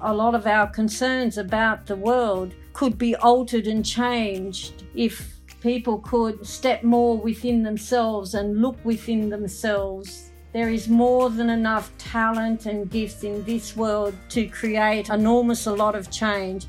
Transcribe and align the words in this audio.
A 0.00 0.12
lot 0.12 0.34
of 0.34 0.46
our 0.46 0.66
concerns 0.66 1.38
about 1.38 1.86
the 1.86 1.96
world 1.96 2.54
could 2.72 2.98
be 2.98 3.16
altered 3.16 3.66
and 3.66 3.84
changed 3.84 4.84
if 4.94 5.34
people 5.62 5.98
could 5.98 6.46
step 6.46 6.82
more 6.82 7.16
within 7.16 7.62
themselves 7.62 8.34
and 8.34 8.60
look 8.60 8.76
within 8.84 9.30
themselves. 9.30 10.30
There 10.52 10.68
is 10.68 10.88
more 10.88 11.30
than 11.30 11.50
enough 11.50 11.90
talent 11.98 12.66
and 12.66 12.90
gifts 12.90 13.24
in 13.24 13.44
this 13.44 13.76
world 13.76 14.14
to 14.28 14.46
create 14.46 15.08
enormous 15.08 15.66
a 15.66 15.74
lot 15.74 15.94
of 15.94 16.10
change. 16.10 16.66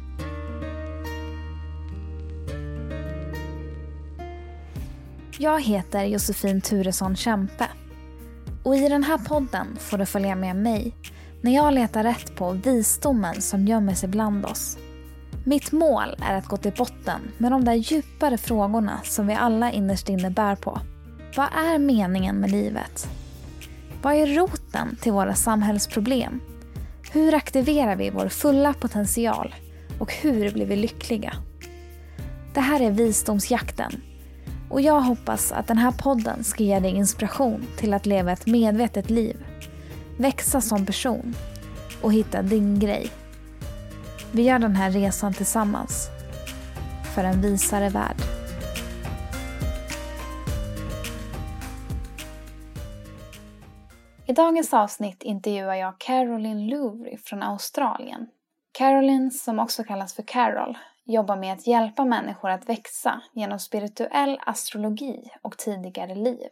Jag 5.38 5.62
heter 5.62 6.06
Josefin 6.06 6.62
Turesson 6.62 7.16
Kämpe 7.16 7.70
och 8.64 8.76
i 8.76 8.90
den 8.90 9.04
här 9.04 9.18
podden 9.18 9.78
får 9.80 9.98
du 9.98 10.06
följa 10.06 10.36
med 10.36 10.56
mig 10.56 10.96
när 11.46 11.56
jag 11.56 11.74
letar 11.74 12.04
rätt 12.04 12.36
på 12.36 12.52
visdomen 12.52 13.42
som 13.42 13.68
gömmer 13.68 13.94
sig 13.94 14.10
bland 14.10 14.46
oss. 14.46 14.78
Mitt 15.44 15.72
mål 15.72 16.16
är 16.22 16.38
att 16.38 16.48
gå 16.48 16.58
till 16.58 16.72
botten 16.78 17.22
med 17.38 17.52
de 17.52 17.66
där 17.66 17.74
djupare 17.74 18.38
frågorna 18.38 19.00
som 19.04 19.28
vi 19.28 19.34
alla 19.34 19.72
innerst 19.72 20.10
inne 20.10 20.30
bär 20.30 20.56
på. 20.56 20.80
Vad 21.36 21.46
är 21.46 21.80
meningen 21.80 22.36
med 22.36 22.52
livet? 22.52 23.08
Vad 24.02 24.14
är 24.14 24.28
roten 24.28 24.96
till 25.02 25.12
våra 25.12 25.36
samhällsproblem? 25.36 26.42
Hur 27.12 27.34
aktiverar 27.34 27.96
vi 27.96 28.10
vår 28.10 28.30
fulla 28.30 28.74
potential? 28.74 29.56
Och 30.00 30.14
hur 30.14 30.52
blir 30.52 30.66
vi 30.66 30.76
lyckliga? 30.76 31.34
Det 32.54 32.62
här 32.62 32.82
är 32.82 32.92
Visdomsjakten 32.92 34.02
och 34.70 34.82
jag 34.82 35.02
hoppas 35.02 35.52
att 35.52 35.68
den 35.68 35.78
här 35.78 35.92
podden 35.92 36.44
ska 36.44 36.64
ge 36.64 36.80
dig 36.80 36.92
inspiration 36.92 37.66
till 37.78 37.94
att 37.94 38.06
leva 38.06 38.32
ett 38.32 38.46
medvetet 38.46 39.10
liv, 39.10 39.38
växa 40.18 40.62
som 40.62 40.86
person 40.86 41.36
och 42.02 42.14
hitta 42.14 42.42
din 42.42 42.80
grej. 42.80 43.10
Vi 44.32 44.44
gör 44.44 44.60
den 44.60 44.76
här 44.76 44.92
resan 44.92 45.34
tillsammans 45.34 46.10
för 47.16 47.24
en 47.24 47.42
visare 47.42 47.90
värld. 47.90 48.18
I 54.28 54.34
dagens 54.34 54.74
avsnitt 54.74 55.24
intervjuar 55.24 55.76
jag 55.76 56.00
Caroline 56.00 56.68
Louvry 56.68 57.18
från 57.18 57.44
Australien. 57.44 58.28
Caroline, 58.72 59.32
som 59.32 59.60
också 59.60 59.84
kallas 59.84 60.14
för 60.14 60.24
Carol, 60.24 60.78
jobbar 61.06 61.38
med 61.38 61.54
att 61.54 61.68
hjälpa 61.68 62.06
människor 62.06 62.50
att 62.50 62.70
växa 62.70 63.22
genom 63.34 63.60
spirituell 63.60 64.40
astrologi 64.46 65.30
och 65.42 65.58
tidigare 65.58 66.16
liv. 66.16 66.50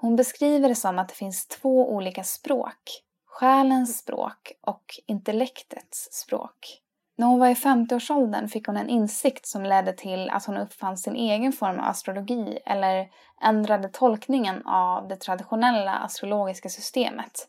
Hon 0.00 0.16
beskriver 0.16 0.68
det 0.68 0.74
som 0.74 0.98
att 0.98 1.08
det 1.08 1.14
finns 1.14 1.46
två 1.46 1.94
olika 1.94 2.24
språk. 2.24 3.02
Själens 3.26 3.98
språk 3.98 4.52
och 4.60 4.84
intellektets 5.06 6.08
språk. 6.12 6.82
När 7.16 7.26
hon 7.26 7.38
var 7.38 7.48
i 7.48 7.54
50-årsåldern 7.54 8.48
fick 8.48 8.66
hon 8.66 8.76
en 8.76 8.88
insikt 8.88 9.46
som 9.46 9.62
ledde 9.62 9.92
till 9.92 10.30
att 10.30 10.44
hon 10.44 10.56
uppfann 10.56 10.98
sin 10.98 11.16
egen 11.16 11.52
form 11.52 11.78
av 11.78 11.84
astrologi 11.84 12.58
eller 12.66 13.08
ändrade 13.42 13.88
tolkningen 13.88 14.66
av 14.66 15.08
det 15.08 15.16
traditionella 15.16 15.94
astrologiska 15.94 16.68
systemet 16.68 17.48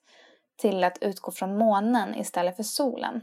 till 0.57 0.83
att 0.83 0.97
utgå 1.01 1.31
från 1.31 1.57
månen 1.57 2.15
istället 2.15 2.55
för 2.55 2.63
solen 2.63 3.21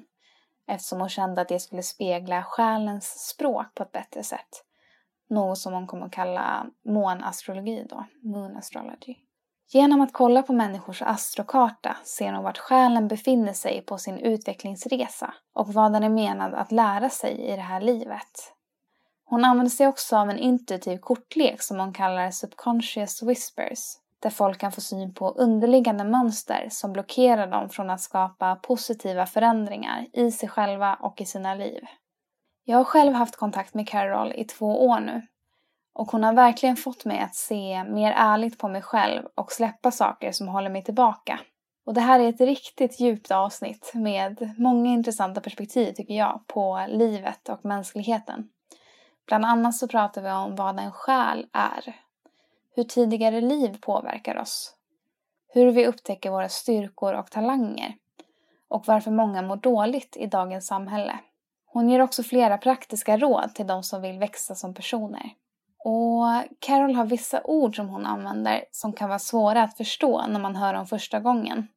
eftersom 0.69 1.01
hon 1.01 1.09
kände 1.09 1.41
att 1.41 1.49
det 1.49 1.61
skulle 1.61 1.83
spegla 1.83 2.43
själens 2.43 3.29
språk 3.29 3.75
på 3.75 3.83
ett 3.83 3.93
bättre 3.93 4.23
sätt. 4.23 4.66
Något 5.29 5.59
som 5.59 5.73
hon 5.73 5.87
kommer 5.87 6.07
att 6.07 6.13
kalla 6.13 6.67
månastrologi 6.85 7.87
då, 7.91 8.07
moon 8.23 8.57
astrology. 8.57 9.15
Genom 9.69 10.01
att 10.01 10.13
kolla 10.13 10.43
på 10.43 10.53
människors 10.53 11.03
astrokarta 11.03 11.97
ser 12.05 12.33
hon 12.33 12.45
vart 12.45 12.59
själen 12.59 13.09
befinner 13.09 13.53
sig 13.53 13.83
på 13.83 13.99
sin 13.99 14.19
utvecklingsresa 14.19 15.35
och 15.55 15.75
vad 15.75 15.93
den 15.93 16.03
är 16.03 16.09
menad 16.09 16.55
att 16.55 16.73
lära 16.73 17.09
sig 17.09 17.41
i 17.41 17.57
det 17.57 17.63
här 17.63 17.81
livet. 17.81 18.53
Hon 19.25 19.45
använder 19.45 19.71
sig 19.71 19.87
också 19.87 20.17
av 20.17 20.31
en 20.31 20.39
intuitiv 20.39 20.99
kortlek 20.99 21.63
som 21.63 21.79
hon 21.79 21.93
kallar 21.93 22.31
subconscious 22.31 23.23
whispers 23.23 23.97
där 24.23 24.31
folk 24.31 24.59
kan 24.59 24.73
få 24.73 24.81
syn 24.81 25.15
på 25.15 25.31
underliggande 25.31 26.05
mönster 26.05 26.69
som 26.71 26.93
blockerar 26.93 27.47
dem 27.47 27.69
från 27.69 27.91
att 27.91 28.01
skapa 28.01 28.57
positiva 28.57 29.27
förändringar 29.27 30.07
i 30.13 30.31
sig 30.31 30.49
själva 30.49 30.95
och 30.95 31.21
i 31.21 31.25
sina 31.25 31.55
liv. 31.55 31.81
Jag 32.69 32.77
har 32.77 32.85
själv 32.85 33.13
haft 33.13 33.37
kontakt 33.37 33.75
med 33.75 33.89
Carol 33.89 34.33
i 34.33 34.45
två 34.45 34.87
år 34.87 35.01
nu 35.01 35.27
och 35.93 36.11
hon 36.11 36.25
har 36.25 36.33
verkligen 36.33 36.77
fått 36.77 37.05
mig 37.05 37.21
att 37.21 37.35
se 37.35 37.85
mer 37.85 38.13
ärligt 38.17 38.59
på 38.59 38.69
mig 38.69 38.83
själv 38.83 39.23
och 39.35 39.53
släppa 39.53 39.91
saker 39.91 40.33
som 40.33 40.49
håller 40.49 40.71
mig 40.71 40.85
tillbaka. 40.85 41.41
Och 41.85 41.95
det 41.95 42.01
här 42.01 42.21
är 42.21 42.29
ett 42.29 42.41
riktigt 42.41 43.01
djupt 43.01 43.31
avsnitt 43.31 43.93
med 43.95 44.55
många 44.59 44.91
intressanta 44.91 45.41
perspektiv 45.41 45.93
tycker 45.93 46.15
jag 46.15 46.45
på 46.47 46.87
livet 46.89 47.49
och 47.49 47.65
mänskligheten. 47.65 48.49
Bland 49.27 49.45
annat 49.45 49.75
så 49.75 49.89
pratar 49.89 50.23
vi 50.23 50.31
om 50.31 50.55
vad 50.55 50.79
en 50.79 50.93
själ 50.93 51.47
är 51.53 51.97
hur 52.75 52.85
tidigare 52.85 53.41
liv 53.41 53.79
påverkar 53.81 54.37
oss, 54.37 54.75
hur 55.49 55.71
vi 55.71 55.87
upptäcker 55.87 56.31
våra 56.31 56.49
styrkor 56.49 57.15
och 57.15 57.31
talanger 57.31 57.95
och 58.69 58.87
varför 58.87 59.11
många 59.11 59.43
mår 59.43 59.57
dåligt 59.57 60.17
i 60.17 60.27
dagens 60.27 60.67
samhälle. 60.67 61.19
Hon 61.77 61.89
ger 61.89 62.01
också 62.01 62.23
flera 62.23 62.59
praktiska 62.59 63.17
råd 63.17 63.55
till 63.55 63.67
de 63.67 63.83
som 63.83 64.03
vill 64.03 64.19
växa 64.19 64.55
som 64.55 64.75
personer. 64.75 65.31
Och 65.85 66.25
Carol 66.59 66.95
har 66.95 67.05
vissa 67.07 67.41
ord 67.45 67.77
som 67.77 67.89
hon 67.89 68.07
använder 68.07 68.65
som 68.71 68.93
kan 68.93 69.09
vara 69.09 69.19
svåra 69.19 69.63
att 69.63 69.77
förstå 69.77 70.27
när 70.27 70.41
man 70.41 70.57
hör 70.57 70.75
dem 70.75 70.87
första 70.87 71.21
gången. 71.21 71.69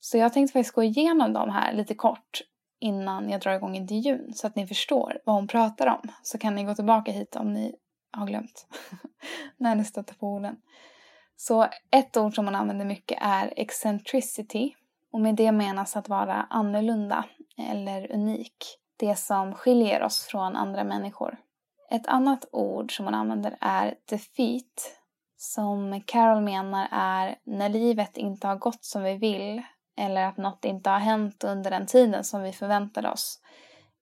Så 0.00 0.18
jag 0.18 0.32
tänkte 0.32 0.52
faktiskt 0.52 0.74
gå 0.74 0.82
igenom 0.82 1.32
dem 1.32 1.50
här 1.50 1.72
lite 1.72 1.94
kort 1.94 2.40
innan 2.80 3.30
jag 3.30 3.40
drar 3.40 3.52
igång 3.52 3.76
intervjun 3.76 4.32
så 4.34 4.46
att 4.46 4.56
ni 4.56 4.66
förstår 4.66 5.18
vad 5.24 5.36
hon 5.36 5.48
pratar 5.48 5.86
om. 5.86 6.08
Så 6.22 6.38
kan 6.38 6.54
ni 6.54 6.64
gå 6.64 6.74
tillbaka 6.74 7.12
hit 7.12 7.36
om 7.36 7.52
ni 7.52 7.74
har 8.12 8.26
glömt 8.26 8.66
när 9.56 9.74
ni 9.74 9.84
stöter 9.84 10.14
på 10.14 10.26
orden. 10.26 10.56
Så 11.36 11.68
ett 11.90 12.16
ord 12.16 12.34
som 12.34 12.44
hon 12.44 12.54
använder 12.54 12.84
mycket 12.84 13.18
är 13.20 13.52
eccentricity 13.56 14.74
och 15.12 15.20
med 15.20 15.34
det 15.34 15.52
menas 15.52 15.96
att 15.96 16.08
vara 16.08 16.46
annorlunda 16.50 17.24
eller 17.58 18.12
unik. 18.12 18.80
Det 18.96 19.16
som 19.18 19.54
skiljer 19.54 20.02
oss 20.02 20.24
från 20.24 20.56
andra 20.56 20.84
människor. 20.84 21.38
Ett 21.90 22.06
annat 22.06 22.48
ord 22.52 22.96
som 22.96 23.04
hon 23.04 23.14
använder 23.14 23.56
är 23.60 23.94
defeat 24.10 24.98
som 25.36 26.02
Carol 26.06 26.42
menar 26.42 26.88
är 26.90 27.36
när 27.44 27.68
livet 27.68 28.16
inte 28.16 28.46
har 28.46 28.56
gått 28.56 28.84
som 28.84 29.02
vi 29.02 29.14
vill 29.14 29.62
eller 29.96 30.24
att 30.24 30.36
något 30.36 30.64
inte 30.64 30.90
har 30.90 30.98
hänt 30.98 31.44
under 31.44 31.70
den 31.70 31.86
tiden 31.86 32.24
som 32.24 32.42
vi 32.42 32.52
förväntade 32.52 33.10
oss 33.10 33.40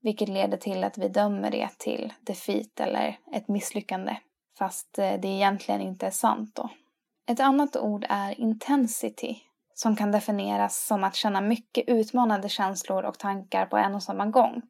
vilket 0.02 0.28
leder 0.28 0.56
till 0.56 0.84
att 0.84 0.98
vi 0.98 1.08
dömer 1.08 1.50
det 1.50 1.68
till 1.78 2.12
defeat 2.20 2.80
eller 2.80 3.18
ett 3.32 3.48
misslyckande. 3.48 4.16
Fast 4.58 4.98
eh, 4.98 5.20
det 5.20 5.28
egentligen 5.28 5.80
inte 5.80 6.06
är 6.06 6.10
sant 6.10 6.54
då. 6.54 6.70
Ett 7.26 7.40
annat 7.40 7.76
ord 7.76 8.06
är 8.08 8.40
intensity 8.40 9.36
som 9.74 9.96
kan 9.96 10.12
definieras 10.12 10.86
som 10.86 11.04
att 11.04 11.14
känna 11.14 11.40
mycket 11.40 11.88
utmanande 11.88 12.48
känslor 12.48 13.04
och 13.04 13.18
tankar 13.18 13.66
på 13.66 13.76
en 13.76 13.94
och 13.94 14.02
samma 14.02 14.26
gång. 14.26 14.62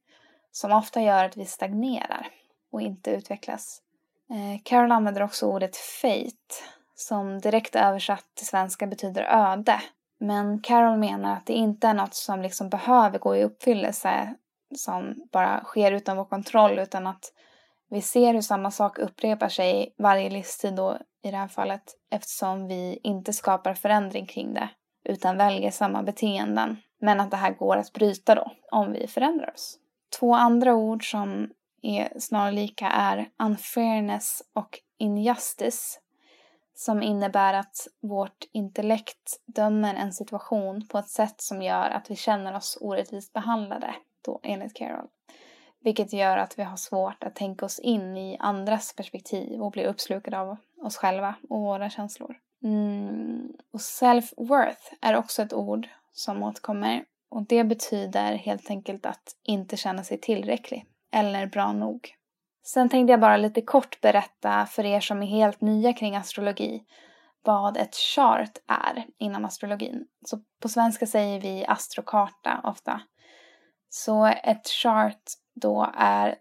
Som 0.52 0.72
ofta 0.72 1.02
gör 1.02 1.24
att 1.24 1.36
vi 1.36 1.44
stagnerar 1.46 2.28
och 2.72 2.80
inte 2.80 3.10
utvecklas. 3.10 3.82
Eh, 4.30 4.62
Carol 4.64 4.92
använder 4.92 5.22
också 5.22 5.46
ordet 5.46 5.76
fate 5.76 6.54
som 6.94 7.40
direkt 7.40 7.76
översatt 7.76 8.24
till 8.34 8.46
svenska 8.46 8.86
betyder 8.86 9.22
öde. 9.22 9.82
Men 10.18 10.60
Carol 10.60 10.98
menar 10.98 11.36
att 11.36 11.46
det 11.46 11.52
inte 11.52 11.88
är 11.88 11.94
något 11.94 12.14
som 12.14 12.42
liksom 12.42 12.68
behöver 12.68 13.18
gå 13.18 13.36
i 13.36 13.44
uppfyllelse 13.44 14.34
som 14.76 15.28
bara 15.32 15.64
sker 15.64 15.92
utan 15.92 16.16
vår 16.16 16.24
kontroll 16.24 16.78
utan 16.78 17.06
att 17.06 17.32
vi 17.90 18.02
ser 18.02 18.34
hur 18.34 18.40
samma 18.40 18.70
sak 18.70 18.98
upprepar 18.98 19.48
sig 19.48 19.94
varje 19.98 20.30
livstid 20.30 20.74
då 20.74 20.98
i 21.22 21.30
det 21.30 21.36
här 21.36 21.48
fallet 21.48 21.82
eftersom 22.10 22.68
vi 22.68 23.00
inte 23.02 23.32
skapar 23.32 23.74
förändring 23.74 24.26
kring 24.26 24.54
det 24.54 24.68
utan 25.04 25.36
väljer 25.36 25.70
samma 25.70 26.02
beteenden. 26.02 26.76
Men 27.00 27.20
att 27.20 27.30
det 27.30 27.36
här 27.36 27.50
går 27.50 27.76
att 27.76 27.92
bryta 27.92 28.34
då 28.34 28.52
om 28.70 28.92
vi 28.92 29.06
förändrar 29.06 29.50
oss. 29.54 29.78
Två 30.18 30.34
andra 30.34 30.74
ord 30.74 31.10
som 31.10 31.50
är 31.82 32.12
snarlika 32.18 32.86
är 32.86 33.28
unfairness 33.38 34.42
och 34.52 34.78
injustice 34.98 36.00
som 36.74 37.02
innebär 37.02 37.54
att 37.54 37.88
vårt 38.00 38.44
intellekt 38.52 39.40
dömer 39.46 39.94
en 39.94 40.12
situation 40.12 40.86
på 40.86 40.98
ett 40.98 41.08
sätt 41.08 41.40
som 41.40 41.62
gör 41.62 41.90
att 41.90 42.10
vi 42.10 42.16
känner 42.16 42.56
oss 42.56 42.78
orättvist 42.80 43.32
behandlade 43.32 43.94
då, 44.24 44.40
enligt 44.42 44.74
Carol. 44.74 45.08
Vilket 45.80 46.12
gör 46.12 46.36
att 46.36 46.58
vi 46.58 46.62
har 46.62 46.76
svårt 46.76 47.24
att 47.24 47.34
tänka 47.34 47.64
oss 47.64 47.78
in 47.78 48.16
i 48.16 48.36
andras 48.40 48.94
perspektiv 48.96 49.62
och 49.62 49.70
bli 49.70 49.86
uppslukade 49.86 50.38
av 50.38 50.56
oss 50.82 50.96
själva 50.96 51.34
och 51.50 51.60
våra 51.60 51.90
känslor. 51.90 52.36
Mm. 52.62 53.52
Och 53.72 53.80
self-worth 53.80 54.92
är 55.00 55.16
också 55.16 55.42
ett 55.42 55.52
ord 55.52 55.88
som 56.12 56.42
återkommer 56.42 57.04
och 57.32 57.46
det 57.46 57.64
betyder 57.64 58.34
helt 58.34 58.70
enkelt 58.70 59.06
att 59.06 59.36
inte 59.42 59.76
känna 59.76 60.04
sig 60.04 60.20
tillräcklig 60.20 60.84
eller 61.12 61.46
bra 61.46 61.72
nog. 61.72 62.08
Sen 62.64 62.88
tänkte 62.88 63.10
jag 63.10 63.20
bara 63.20 63.36
lite 63.36 63.62
kort 63.62 64.00
berätta 64.00 64.66
för 64.66 64.84
er 64.84 65.00
som 65.00 65.22
är 65.22 65.26
helt 65.26 65.60
nya 65.60 65.92
kring 65.92 66.16
astrologi 66.16 66.82
vad 67.44 67.76
ett 67.76 67.94
chart 67.94 68.58
är 68.68 69.06
inom 69.18 69.44
astrologin. 69.44 70.06
Så 70.26 70.38
på 70.62 70.68
svenska 70.68 71.06
säger 71.06 71.40
vi 71.40 71.66
astrokarta 71.66 72.60
ofta. 72.64 73.00
Så 73.88 74.26
ett 74.26 74.68
chart 74.68 75.22
då 75.54 75.92
är 75.96 76.34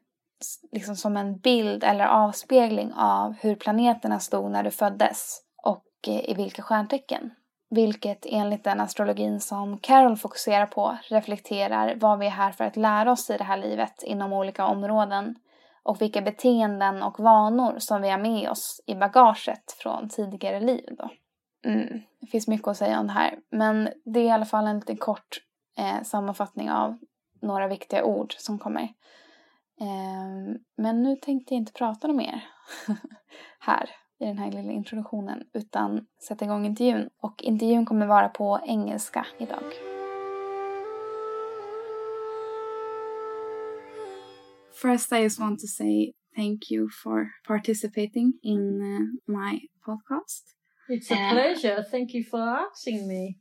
liksom 0.72 0.96
som 0.96 1.18
en 1.18 1.40
bild 1.40 1.84
eller 1.84 2.06
avspegling 2.06 2.94
av 2.94 3.34
hur 3.34 3.56
planeterna 3.56 4.20
stod 4.20 4.52
när 4.52 4.64
du 4.64 4.72
föddes 4.72 5.42
och 5.64 5.86
eh, 6.08 6.30
i 6.30 6.34
vilka 6.34 6.62
stjärntecken. 6.62 7.32
Vilket 7.74 8.26
enligt 8.30 8.64
den 8.64 8.80
astrologin 8.80 9.40
som 9.40 9.78
Carol 9.78 10.18
fokuserar 10.18 10.66
på 10.66 10.98
reflekterar 11.04 11.96
vad 11.96 12.20
vi 12.20 12.26
är 12.26 12.30
här 12.30 12.52
för 12.52 12.64
att 12.64 12.78
lära 12.78 13.12
oss 13.12 13.30
i 13.30 13.38
det 13.38 13.44
här 13.44 13.58
livet 13.58 14.04
inom 14.04 14.34
olika 14.34 14.66
områden 14.66 15.36
och 15.84 16.02
vilka 16.02 16.22
beteenden 16.22 17.04
och 17.04 17.20
vanor 17.20 17.80
som 17.80 18.02
vi 18.02 18.10
har 18.10 18.18
med 18.18 18.50
oss 18.50 18.82
i 18.88 18.96
bagaget 18.96 19.72
från 19.78 20.10
tidigare 20.10 20.60
liv. 20.60 20.96
Då. 20.98 21.10
Mm, 21.66 22.02
det 22.22 22.28
finns 22.28 22.48
mycket 22.48 22.68
att 22.68 22.78
säga 22.78 23.00
om 23.00 23.08
det 23.08 23.14
här 23.14 23.40
men 23.50 23.90
det 24.06 24.20
är 24.20 24.26
i 24.26 24.32
alla 24.32 24.46
fall 24.46 24.68
en 24.68 24.80
liten 24.80 24.98
kort 24.98 25.38
eh, 25.78 26.04
sammanfattning 26.04 26.72
av 26.72 26.98
några 27.42 27.68
viktiga 27.68 28.04
ord 28.04 28.34
som 28.38 28.60
kommer. 28.60 28.84
Eh, 29.82 30.56
men 30.78 31.04
nu 31.04 31.16
tänkte 31.16 31.54
jag 31.54 31.62
inte 31.62 31.74
prata 31.74 32.08
något 32.08 32.18
mer 32.18 32.44
här 33.60 33.90
i 34.22 34.26
den 34.26 34.38
här 34.38 34.52
lilla 34.52 34.72
introduktionen 34.72 35.44
utan 35.54 36.06
sätta 36.28 36.46
igång 36.46 36.66
intervjun. 36.66 37.10
Och 37.18 37.44
intervjun 37.44 37.86
kommer 37.86 38.08
vara 38.08 38.30
på 38.30 38.60
engelska 38.66 39.26
idag. 39.38 39.64
First, 44.82 45.12
I 45.12 45.24
just 45.24 45.40
want 45.40 45.60
to 45.60 45.68
say 45.68 46.14
thank 46.36 46.72
you 46.72 46.90
for 47.04 47.28
participating 47.48 48.34
in 48.44 48.82
uh, 48.82 49.00
my 49.28 49.60
podcast. 49.86 50.44
It's 50.90 51.12
a 51.12 51.16
uh, 51.16 51.32
pleasure. 51.32 51.84
Thank 51.92 52.14
you 52.14 52.24
for 52.24 52.40
asking 52.40 53.08
me. 53.08 53.36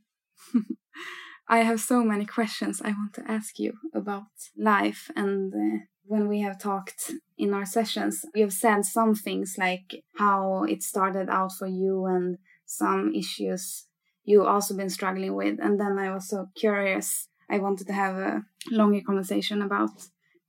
I 1.49 1.65
have 1.65 1.79
so 1.79 2.05
many 2.05 2.27
questions 2.27 2.83
I 2.83 2.93
want 2.93 3.15
to 3.15 3.23
ask 3.29 3.59
you 3.59 3.73
about 3.95 4.31
life 4.57 5.11
and 5.17 5.53
uh, 5.55 5.79
when 6.11 6.27
we 6.27 6.41
have 6.41 6.59
talked 6.59 7.13
in 7.39 7.55
our 7.55 7.65
sessions, 7.65 8.25
you 8.35 8.43
have 8.43 8.53
said 8.53 8.85
some 8.85 9.15
things 9.15 9.55
like 9.57 10.03
how 10.17 10.65
it 10.65 10.83
started 10.83 11.29
out 11.29 11.53
for 11.53 11.69
you 11.69 12.05
and 12.07 12.37
some 12.67 13.15
issues 13.15 13.85
you 14.25 14.45
also 14.45 14.77
been 14.77 14.91
struggling 14.91 15.37
with. 15.37 15.61
And 15.61 15.79
then 15.79 15.99
I 15.99 16.13
was 16.13 16.29
so 16.29 16.49
curious. 16.57 17.29
I 17.49 17.59
wanted 17.61 17.87
to 17.87 17.93
have 17.93 18.17
a 18.17 18.43
longer 18.73 19.01
conversation 19.07 19.63
about 19.63 19.91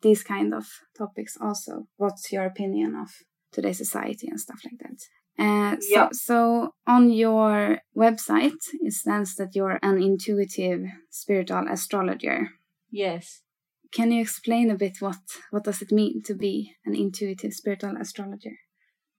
these 0.01 0.23
kind 0.23 0.51
of 0.51 0.65
topics 0.97 1.37
also. 1.39 1.85
What's 1.97 2.31
your 2.31 2.45
opinion 2.45 2.95
of 2.95 3.09
today's 3.51 3.77
society 3.77 4.27
and 4.29 4.39
stuff 4.39 4.61
like 4.65 4.79
that? 4.79 4.99
Uh, 5.37 5.77
so, 5.79 6.09
so 6.11 6.73
on 6.87 7.11
your 7.11 7.77
website, 7.95 8.61
it 8.81 8.93
stands 8.93 9.35
that 9.35 9.55
you're 9.55 9.79
an 9.83 10.01
intuitive 10.01 10.85
spiritual 11.11 11.67
astrologer. 11.69 12.49
Yes. 12.89 13.41
Can 13.91 14.11
you 14.11 14.21
explain 14.21 14.71
a 14.71 14.75
bit 14.75 15.01
what 15.01 15.17
what 15.49 15.65
does 15.65 15.81
it 15.81 15.91
mean 15.91 16.21
to 16.23 16.33
be 16.33 16.75
an 16.85 16.95
intuitive 16.95 17.53
spiritual 17.53 17.97
astrologer? 17.97 18.57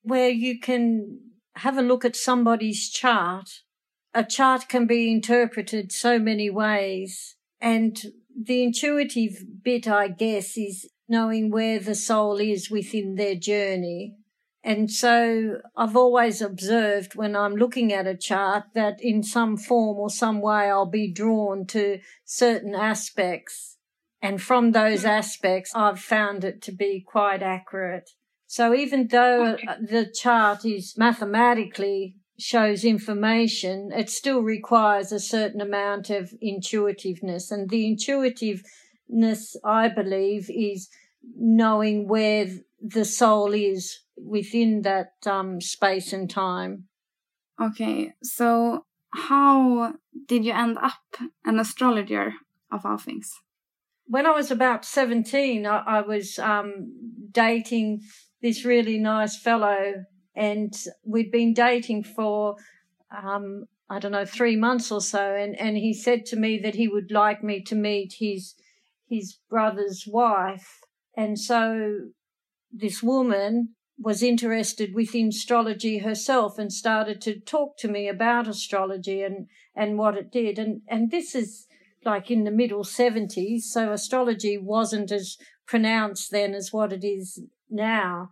Where 0.03 0.31
you 0.31 0.59
can 0.61 1.21
have 1.57 1.77
a 1.77 1.83
look 1.83 2.05
at 2.05 2.17
somebody's 2.17 2.89
chart. 2.89 3.49
A 4.15 4.25
chart 4.25 4.69
can 4.69 4.87
be 4.87 5.11
interpreted 5.11 5.93
so 5.93 6.19
many 6.19 6.51
ways, 6.51 7.37
and 7.61 7.99
the 8.35 8.63
intuitive 8.63 9.45
bit, 9.63 9.87
I 9.87 10.09
guess, 10.09 10.57
is 10.57 10.89
knowing 11.09 11.51
where 11.51 11.79
the 11.79 11.95
soul 11.95 12.39
is 12.39 12.71
within 12.71 13.17
their 13.17 13.35
journey. 13.35 14.17
And 14.65 14.91
so 14.91 15.59
I've 15.77 15.97
always 15.97 16.41
observed 16.41 17.15
when 17.15 17.35
I'm 17.35 17.57
looking 17.57 17.93
at 17.93 18.07
a 18.07 18.17
chart 18.17 18.65
that 18.75 18.99
in 19.01 19.23
some 19.23 19.57
form 19.57 19.99
or 19.99 20.09
some 20.09 20.41
way 20.41 20.71
I'll 20.71 20.87
be 20.87 21.13
drawn 21.13 21.67
to 21.69 21.99
certain 22.25 22.75
aspects 22.75 23.72
and 24.23 24.41
from 24.41 24.71
those 24.71 25.05
aspects, 25.05 25.73
I've 25.75 25.99
found 25.99 26.45
it 26.45 26.63
to 26.63 26.73
be 26.73 27.05
quite 27.05 27.43
accurate. 27.43 28.11
So 28.47 28.73
even 28.73 29.09
though 29.09 29.55
okay. 29.55 29.67
the 29.81 30.07
chart 30.07 30.65
is 30.65 30.95
mathematically 30.97 32.15
shows 32.39 32.85
information, 32.85 33.91
it 33.93 34.09
still 34.11 34.41
requires 34.41 35.11
a 35.11 35.19
certain 35.19 35.61
amount 35.61 36.09
of 36.11 36.33
intuitiveness. 36.41 37.51
And 37.51 37.69
the 37.69 37.87
intuitiveness, 37.87 39.57
I 39.65 39.89
believe, 39.89 40.49
is 40.49 40.89
knowing 41.37 42.07
where 42.07 42.47
the 42.81 43.05
soul 43.05 43.53
is 43.53 44.01
within 44.17 44.83
that 44.83 45.15
um, 45.27 45.61
space 45.61 46.13
and 46.13 46.31
time. 46.31 46.85
Okay, 47.61 48.13
so 48.23 48.87
how 49.11 49.95
did 50.27 50.45
you 50.45 50.53
end 50.53 50.79
up 50.79 51.01
an 51.45 51.59
astrologer 51.59 52.35
of 52.71 52.87
all 52.87 52.99
things? 52.99 53.33
When 54.07 54.27
I 54.27 54.31
was 54.31 54.51
about 54.51 54.85
17, 54.85 55.67
I, 55.67 55.79
I 55.79 56.01
was 56.01 56.39
um, 56.39 56.93
dating 57.31 58.03
this 58.41 58.65
really 58.65 58.99
nice 58.99 59.37
fellow, 59.37 60.05
and 60.35 60.75
we'd 61.05 61.31
been 61.31 61.55
dating 61.55 62.05
for, 62.05 62.57
um, 63.17 63.67
I 63.89 63.99
don't 63.99 64.13
know, 64.13 64.25
three 64.25 64.57
months 64.57 64.91
or 64.91 65.01
so. 65.01 65.35
And, 65.35 65.59
and 65.59 65.77
he 65.77 65.95
said 65.95 66.27
to 66.27 66.37
me 66.37 66.59
that 66.59 66.75
he 66.75 66.89
would 66.89 67.11
like 67.11 67.43
me 67.43 67.63
to 67.65 67.75
meet 67.75 68.15
his, 68.19 68.55
his 69.09 69.39
brother's 69.49 70.05
wife. 70.07 70.81
And 71.17 71.39
so 71.39 72.09
this 72.73 73.03
woman 73.03 73.75
was 73.99 74.23
interested 74.23 74.95
within 74.95 75.29
astrology 75.29 75.99
herself 75.99 76.59
and 76.59 76.73
started 76.73 77.21
to 77.21 77.39
talk 77.39 77.77
to 77.79 77.89
me 77.89 78.09
about 78.09 78.49
astrology 78.49 79.23
and, 79.23 79.47
and 79.77 79.99
what 79.99 80.17
it 80.17 80.33
did. 80.33 80.59
And, 80.59 80.81
and 80.89 81.11
this 81.11 81.35
is, 81.35 81.67
like 82.05 82.31
in 82.31 82.45
the 82.45 82.51
middle 82.51 82.85
70s. 82.85 83.63
So 83.63 83.93
astrology 83.93 84.59
wasn't 84.59 85.13
as 85.13 85.37
pronounced 85.67 86.31
then 86.31 86.55
as 86.55 86.73
what 86.73 86.93
it 86.93 87.05
is 87.05 87.43
now. 87.71 88.31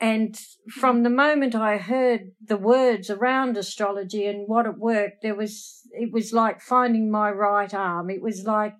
And 0.00 0.38
from 0.70 1.02
the 1.02 1.10
moment 1.10 1.54
I 1.54 1.78
heard 1.78 2.32
the 2.44 2.56
words 2.56 3.10
around 3.10 3.56
astrology 3.56 4.26
and 4.26 4.46
what 4.46 4.66
it 4.66 4.78
worked, 4.78 5.22
there 5.22 5.34
was, 5.34 5.82
it 5.92 6.12
was 6.12 6.32
like 6.32 6.60
finding 6.60 7.10
my 7.10 7.30
right 7.30 7.72
arm. 7.74 8.08
It 8.08 8.22
was 8.22 8.44
like 8.44 8.74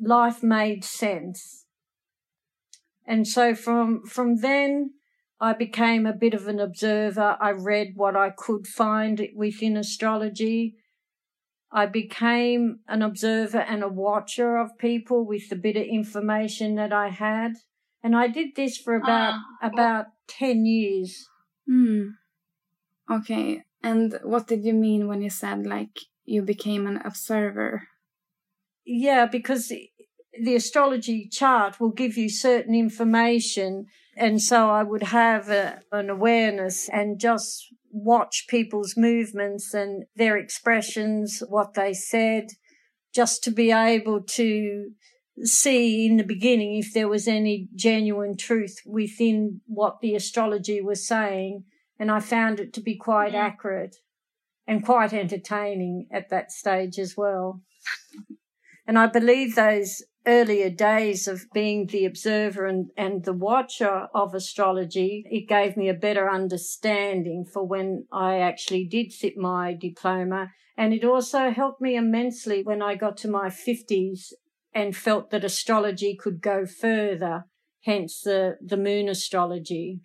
life 0.00 0.42
made 0.42 0.82
sense. 0.84 1.66
And 3.06 3.28
so 3.28 3.54
from, 3.54 4.04
from 4.06 4.36
then, 4.36 4.92
I 5.38 5.52
became 5.52 6.06
a 6.06 6.14
bit 6.14 6.32
of 6.32 6.48
an 6.48 6.58
observer. 6.58 7.36
I 7.38 7.50
read 7.50 7.92
what 7.94 8.16
I 8.16 8.30
could 8.30 8.66
find 8.66 9.28
within 9.34 9.76
astrology. 9.76 10.76
I 11.72 11.86
became 11.86 12.80
an 12.88 13.02
observer 13.02 13.58
and 13.58 13.82
a 13.82 13.88
watcher 13.88 14.56
of 14.56 14.78
people 14.78 15.26
with 15.26 15.48
the 15.48 15.56
bit 15.56 15.76
of 15.76 15.82
information 15.82 16.76
that 16.76 16.92
I 16.92 17.08
had. 17.08 17.54
And 18.02 18.16
I 18.16 18.28
did 18.28 18.54
this 18.54 18.76
for 18.76 18.94
about 18.94 19.34
uh, 19.34 19.68
about 19.68 20.06
10 20.28 20.64
years. 20.64 21.28
Hmm. 21.66 22.10
Okay. 23.10 23.64
And 23.82 24.18
what 24.22 24.46
did 24.46 24.64
you 24.64 24.74
mean 24.74 25.08
when 25.08 25.22
you 25.22 25.30
said 25.30 25.66
like 25.66 26.00
you 26.24 26.42
became 26.42 26.86
an 26.86 27.00
observer? 27.04 27.88
Yeah, 28.84 29.26
because 29.26 29.68
the 29.68 30.54
astrology 30.54 31.28
chart 31.28 31.80
will 31.80 31.90
give 31.90 32.16
you 32.16 32.28
certain 32.28 32.74
information 32.74 33.86
and 34.16 34.40
so 34.40 34.70
I 34.70 34.82
would 34.82 35.02
have 35.02 35.50
a, 35.50 35.82
an 35.92 36.08
awareness 36.08 36.88
and 36.88 37.20
just 37.20 37.66
watch 37.96 38.46
people's 38.48 38.94
movements 38.96 39.72
and 39.72 40.04
their 40.14 40.36
expressions, 40.36 41.42
what 41.48 41.74
they 41.74 41.94
said, 41.94 42.48
just 43.14 43.42
to 43.44 43.50
be 43.50 43.72
able 43.72 44.20
to 44.20 44.90
see 45.42 46.06
in 46.06 46.16
the 46.16 46.24
beginning 46.24 46.76
if 46.76 46.92
there 46.92 47.08
was 47.08 47.26
any 47.26 47.68
genuine 47.74 48.36
truth 48.36 48.80
within 48.84 49.60
what 49.66 50.00
the 50.00 50.14
astrology 50.14 50.80
was 50.80 51.06
saying. 51.06 51.64
And 51.98 52.10
I 52.10 52.20
found 52.20 52.60
it 52.60 52.74
to 52.74 52.80
be 52.82 52.96
quite 52.96 53.32
yeah. 53.32 53.46
accurate 53.46 53.96
and 54.66 54.84
quite 54.84 55.12
entertaining 55.12 56.06
at 56.12 56.28
that 56.28 56.52
stage 56.52 56.98
as 56.98 57.14
well. 57.16 57.62
and 58.86 58.98
I 58.98 59.06
believe 59.06 59.54
those 59.54 60.02
earlier 60.26 60.70
days 60.70 61.28
of 61.28 61.44
being 61.52 61.86
the 61.86 62.04
observer 62.04 62.66
and, 62.66 62.90
and 62.96 63.24
the 63.24 63.32
watcher 63.32 64.08
of 64.14 64.34
astrology, 64.34 65.24
it 65.30 65.48
gave 65.48 65.76
me 65.76 65.88
a 65.88 65.94
better 65.94 66.30
understanding 66.30 67.44
for 67.44 67.66
when 67.66 68.06
I 68.12 68.38
actually 68.38 68.86
did 68.86 69.12
sit 69.12 69.36
my 69.36 69.74
diploma. 69.74 70.52
And 70.76 70.92
it 70.92 71.04
also 71.04 71.50
helped 71.50 71.80
me 71.80 71.96
immensely 71.96 72.62
when 72.62 72.82
I 72.82 72.96
got 72.96 73.16
to 73.18 73.28
my 73.28 73.48
50s 73.48 74.32
and 74.74 74.94
felt 74.94 75.30
that 75.30 75.44
astrology 75.44 76.16
could 76.20 76.42
go 76.42 76.66
further, 76.66 77.44
hence 77.84 78.20
the, 78.20 78.56
the 78.60 78.76
moon 78.76 79.08
astrology. 79.08 80.00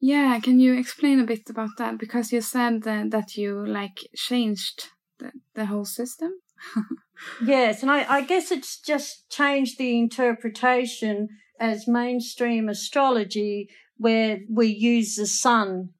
Yeah, 0.00 0.38
can 0.40 0.58
you 0.58 0.74
explain 0.74 1.20
a 1.20 1.24
bit 1.24 1.48
about 1.48 1.70
that? 1.78 1.98
Because 1.98 2.32
you 2.32 2.40
said 2.40 2.82
that, 2.82 3.10
that 3.10 3.36
you 3.36 3.66
like 3.66 4.08
changed 4.14 4.88
the, 5.18 5.32
the 5.54 5.66
whole 5.66 5.84
system. 5.84 6.32
yes, 7.44 7.82
and 7.82 7.90
I, 7.90 8.04
I 8.08 8.20
guess 8.22 8.50
it's 8.50 8.78
just 8.80 9.28
changed 9.30 9.78
the 9.78 9.98
interpretation 9.98 11.28
as 11.58 11.88
mainstream 11.88 12.68
astrology 12.68 13.68
where 13.96 14.40
we 14.50 14.66
use 14.66 15.16
the 15.16 15.26
sun. 15.26 15.90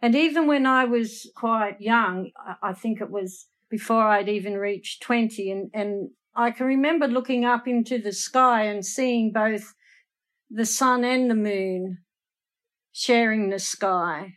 And 0.00 0.14
even 0.14 0.46
when 0.46 0.66
I 0.66 0.84
was 0.84 1.30
quite 1.36 1.80
young, 1.80 2.30
I 2.62 2.72
think 2.72 3.00
it 3.00 3.10
was 3.10 3.46
before 3.68 4.02
I'd 4.02 4.28
even 4.28 4.54
reached 4.54 5.02
20 5.02 5.50
and, 5.50 5.70
and 5.72 6.10
I 6.34 6.50
can 6.50 6.66
remember 6.66 7.06
looking 7.06 7.44
up 7.44 7.68
into 7.68 7.98
the 7.98 8.12
sky 8.12 8.64
and 8.64 8.84
seeing 8.84 9.32
both 9.32 9.74
the 10.50 10.66
sun 10.66 11.04
and 11.04 11.30
the 11.30 11.34
moon 11.34 11.98
sharing 12.92 13.50
the 13.50 13.58
sky. 13.58 14.34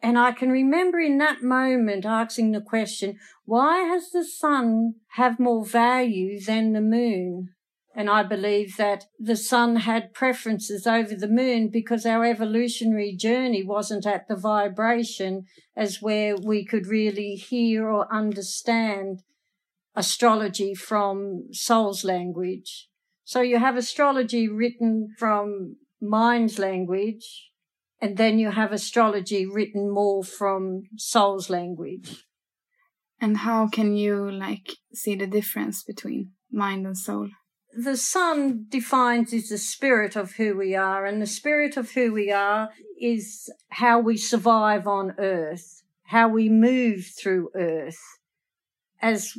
And 0.00 0.18
I 0.18 0.32
can 0.32 0.50
remember 0.50 1.00
in 1.00 1.18
that 1.18 1.42
moment 1.42 2.06
asking 2.06 2.52
the 2.52 2.60
question, 2.60 3.18
why 3.44 3.78
has 3.80 4.10
the 4.10 4.24
sun 4.24 4.94
have 5.12 5.40
more 5.40 5.64
value 5.64 6.40
than 6.40 6.72
the 6.72 6.80
moon? 6.80 7.50
And 7.94 8.08
I 8.08 8.22
believe 8.22 8.76
that 8.76 9.06
the 9.18 9.34
sun 9.34 9.76
had 9.76 10.14
preferences 10.14 10.86
over 10.86 11.16
the 11.16 11.26
moon 11.26 11.68
because 11.68 12.06
our 12.06 12.24
evolutionary 12.24 13.16
journey 13.16 13.64
wasn't 13.64 14.06
at 14.06 14.28
the 14.28 14.36
vibration 14.36 15.46
as 15.76 16.00
where 16.00 16.36
we 16.36 16.64
could 16.64 16.86
really 16.86 17.34
hear 17.34 17.88
or 17.88 18.12
understand 18.14 19.22
astrology 19.96 20.74
from 20.74 21.48
soul's 21.50 22.04
language. 22.04 22.88
So 23.24 23.40
you 23.40 23.58
have 23.58 23.76
astrology 23.76 24.48
written 24.48 25.08
from 25.18 25.76
mind's 26.00 26.56
language, 26.56 27.50
and 28.00 28.16
then 28.16 28.38
you 28.38 28.50
have 28.50 28.72
astrology 28.72 29.46
written 29.46 29.90
more 29.90 30.22
from 30.22 30.84
soul's 30.96 31.50
language. 31.50 32.24
And 33.20 33.38
how 33.38 33.68
can 33.68 33.96
you 33.96 34.30
like 34.30 34.76
see 34.94 35.16
the 35.16 35.26
difference 35.26 35.82
between 35.82 36.32
mind 36.50 36.86
and 36.86 36.96
soul? 36.96 37.28
the 37.72 37.96
sun 37.96 38.66
defines 38.68 39.32
is 39.32 39.50
the 39.50 39.58
spirit 39.58 40.16
of 40.16 40.32
who 40.32 40.56
we 40.56 40.74
are, 40.74 41.06
and 41.06 41.20
the 41.20 41.26
spirit 41.26 41.76
of 41.76 41.92
who 41.92 42.12
we 42.12 42.32
are 42.32 42.70
is 43.00 43.50
how 43.70 44.00
we 44.00 44.16
survive 44.16 44.86
on 44.86 45.14
earth, 45.18 45.82
how 46.06 46.28
we 46.28 46.48
move 46.48 47.06
through 47.18 47.50
earth. 47.54 48.00
As 49.00 49.32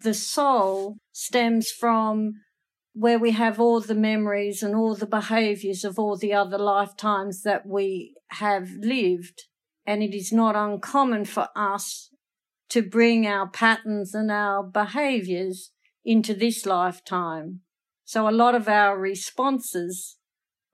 the 0.00 0.14
soul 0.14 0.96
stems 1.12 1.70
from 1.70 2.34
where 2.98 3.18
we 3.18 3.32
have 3.32 3.60
all 3.60 3.78
the 3.78 3.94
memories 3.94 4.62
and 4.62 4.74
all 4.74 4.94
the 4.94 5.06
behaviors 5.06 5.84
of 5.84 5.98
all 5.98 6.16
the 6.16 6.32
other 6.32 6.56
lifetimes 6.56 7.42
that 7.42 7.66
we 7.66 8.14
have 8.28 8.70
lived. 8.80 9.42
And 9.86 10.02
it 10.02 10.16
is 10.16 10.32
not 10.32 10.56
uncommon 10.56 11.26
for 11.26 11.48
us 11.54 12.08
to 12.70 12.80
bring 12.80 13.26
our 13.26 13.50
patterns 13.50 14.14
and 14.14 14.30
our 14.30 14.62
behaviors 14.62 15.72
into 16.06 16.32
this 16.32 16.64
lifetime. 16.64 17.60
So 18.06 18.26
a 18.26 18.30
lot 18.30 18.54
of 18.54 18.66
our 18.66 18.98
responses 18.98 20.16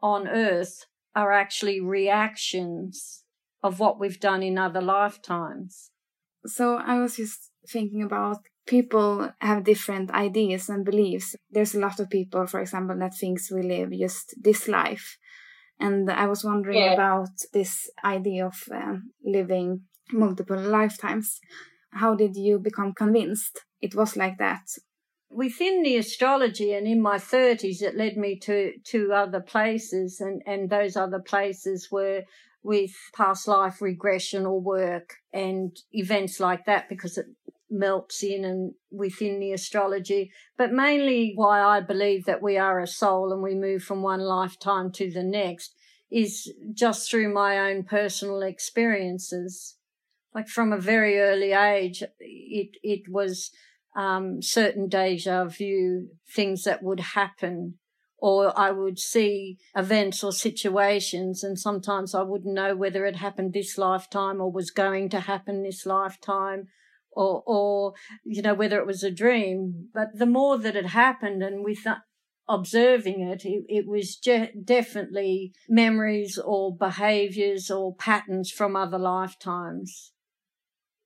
on 0.01 0.29
earth 0.29 0.87
are 1.17 1.33
actually 1.33 1.81
reactions 1.81 3.25
of 3.65 3.81
what 3.81 3.99
we've 3.99 4.21
done 4.21 4.45
in 4.45 4.59
other 4.59 4.81
lifetimes. 4.81 5.91
So 6.47 6.77
I 6.77 7.01
was 7.01 7.17
just 7.17 7.51
thinking 7.69 8.01
about 8.01 8.39
people 8.67 9.31
have 9.41 9.65
different 9.65 10.11
ideas 10.11 10.69
and 10.69 10.85
beliefs. 10.85 11.35
There's 11.51 11.75
a 11.75 11.81
lot 11.81 12.01
of 12.01 12.11
people, 12.11 12.47
for 12.47 12.61
example, 12.61 12.97
that 12.99 13.15
thinks 13.15 13.51
we 13.51 13.63
live 13.63 13.91
just 13.93 14.35
this 14.41 14.69
life. 14.69 15.19
And 15.81 16.11
I 16.11 16.27
was 16.27 16.45
wondering 16.45 16.79
yeah. 16.79 16.93
about 16.93 17.31
this 17.53 17.91
idea 18.05 18.47
of 18.47 18.63
um, 18.73 19.11
living 19.25 19.83
multiple 20.13 20.61
lifetimes. 20.61 21.41
How 21.91 22.15
did 22.15 22.37
you 22.37 22.59
become 22.59 22.93
convinced 22.93 23.61
it 23.81 23.95
was 23.95 24.17
like 24.17 24.39
that? 24.39 24.63
within 25.33 25.83
the 25.83 25.97
astrology 25.97 26.75
and 26.75 26.87
in 26.87 27.01
my 27.01 27.17
30s 27.17 27.81
it 27.81 27.97
led 27.97 28.17
me 28.17 28.39
to 28.39 28.73
to 28.85 29.13
other 29.13 29.41
places 29.41 30.21
and 30.21 30.43
and 30.47 30.69
those 30.69 30.97
other 30.97 31.21
places 31.21 31.89
were 31.91 32.23
with 32.63 32.93
past 33.17 33.49
life 33.49 33.81
regression 33.81 34.47
or 34.47 34.61
work 34.61 35.15
and 35.33 35.77
events 35.93 36.39
like 36.39 36.65
that 36.67 36.89
because 36.89 37.19
it 37.19 37.27
melts 37.73 38.23
in 38.23 38.45
and 38.45 38.75
within 38.91 39.41
the 39.41 39.53
astrology 39.53 40.31
but 40.59 40.73
mainly 40.73 41.33
why 41.35 41.61
i 41.61 41.81
believe 41.81 42.27
that 42.27 42.43
we 42.43 42.59
are 42.59 42.81
a 42.81 42.87
soul 42.87 43.33
and 43.33 43.43
we 43.43 43.55
move 43.55 43.83
from 43.83 44.03
one 44.03 44.21
lifetime 44.21 44.93
to 44.93 45.11
the 45.11 45.23
next 45.23 45.75
is 46.13 46.53
just 46.75 47.11
through 47.11 47.33
my 47.33 47.71
own 47.71 47.85
personal 47.85 48.43
experiences. 48.43 49.77
Like 50.35 50.47
from 50.47 50.73
a 50.73 50.79
very 50.79 51.19
early 51.19 51.53
age 51.53 52.03
it 52.21 52.77
it 52.83 53.03
was 53.09 53.51
um, 53.97 54.41
certain 54.41 54.89
deja 54.89 55.45
vu 55.45 56.09
things 56.35 56.65
that 56.65 56.83
would 56.83 57.01
happen 57.01 57.75
or 58.19 58.59
I 58.59 58.71
would 58.71 58.99
see 58.99 59.59
events 59.77 60.23
or 60.23 60.33
situations 60.33 61.43
and 61.43 61.59
sometimes 61.59 62.15
I 62.15 62.23
wouldn't 62.23 62.55
know 62.55 62.75
whether 62.75 63.05
it 63.05 63.17
happened 63.17 63.53
this 63.53 63.77
lifetime 63.77 64.41
or 64.41 64.51
was 64.51 64.71
going 64.71 65.11
to 65.11 65.21
happen 65.21 65.63
this 65.63 65.85
lifetime 65.85 66.69
or, 67.15 67.43
or, 67.47 67.95
you 68.25 68.43
know, 68.43 68.55
whether 68.55 68.79
it 68.79 68.87
was 68.87 69.03
a 69.03 69.11
dream. 69.11 69.89
But 69.93 70.09
the 70.15 70.27
more 70.27 70.59
that 70.59 70.77
it 70.77 70.87
happened 70.87 71.43
and 71.43 71.65
with 71.65 71.87
observing 72.49 73.21
it, 73.23 73.45
it, 73.45 73.65
it 73.69 73.87
was 73.87 74.17
je- 74.17 74.53
definitely 74.65 75.53
memories 75.69 76.39
or 76.39 76.77
behaviors 76.77 77.71
or 77.71 77.95
patterns 77.95 78.51
from 78.51 78.77
other 78.77 78.99
lifetimes. 78.99 80.13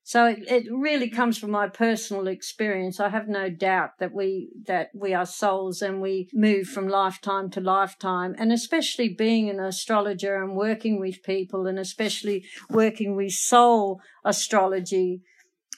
So 0.06 0.26
it, 0.26 0.44
it 0.46 0.66
really 0.70 1.10
comes 1.10 1.36
from 1.36 1.50
my 1.50 1.68
personal 1.68 2.28
experience. 2.28 3.00
I 3.00 3.08
have 3.08 3.26
no 3.26 3.50
doubt 3.50 3.98
that 3.98 4.12
we 4.14 4.50
that 4.66 4.90
we 4.94 5.14
are 5.14 5.26
souls 5.26 5.82
and 5.82 6.00
we 6.00 6.28
move 6.32 6.68
from 6.68 6.86
lifetime 6.86 7.50
to 7.50 7.60
lifetime. 7.60 8.36
And 8.38 8.52
especially 8.52 9.08
being 9.08 9.50
an 9.50 9.58
astrologer 9.58 10.40
and 10.40 10.54
working 10.54 11.00
with 11.00 11.24
people 11.24 11.66
and 11.66 11.76
especially 11.76 12.44
working 12.70 13.16
with 13.16 13.32
soul 13.32 14.00
astrology, 14.24 15.22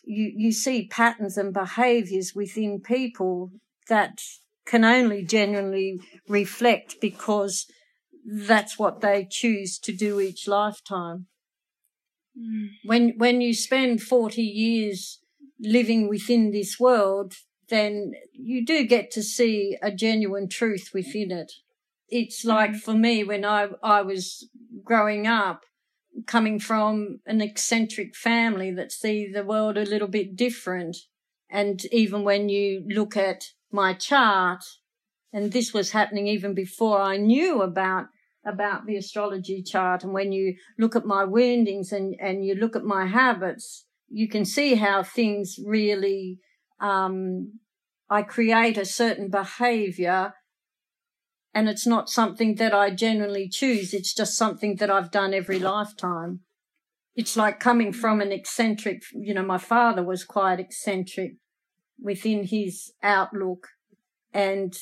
you, 0.08 0.32
you 0.34 0.52
see 0.52 0.88
patterns 0.88 1.36
and 1.36 1.52
behaviors 1.52 2.34
within 2.34 2.80
people 2.80 3.52
that 3.88 4.22
can 4.66 4.84
only 4.84 5.22
genuinely 5.22 6.00
reflect 6.28 6.96
because 7.00 7.66
that's 8.24 8.78
what 8.78 9.00
they 9.02 9.26
choose 9.30 9.78
to 9.78 9.92
do 9.92 10.18
each 10.18 10.48
lifetime. 10.48 11.26
When 12.84 13.14
when 13.16 13.40
you 13.40 13.52
spend 13.52 14.00
40 14.00 14.42
years 14.42 15.18
living 15.60 16.08
within 16.08 16.52
this 16.52 16.78
world, 16.78 17.34
then 17.68 18.12
you 18.32 18.64
do 18.64 18.84
get 18.84 19.10
to 19.12 19.22
see 19.22 19.76
a 19.82 19.90
genuine 19.90 20.48
truth 20.48 20.90
within 20.94 21.32
it. 21.32 21.52
It's 22.08 22.44
like 22.44 22.70
mm-hmm. 22.70 22.78
for 22.78 22.94
me 22.94 23.24
when 23.24 23.44
I 23.44 23.68
I 23.82 24.02
was 24.02 24.48
growing 24.84 25.26
up, 25.26 25.64
coming 26.26 26.58
from 26.58 27.20
an 27.26 27.40
eccentric 27.40 28.14
family 28.14 28.70
that 28.72 28.92
see 28.92 29.30
the 29.30 29.44
world 29.44 29.76
a 29.76 29.84
little 29.84 30.08
bit 30.08 30.36
different. 30.36 30.96
And 31.50 31.84
even 31.92 32.24
when 32.24 32.48
you 32.48 32.84
look 32.88 33.16
at 33.16 33.44
my 33.70 33.94
chart, 33.94 34.64
and 35.32 35.52
this 35.52 35.72
was 35.72 35.90
happening 35.90 36.26
even 36.26 36.54
before 36.54 37.00
I 37.00 37.16
knew 37.16 37.62
about 37.62 38.06
about 38.44 38.86
the 38.86 38.96
astrology 38.96 39.62
chart. 39.62 40.02
And 40.02 40.12
when 40.12 40.32
you 40.32 40.54
look 40.78 40.96
at 40.96 41.04
my 41.04 41.24
woundings 41.24 41.92
and, 41.92 42.14
and 42.18 42.44
you 42.44 42.54
look 42.54 42.76
at 42.76 42.84
my 42.84 43.06
habits, 43.06 43.84
you 44.08 44.28
can 44.28 44.44
see 44.44 44.76
how 44.76 45.02
things 45.02 45.58
really, 45.64 46.38
um, 46.80 47.58
I 48.08 48.22
create 48.22 48.78
a 48.78 48.86
certain 48.86 49.28
behavior 49.28 50.32
and 51.54 51.68
it's 51.68 51.86
not 51.86 52.08
something 52.08 52.56
that 52.56 52.74
I 52.74 52.90
generally 52.90 53.48
choose. 53.48 53.94
It's 53.94 54.14
just 54.14 54.36
something 54.36 54.76
that 54.76 54.90
I've 54.90 55.10
done 55.10 55.34
every 55.34 55.58
lifetime. 55.58 56.40
It's 57.16 57.36
like 57.36 57.58
coming 57.58 57.92
from 57.92 58.20
an 58.20 58.30
eccentric, 58.30 59.02
you 59.12 59.34
know, 59.34 59.44
my 59.44 59.58
father 59.58 60.04
was 60.04 60.24
quite 60.24 60.60
eccentric 60.60 61.32
within 62.00 62.44
his 62.44 62.92
outlook 63.02 63.68
and 64.32 64.76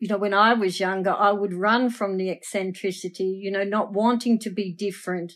you 0.00 0.08
know, 0.08 0.16
when 0.16 0.32
I 0.32 0.54
was 0.54 0.80
younger, 0.80 1.12
I 1.12 1.30
would 1.30 1.52
run 1.52 1.90
from 1.90 2.16
the 2.16 2.30
eccentricity, 2.30 3.38
you 3.42 3.50
know, 3.50 3.64
not 3.64 3.92
wanting 3.92 4.38
to 4.40 4.50
be 4.50 4.72
different, 4.72 5.34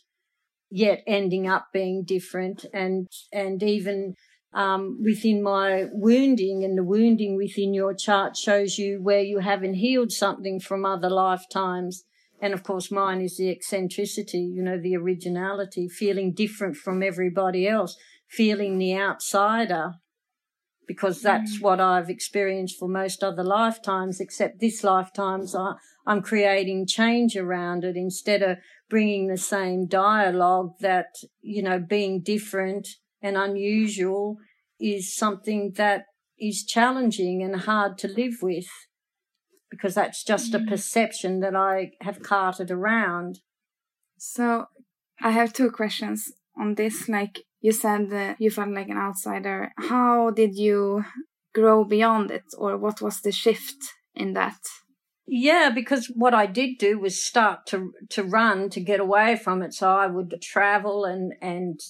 yet 0.71 1.03
ending 1.07 1.47
up 1.47 1.67
being 1.71 2.03
different. 2.03 2.65
And, 2.73 3.07
and 3.31 3.63
even, 3.63 4.15
um, 4.55 5.01
within 5.03 5.43
my 5.43 5.87
wounding 5.93 6.63
and 6.65 6.79
the 6.79 6.85
wounding 6.85 7.37
within 7.37 7.75
your 7.75 7.93
chart 7.93 8.37
shows 8.37 8.79
you 8.79 9.03
where 9.03 9.21
you 9.21 9.41
haven't 9.41 9.75
healed 9.75 10.13
something 10.13 10.61
from 10.61 10.87
other 10.87 11.11
lifetimes. 11.11 12.05
And 12.41 12.55
of 12.55 12.63
course, 12.63 12.91
mine 12.91 13.21
is 13.21 13.37
the 13.37 13.51
eccentricity, 13.51 14.41
you 14.41 14.63
know, 14.63 14.79
the 14.81 14.97
originality, 14.97 15.89
feeling 15.89 16.33
different 16.33 16.77
from 16.77 17.03
everybody 17.03 17.67
else, 17.67 17.97
feeling 18.29 18.79
the 18.79 18.97
outsider, 18.97 19.95
because 20.87 21.21
that's 21.21 21.59
mm. 21.59 21.63
what 21.63 21.81
I've 21.81 22.11
experienced 22.11 22.79
for 22.79 22.89
most 22.89 23.25
other 23.25 23.43
lifetimes, 23.43 24.21
except 24.21 24.61
this 24.61 24.85
lifetime's 24.85 25.55
I, 25.55 25.75
I'm 26.07 26.23
creating 26.23 26.87
change 26.87 27.37
around 27.37 27.83
it 27.83 27.97
instead 27.97 28.43
of 28.43 28.59
bringing 28.91 29.27
the 29.27 29.39
same 29.39 29.87
dialogue 29.87 30.75
that, 30.81 31.07
you 31.41 31.63
know, 31.63 31.79
being 31.79 32.21
different 32.21 32.89
and 33.25 33.37
unusual 33.39 34.37
is 34.79 35.17
something 35.17 35.73
that 35.77 36.05
is 36.39 36.65
challenging 36.65 37.43
and 37.43 37.63
hard 37.63 37.97
to 37.99 38.07
live 38.07 38.37
with 38.43 38.69
because 39.71 39.95
that's 39.95 40.23
just 40.23 40.53
mm. 40.53 40.63
a 40.63 40.71
perception 40.71 41.41
that 41.41 41.57
I 41.57 41.93
have 42.03 42.23
carted 42.23 42.71
around. 42.71 43.41
So 44.19 44.67
I 45.21 45.31
have 45.31 45.53
two 45.53 45.71
questions 45.71 46.33
on 46.57 46.75
this. 46.75 47.09
Like, 47.09 47.41
you 47.61 47.73
said 47.73 48.11
that 48.11 48.41
you 48.41 48.51
felt 48.51 48.69
like 48.69 48.89
an 48.89 48.99
outsider. 48.99 49.73
How 49.79 50.31
did 50.31 50.55
you 50.55 51.05
grow 51.55 51.85
beyond 51.85 52.31
it, 52.31 52.45
or 52.59 52.77
what 52.77 53.01
was 53.01 53.21
the 53.21 53.33
shift 53.33 53.95
in 54.15 54.35
that? 54.35 54.61
Yeah, 55.27 55.71
because 55.75 56.13
what 56.15 56.35
I 56.35 56.45
did 56.47 56.77
do 56.79 56.99
was 56.99 57.25
start 57.25 57.67
to 57.69 57.93
to 58.11 58.23
run 58.23 58.69
to 58.71 58.81
get 58.81 59.01
away 59.01 59.37
from 59.37 59.63
it. 59.63 59.73
So 59.73 59.89
I 59.89 60.07
would 60.07 60.35
travel 60.43 61.07
and 61.07 61.33
and 61.41 61.81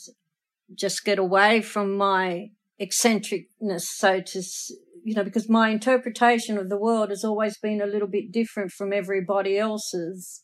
just 0.72 1.04
get 1.04 1.18
away 1.18 1.60
from 1.60 1.96
my 1.96 2.50
eccentricness, 2.78 3.88
so 3.88 4.20
to 4.20 4.42
you 5.04 5.14
know, 5.14 5.22
because 5.22 5.50
my 5.50 5.68
interpretation 5.68 6.56
of 6.56 6.70
the 6.70 6.78
world 6.78 7.10
has 7.10 7.24
always 7.24 7.58
been 7.58 7.82
a 7.82 7.86
little 7.86 8.08
bit 8.08 8.32
different 8.32 8.72
from 8.72 8.90
everybody 8.90 9.58
else's. 9.58 10.42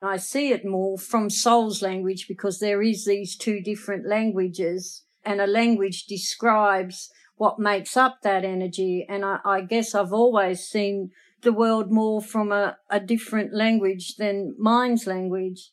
I 0.00 0.18
see 0.18 0.52
it 0.52 0.64
more 0.64 0.96
from 0.96 1.28
soul's 1.28 1.82
language 1.82 2.26
because 2.28 2.60
there 2.60 2.80
is 2.80 3.04
these 3.04 3.36
two 3.36 3.60
different 3.60 4.06
languages 4.08 5.02
and 5.24 5.40
a 5.40 5.48
language 5.48 6.04
describes 6.04 7.10
what 7.36 7.58
makes 7.58 7.96
up 7.96 8.18
that 8.22 8.44
energy. 8.44 9.04
And 9.08 9.24
I, 9.24 9.38
I 9.44 9.60
guess 9.62 9.94
I've 9.94 10.12
always 10.12 10.60
seen 10.60 11.10
the 11.42 11.52
world 11.52 11.90
more 11.90 12.22
from 12.22 12.52
a, 12.52 12.76
a 12.88 13.00
different 13.00 13.52
language 13.52 14.14
than 14.16 14.54
mind's 14.58 15.08
language. 15.08 15.72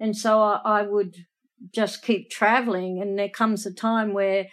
And 0.00 0.16
so 0.16 0.40
I, 0.40 0.60
I 0.64 0.82
would 0.82 1.26
just 1.74 2.02
keep 2.02 2.30
traveling. 2.30 3.00
And 3.00 3.18
there 3.18 3.28
comes 3.28 3.66
a 3.66 3.72
time 3.72 4.12
where, 4.12 4.46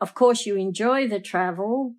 of 0.00 0.14
course, 0.14 0.46
you 0.46 0.56
enjoy 0.56 1.08
the 1.08 1.20
travel, 1.20 1.94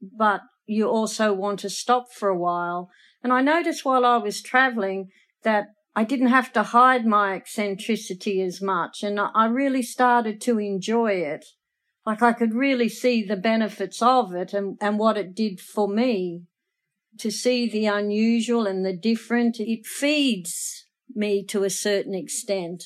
but 0.00 0.42
you 0.66 0.88
also 0.88 1.32
want 1.32 1.60
to 1.60 1.70
stop 1.70 2.12
for 2.12 2.28
a 2.28 2.38
while. 2.38 2.90
And 3.22 3.32
I 3.32 3.40
noticed 3.40 3.84
while 3.84 4.04
I 4.04 4.18
was 4.18 4.42
traveling 4.42 5.10
that 5.42 5.68
I 5.96 6.04
didn't 6.04 6.28
have 6.28 6.52
to 6.52 6.62
hide 6.62 7.06
my 7.06 7.34
eccentricity 7.34 8.40
as 8.42 8.62
much. 8.62 9.02
And 9.02 9.18
I 9.18 9.46
really 9.46 9.82
started 9.82 10.40
to 10.42 10.58
enjoy 10.58 11.12
it. 11.14 11.44
Like 12.06 12.22
I 12.22 12.32
could 12.32 12.54
really 12.54 12.88
see 12.88 13.24
the 13.24 13.36
benefits 13.36 14.00
of 14.00 14.34
it 14.34 14.52
and, 14.52 14.78
and 14.80 14.98
what 14.98 15.16
it 15.16 15.34
did 15.34 15.60
for 15.60 15.88
me. 15.88 16.42
To 17.18 17.30
see 17.32 17.68
the 17.68 17.86
unusual 17.86 18.66
and 18.66 18.86
the 18.86 18.96
different, 18.96 19.58
it 19.58 19.84
feeds 19.84 20.86
me 21.14 21.44
to 21.46 21.64
a 21.64 21.70
certain 21.70 22.14
extent. 22.14 22.84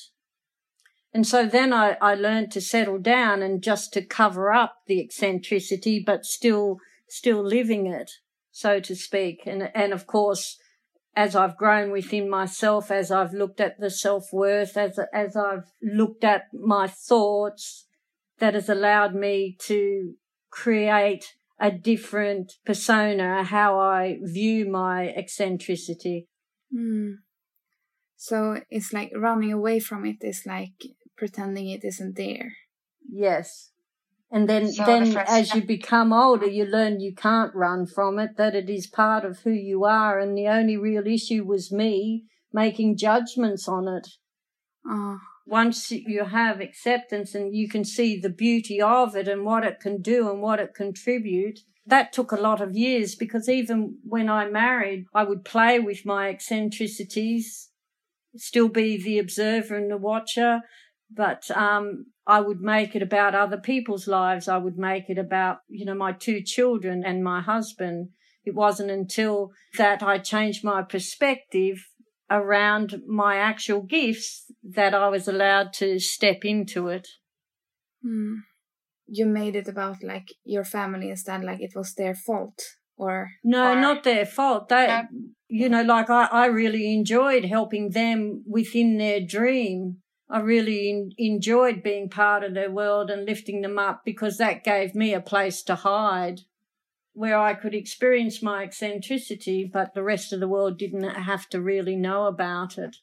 And 1.14 1.26
so 1.26 1.46
then 1.46 1.72
I, 1.72 1.96
I 2.00 2.14
learned 2.14 2.50
to 2.52 2.60
settle 2.60 2.98
down 2.98 3.42
and 3.42 3.62
just 3.62 3.92
to 3.92 4.02
cover 4.02 4.50
up 4.50 4.76
the 4.86 5.00
eccentricity, 5.00 6.02
but 6.04 6.24
still, 6.24 6.78
still 7.08 7.44
living 7.44 7.86
it, 7.86 8.10
so 8.50 8.80
to 8.80 8.96
speak. 8.96 9.42
And, 9.46 9.70
and 9.74 9.92
of 9.92 10.06
course, 10.06 10.58
as 11.14 11.36
I've 11.36 11.58
grown 11.58 11.90
within 11.90 12.30
myself, 12.30 12.90
as 12.90 13.10
I've 13.10 13.34
looked 13.34 13.60
at 13.60 13.78
the 13.78 13.90
self 13.90 14.32
worth, 14.32 14.76
as, 14.78 14.98
as 15.12 15.36
I've 15.36 15.70
looked 15.82 16.24
at 16.24 16.44
my 16.54 16.86
thoughts, 16.86 17.86
that 18.38 18.54
has 18.54 18.68
allowed 18.68 19.14
me 19.14 19.56
to 19.60 20.14
create 20.50 21.34
a 21.60 21.70
different 21.70 22.54
persona, 22.64 23.44
how 23.44 23.78
I 23.78 24.18
view 24.22 24.68
my 24.68 25.08
eccentricity. 25.08 26.26
Mm. 26.74 27.18
So 28.16 28.60
it's 28.70 28.92
like 28.92 29.12
running 29.14 29.52
away 29.52 29.78
from 29.78 30.04
it 30.04 30.16
is 30.22 30.42
like 30.46 30.72
pretending 31.22 31.68
it 31.68 31.84
isn't 31.84 32.16
there. 32.16 32.56
Yes. 33.08 33.70
And 34.28 34.48
then, 34.48 34.72
so 34.72 34.84
then 34.84 35.12
the 35.12 35.30
as 35.30 35.54
you 35.54 35.62
become 35.62 36.12
older, 36.12 36.48
you 36.48 36.64
learn 36.64 36.98
you 36.98 37.14
can't 37.14 37.54
run 37.54 37.86
from 37.86 38.18
it, 38.18 38.36
that 38.38 38.56
it 38.56 38.68
is 38.68 38.88
part 38.88 39.24
of 39.24 39.38
who 39.44 39.52
you 39.52 39.84
are. 39.84 40.18
And 40.18 40.36
the 40.36 40.48
only 40.48 40.76
real 40.76 41.06
issue 41.06 41.44
was 41.44 41.70
me 41.70 42.24
making 42.52 42.96
judgments 42.96 43.68
on 43.68 43.86
it. 43.86 44.08
Oh. 44.84 45.20
Once 45.46 45.92
you 45.92 46.24
have 46.24 46.60
acceptance 46.60 47.36
and 47.36 47.54
you 47.54 47.68
can 47.68 47.84
see 47.84 48.18
the 48.18 48.28
beauty 48.28 48.82
of 48.82 49.14
it 49.14 49.28
and 49.28 49.44
what 49.44 49.62
it 49.62 49.78
can 49.78 50.02
do 50.02 50.28
and 50.28 50.42
what 50.42 50.58
it 50.58 50.74
contribute, 50.74 51.60
that 51.86 52.12
took 52.12 52.32
a 52.32 52.42
lot 52.48 52.60
of 52.60 52.76
years 52.76 53.14
because 53.14 53.48
even 53.48 53.98
when 54.02 54.28
I 54.28 54.50
married, 54.50 55.04
I 55.14 55.22
would 55.22 55.44
play 55.44 55.78
with 55.78 56.04
my 56.04 56.30
eccentricities, 56.30 57.68
still 58.34 58.68
be 58.68 59.00
the 59.00 59.20
observer 59.20 59.76
and 59.76 59.88
the 59.88 59.96
watcher, 59.96 60.62
but 61.14 61.50
um, 61.50 62.06
I 62.26 62.40
would 62.40 62.60
make 62.60 62.94
it 62.94 63.02
about 63.02 63.34
other 63.34 63.56
people's 63.56 64.06
lives. 64.06 64.48
I 64.48 64.58
would 64.58 64.78
make 64.78 65.08
it 65.08 65.18
about, 65.18 65.58
you 65.68 65.84
know, 65.84 65.94
my 65.94 66.12
two 66.12 66.42
children 66.42 67.02
and 67.04 67.24
my 67.24 67.40
husband. 67.40 68.10
It 68.44 68.54
wasn't 68.54 68.90
until 68.90 69.52
that 69.78 70.02
I 70.02 70.18
changed 70.18 70.64
my 70.64 70.82
perspective 70.82 71.78
around 72.30 73.02
my 73.06 73.36
actual 73.36 73.82
gifts 73.82 74.46
that 74.62 74.94
I 74.94 75.08
was 75.08 75.28
allowed 75.28 75.72
to 75.74 75.98
step 75.98 76.44
into 76.44 76.88
it. 76.88 77.06
Hmm. 78.02 78.36
You 79.06 79.26
made 79.26 79.56
it 79.56 79.68
about 79.68 80.02
like 80.02 80.28
your 80.44 80.64
family 80.64 81.10
instead, 81.10 81.44
like 81.44 81.60
it 81.60 81.72
was 81.74 81.94
their 81.94 82.14
fault, 82.14 82.58
or 82.96 83.30
no, 83.44 83.72
or... 83.72 83.80
not 83.80 84.04
their 84.04 84.24
fault. 84.24 84.70
They, 84.70 85.02
you 85.48 85.68
know, 85.68 85.82
like 85.82 86.08
I, 86.08 86.24
I 86.32 86.46
really 86.46 86.94
enjoyed 86.94 87.44
helping 87.44 87.90
them 87.90 88.42
within 88.46 88.96
their 88.96 89.20
dream 89.20 90.01
I 90.32 90.40
really 90.40 90.88
in, 90.88 91.12
enjoyed 91.18 91.82
being 91.82 92.08
part 92.08 92.42
of 92.42 92.54
their 92.54 92.70
world 92.70 93.10
and 93.10 93.26
lifting 93.26 93.60
them 93.60 93.78
up 93.78 94.00
because 94.02 94.38
that 94.38 94.64
gave 94.64 94.94
me 94.94 95.12
a 95.12 95.20
place 95.20 95.62
to 95.64 95.74
hide 95.74 96.40
where 97.12 97.38
I 97.38 97.52
could 97.52 97.74
experience 97.74 98.42
my 98.42 98.62
eccentricity, 98.62 99.68
but 99.70 99.92
the 99.92 100.02
rest 100.02 100.32
of 100.32 100.40
the 100.40 100.48
world 100.48 100.78
didn't 100.78 101.04
have 101.04 101.46
to 101.50 101.60
really 101.60 101.96
know 101.96 102.24
about 102.24 102.78
it. 102.78 102.96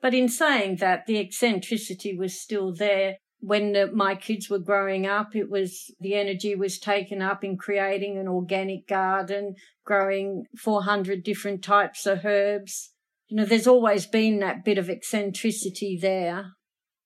But 0.00 0.14
in 0.14 0.28
saying 0.28 0.76
that, 0.76 1.06
the 1.06 1.18
eccentricity 1.18 2.16
was 2.16 2.40
still 2.40 2.72
there. 2.72 3.16
When 3.40 3.72
the, 3.72 3.90
my 3.90 4.14
kids 4.14 4.48
were 4.48 4.60
growing 4.60 5.06
up, 5.06 5.34
it 5.34 5.50
was 5.50 5.90
the 5.98 6.14
energy 6.14 6.54
was 6.54 6.78
taken 6.78 7.20
up 7.20 7.42
in 7.42 7.56
creating 7.56 8.18
an 8.18 8.28
organic 8.28 8.86
garden, 8.86 9.56
growing 9.84 10.44
400 10.56 11.24
different 11.24 11.64
types 11.64 12.06
of 12.06 12.24
herbs, 12.24 12.92
you 13.30 13.36
know, 13.36 13.44
there's 13.44 13.68
always 13.68 14.06
been 14.06 14.40
that 14.40 14.64
bit 14.64 14.76
of 14.76 14.90
eccentricity 14.90 15.96
there. 16.00 16.52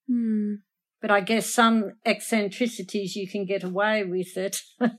Hmm. 0.09 0.55
But 0.99 1.11
I 1.11 1.19
guess 1.19 1.53
some 1.53 1.91
eccentricities 2.03 3.15
you 3.15 3.29
can 3.29 3.45
get 3.45 3.63
away 3.63 4.03
with 4.03 4.35
it, 4.35 4.57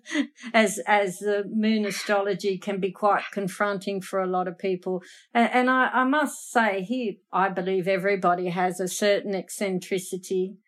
as 0.55 0.79
as 0.87 1.19
the 1.19 1.43
moon 1.49 1.85
astrology 1.85 2.59
can 2.59 2.79
be 2.79 2.93
quite 2.93 3.25
confronting 3.33 4.01
for 4.01 4.21
a 4.21 4.27
lot 4.27 4.47
of 4.47 4.57
people. 4.57 5.03
And, 5.35 5.51
and 5.53 5.71
I, 5.71 5.89
I 5.89 6.05
must 6.05 6.53
say 6.53 6.83
here, 6.83 7.15
I 7.33 7.49
believe 7.49 7.89
everybody 7.89 8.51
has 8.51 8.79
a 8.79 8.87
certain 8.87 9.35
eccentricity. 9.35 10.59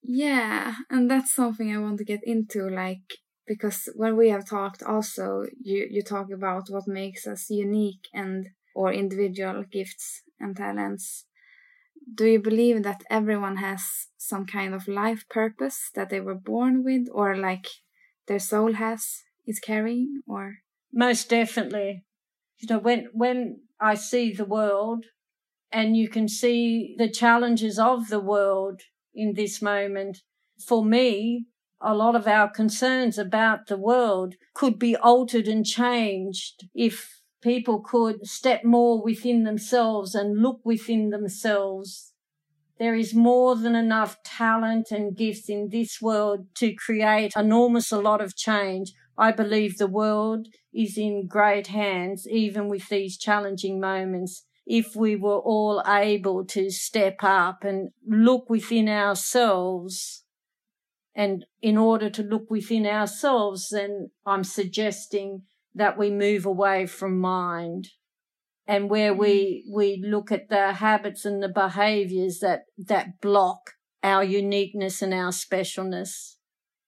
Yeah, 0.00 0.74
and 0.88 1.10
that's 1.10 1.34
something 1.34 1.74
I 1.74 1.80
want 1.80 1.98
to 1.98 2.04
get 2.04 2.20
into, 2.22 2.68
like 2.68 3.14
because 3.48 3.88
when 3.96 4.16
we 4.16 4.28
have 4.28 4.48
talked, 4.48 4.84
also 4.84 5.42
you 5.60 5.88
you 5.90 6.02
talk 6.02 6.30
about 6.32 6.68
what 6.68 6.86
makes 6.86 7.26
us 7.26 7.50
unique 7.50 8.06
and 8.12 8.50
or 8.74 8.92
individual 8.92 9.64
gifts 9.70 10.22
and 10.38 10.56
talents. 10.56 11.26
Do 12.12 12.26
you 12.26 12.40
believe 12.40 12.82
that 12.82 13.02
everyone 13.08 13.56
has 13.56 14.08
some 14.18 14.44
kind 14.44 14.74
of 14.74 14.88
life 14.88 15.24
purpose 15.30 15.90
that 15.94 16.10
they 16.10 16.20
were 16.20 16.34
born 16.34 16.84
with, 16.84 17.06
or 17.12 17.36
like 17.36 17.66
their 18.26 18.38
soul 18.38 18.74
has, 18.74 19.22
is 19.46 19.58
carrying, 19.58 20.22
or? 20.26 20.56
Most 20.92 21.30
definitely. 21.30 22.04
You 22.58 22.68
know, 22.68 22.78
when, 22.78 23.08
when 23.12 23.60
I 23.80 23.94
see 23.94 24.32
the 24.32 24.44
world 24.44 25.06
and 25.72 25.96
you 25.96 26.08
can 26.08 26.28
see 26.28 26.94
the 26.98 27.10
challenges 27.10 27.78
of 27.78 28.08
the 28.08 28.20
world 28.20 28.82
in 29.14 29.34
this 29.34 29.62
moment, 29.62 30.18
for 30.66 30.84
me, 30.84 31.46
a 31.80 31.94
lot 31.94 32.16
of 32.16 32.26
our 32.26 32.48
concerns 32.48 33.18
about 33.18 33.66
the 33.66 33.76
world 33.76 34.34
could 34.54 34.78
be 34.78 34.96
altered 34.96 35.48
and 35.48 35.66
changed 35.66 36.68
if 36.74 37.13
people 37.44 37.78
could 37.78 38.26
step 38.26 38.64
more 38.64 39.02
within 39.02 39.44
themselves 39.44 40.14
and 40.14 40.42
look 40.42 40.60
within 40.64 41.10
themselves. 41.10 42.14
There 42.78 42.94
is 42.94 43.14
more 43.14 43.54
than 43.54 43.76
enough 43.76 44.22
talent 44.24 44.90
and 44.90 45.16
gifts 45.16 45.50
in 45.50 45.68
this 45.68 46.00
world 46.00 46.46
to 46.56 46.74
create 46.74 47.34
enormous 47.36 47.92
a 47.92 48.00
lot 48.00 48.22
of 48.22 48.34
change. 48.34 48.92
I 49.16 49.30
believe 49.30 49.76
the 49.76 49.86
world 49.86 50.48
is 50.72 50.96
in 50.96 51.26
great 51.28 51.68
hands, 51.68 52.26
even 52.26 52.68
with 52.68 52.88
these 52.88 53.18
challenging 53.18 53.78
moments. 53.78 54.46
If 54.66 54.96
we 54.96 55.14
were 55.14 55.38
all 55.38 55.82
able 55.86 56.46
to 56.46 56.70
step 56.70 57.18
up 57.22 57.62
and 57.62 57.90
look 58.08 58.48
within 58.48 58.88
ourselves, 58.88 60.24
and 61.14 61.44
in 61.60 61.76
order 61.76 62.08
to 62.10 62.22
look 62.22 62.50
within 62.50 62.86
ourselves, 62.86 63.68
then 63.70 64.10
I'm 64.26 64.42
suggesting 64.42 65.42
that 65.74 65.98
we 65.98 66.10
move 66.10 66.46
away 66.46 66.86
from 66.86 67.18
mind. 67.18 67.88
And 68.66 68.88
where 68.88 69.12
we 69.12 69.64
mm. 69.68 69.74
we 69.76 70.02
look 70.02 70.32
at 70.32 70.48
the 70.48 70.72
habits 70.74 71.24
and 71.26 71.42
the 71.42 71.48
behaviors 71.48 72.38
that 72.38 72.62
that 72.78 73.20
block 73.20 73.72
our 74.02 74.24
uniqueness 74.24 75.02
and 75.02 75.12
our 75.12 75.30
specialness. 75.30 76.36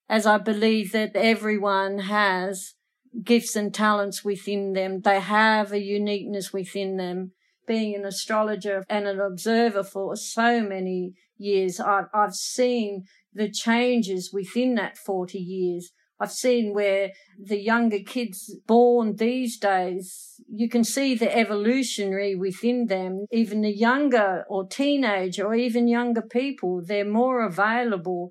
As 0.08 0.24
i 0.24 0.38
believe 0.38 0.92
that 0.92 1.14
everyone 1.14 1.98
has 1.98 2.74
gifts 3.22 3.56
and 3.56 3.74
talents 3.74 4.24
within 4.24 4.72
them 4.72 5.00
they 5.02 5.20
have 5.20 5.72
a 5.72 5.82
uniqueness 5.82 6.52
within 6.52 6.96
them. 6.96 7.32
Being 7.66 7.94
an 7.96 8.06
astrologer 8.06 8.84
and 8.88 9.08
an 9.08 9.20
observer 9.20 9.82
for 9.82 10.16
so 10.16 10.62
many 10.62 11.12
years 11.36 11.78
i've, 11.78 12.06
I've 12.14 12.34
seen 12.34 13.04
the 13.34 13.50
changes 13.50 14.30
within 14.32 14.76
that 14.76 14.96
40 14.96 15.38
years 15.38 15.92
I've 16.18 16.32
seen 16.32 16.72
where 16.72 17.12
the 17.38 17.58
younger 17.58 17.98
kids 17.98 18.56
born 18.66 19.16
these 19.16 19.58
days, 19.58 20.40
you 20.48 20.68
can 20.68 20.82
see 20.82 21.14
the 21.14 21.34
evolutionary 21.34 22.34
within 22.34 22.86
them. 22.86 23.26
Even 23.30 23.60
the 23.60 23.76
younger 23.76 24.44
or 24.48 24.66
teenage 24.66 25.38
or 25.38 25.54
even 25.54 25.88
younger 25.88 26.22
people, 26.22 26.82
they're 26.82 27.04
more 27.04 27.44
available 27.44 28.30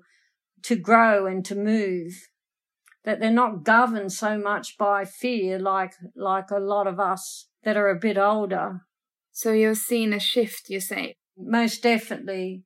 to 0.64 0.74
grow 0.74 1.26
and 1.26 1.44
to 1.44 1.54
move. 1.54 2.12
That 3.04 3.20
they're 3.20 3.30
not 3.30 3.62
governed 3.62 4.12
so 4.12 4.36
much 4.36 4.76
by 4.76 5.04
fear 5.04 5.60
like, 5.60 5.92
like 6.16 6.50
a 6.50 6.58
lot 6.58 6.88
of 6.88 6.98
us 6.98 7.46
that 7.62 7.76
are 7.76 7.88
a 7.88 7.98
bit 7.98 8.18
older. 8.18 8.80
So 9.30 9.52
you've 9.52 9.78
seen 9.78 10.12
a 10.12 10.18
shift, 10.18 10.70
you 10.70 10.80
say? 10.80 11.14
Most 11.36 11.84
definitely. 11.84 12.64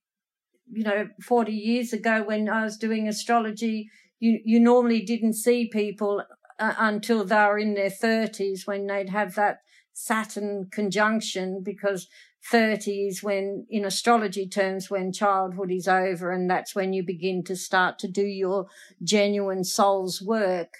You 0.72 0.84
know, 0.84 1.08
40 1.22 1.52
years 1.52 1.92
ago 1.92 2.22
when 2.22 2.48
I 2.48 2.64
was 2.64 2.78
doing 2.78 3.06
astrology, 3.06 3.90
you 4.20 4.38
you 4.44 4.60
normally 4.60 5.02
didn't 5.02 5.34
see 5.34 5.66
people 5.66 6.22
uh, 6.58 6.74
until 6.78 7.24
they 7.24 7.36
were 7.36 7.58
in 7.58 7.74
their 7.74 7.90
30s 7.90 8.66
when 8.66 8.86
they'd 8.86 9.10
have 9.10 9.34
that 9.34 9.58
Saturn 9.92 10.68
conjunction 10.70 11.62
because 11.64 12.06
30 12.50 13.06
is 13.06 13.22
when, 13.22 13.66
in 13.68 13.84
astrology 13.84 14.48
terms, 14.48 14.90
when 14.90 15.12
childhood 15.12 15.70
is 15.70 15.88
over 15.88 16.30
and 16.30 16.48
that's 16.48 16.74
when 16.74 16.92
you 16.92 17.02
begin 17.04 17.42
to 17.44 17.56
start 17.56 17.98
to 17.98 18.08
do 18.08 18.22
your 18.22 18.66
genuine 19.02 19.64
soul's 19.64 20.22
work. 20.22 20.74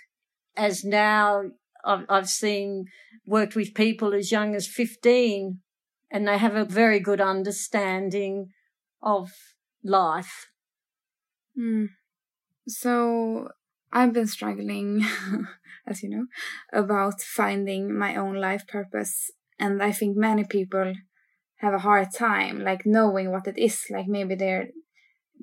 As 0.57 0.85
now 0.85 1.45
I've, 1.85 2.05
I've 2.09 2.29
seen 2.29 2.87
worked 3.27 3.57
with 3.57 3.75
people 3.75 4.15
as 4.15 4.33
young 4.33 4.55
as 4.55 4.67
15 4.67 5.61
and 6.11 6.29
they 6.29 6.39
have 6.39 6.57
a 6.57 6.65
very 6.65 7.01
good 7.01 7.21
understanding 7.21 8.53
of 9.03 9.31
life. 9.85 10.49
Mm. 11.59 11.89
So 12.71 13.49
I've 13.93 14.13
been 14.13 14.27
struggling, 14.27 15.05
as 15.87 16.03
you 16.03 16.11
know, 16.11 16.27
about 16.73 17.21
finding 17.21 17.97
my 17.97 18.17
own 18.17 18.37
life 18.37 18.67
purpose. 18.67 19.31
And 19.59 19.83
I 19.83 19.93
think 19.93 20.17
many 20.17 20.45
people 20.45 20.95
have 21.57 21.75
a 21.75 21.81
hard 21.81 22.09
time, 22.17 22.61
like 22.61 22.87
knowing 22.87 23.31
what 23.31 23.47
it 23.47 23.59
is. 23.59 23.85
Like 23.91 24.07
maybe 24.07 24.35
they're 24.35 24.69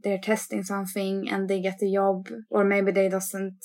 they're 0.03 0.19
testing 0.19 0.63
something 0.63 1.27
and 1.29 1.47
they 1.47 1.59
get 1.59 1.79
the 1.79 1.93
job, 1.93 2.29
or 2.49 2.63
maybe 2.63 2.91
they 2.91 3.09
doesn't 3.09 3.57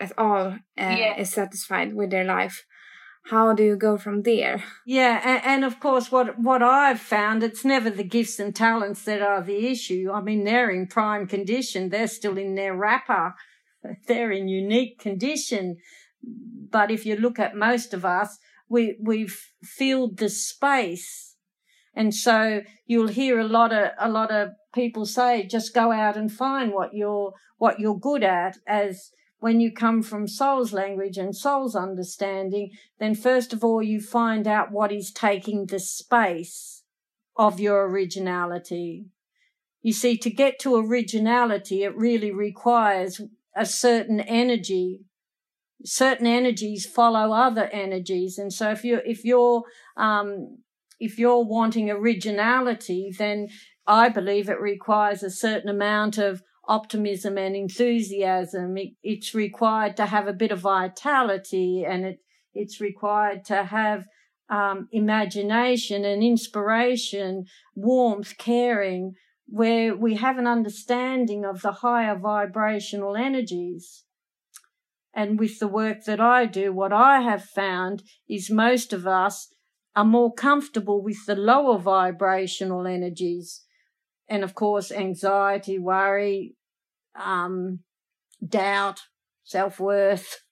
at 0.00 0.12
all 0.18 0.46
uh, 0.46 0.56
yeah. 0.76 1.18
is 1.18 1.32
satisfied 1.32 1.94
with 1.94 2.10
their 2.10 2.24
life 2.24 2.64
how 3.30 3.52
do 3.52 3.62
you 3.62 3.76
go 3.76 3.98
from 3.98 4.22
there? 4.22 4.64
Yeah 4.86 5.20
and, 5.24 5.44
and, 5.44 5.64
of 5.64 5.80
course 5.80 6.10
what 6.10 6.38
what 6.38 6.62
i've 6.62 7.00
found 7.00 7.42
it's 7.42 7.64
never 7.64 7.90
the 7.90 8.04
gifts 8.04 8.38
and 8.38 8.54
talents 8.54 9.02
that 9.04 9.22
are 9.22 9.42
the 9.42 9.66
issue. 9.66 10.10
I 10.12 10.20
mean 10.20 10.44
they're 10.44 10.70
in 10.70 10.86
prime 10.86 11.26
condition. 11.26 11.90
They're 11.90 12.08
still 12.08 12.38
in 12.38 12.54
their 12.54 12.74
wrapper. 12.74 13.34
They're 14.06 14.32
in 14.32 14.48
unique 14.48 14.98
condition. 14.98 15.76
But 16.70 16.90
if 16.90 17.06
you 17.06 17.16
look 17.16 17.38
at 17.38 17.54
most 17.54 17.94
of 17.94 18.04
us 18.04 18.38
we 18.68 18.96
we've 19.00 19.38
filled 19.62 20.18
the 20.18 20.28
space. 20.28 21.36
And 21.94 22.14
so 22.14 22.62
you'll 22.86 23.08
hear 23.08 23.38
a 23.38 23.44
lot 23.44 23.72
of 23.72 23.90
a 23.98 24.08
lot 24.08 24.30
of 24.30 24.50
people 24.74 25.06
say 25.06 25.46
just 25.46 25.74
go 25.74 25.90
out 25.92 26.16
and 26.16 26.30
find 26.30 26.72
what 26.72 26.94
you're 26.94 27.32
what 27.56 27.80
you're 27.80 27.98
good 27.98 28.22
at 28.22 28.58
as 28.66 29.10
when 29.40 29.60
you 29.60 29.72
come 29.72 30.02
from 30.02 30.26
soul's 30.26 30.72
language 30.72 31.16
and 31.16 31.34
soul's 31.34 31.76
understanding, 31.76 32.70
then 32.98 33.14
first 33.14 33.52
of 33.52 33.62
all, 33.62 33.82
you 33.82 34.00
find 34.00 34.46
out 34.46 34.72
what 34.72 34.92
is 34.92 35.12
taking 35.12 35.66
the 35.66 35.78
space 35.78 36.82
of 37.36 37.60
your 37.60 37.88
originality. 37.88 39.06
You 39.80 39.92
see, 39.92 40.16
to 40.18 40.30
get 40.30 40.58
to 40.60 40.76
originality, 40.76 41.84
it 41.84 41.96
really 41.96 42.32
requires 42.32 43.20
a 43.54 43.64
certain 43.64 44.20
energy. 44.20 45.02
Certain 45.84 46.26
energies 46.26 46.84
follow 46.84 47.32
other 47.32 47.68
energies. 47.68 48.38
And 48.38 48.52
so 48.52 48.70
if 48.70 48.84
you're, 48.84 49.02
if 49.06 49.24
you're, 49.24 49.62
um, 49.96 50.58
if 50.98 51.16
you're 51.16 51.44
wanting 51.44 51.88
originality, 51.90 53.14
then 53.16 53.48
I 53.86 54.08
believe 54.08 54.48
it 54.48 54.60
requires 54.60 55.22
a 55.22 55.30
certain 55.30 55.70
amount 55.70 56.18
of 56.18 56.42
optimism 56.68 57.38
and 57.38 57.56
enthusiasm. 57.56 58.76
It, 58.76 58.90
it's 59.02 59.34
required 59.34 59.96
to 59.96 60.06
have 60.06 60.28
a 60.28 60.32
bit 60.32 60.52
of 60.52 60.60
vitality 60.60 61.84
and 61.84 62.04
it, 62.04 62.18
it's 62.54 62.80
required 62.80 63.44
to 63.46 63.64
have 63.64 64.04
um, 64.50 64.88
imagination 64.92 66.04
and 66.04 66.22
inspiration, 66.22 67.44
warmth, 67.74 68.36
caring, 68.38 69.14
where 69.46 69.96
we 69.96 70.16
have 70.16 70.38
an 70.38 70.46
understanding 70.46 71.44
of 71.44 71.62
the 71.62 71.72
higher 71.72 72.16
vibrational 72.16 73.16
energies. 73.16 74.04
And 75.14 75.38
with 75.38 75.58
the 75.58 75.68
work 75.68 76.04
that 76.04 76.20
I 76.20 76.46
do, 76.46 76.72
what 76.72 76.92
I 76.92 77.20
have 77.20 77.44
found 77.44 78.02
is 78.28 78.50
most 78.50 78.92
of 78.92 79.06
us 79.06 79.48
are 79.96 80.04
more 80.04 80.32
comfortable 80.32 81.02
with 81.02 81.26
the 81.26 81.34
lower 81.34 81.78
vibrational 81.78 82.86
energies. 82.86 83.64
And 84.28 84.44
of 84.44 84.54
course, 84.54 84.92
anxiety, 84.92 85.78
worry, 85.78 86.54
um, 87.18 87.80
doubt, 88.46 89.00
self 89.44 89.80
worth, 89.80 90.42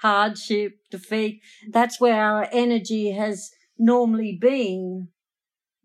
hardship, 0.00 0.72
defeat. 0.90 1.40
That's 1.70 2.00
where 2.00 2.20
our 2.20 2.48
energy 2.52 3.12
has 3.12 3.50
normally 3.78 4.36
been. 4.40 5.08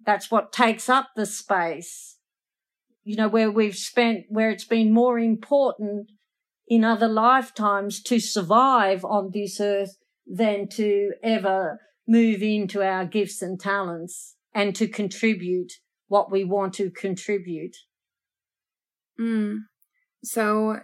That's 0.06 0.32
what 0.32 0.51
takes 0.51 0.89
up 0.89 1.10
the 1.15 1.25
space. 1.25 2.17
You 3.04 3.15
know, 3.15 3.27
where 3.27 3.51
we've 3.51 3.75
spent, 3.75 4.25
where 4.30 4.51
it's 4.51 4.65
been 4.65 4.93
more 4.93 5.17
important 5.17 6.12
in 6.67 6.84
other 6.84 7.08
lifetimes 7.08 8.01
to 8.04 8.19
survive 8.19 9.04
on 9.04 9.32
this 9.34 9.60
earth 9.60 9.97
than 10.25 10.67
to 10.69 11.12
ever 11.23 11.80
move 12.08 12.41
into 12.41 12.82
our 12.82 13.06
gifts 13.06 13.41
and 13.41 13.60
talents 13.60 14.36
and 14.54 14.75
to 14.75 14.88
contribute 14.88 15.73
what 16.08 16.32
we 16.32 16.43
want 16.43 16.73
to 16.75 16.91
contribute. 16.91 17.75
Mm. 19.19 19.60
So 20.23 20.81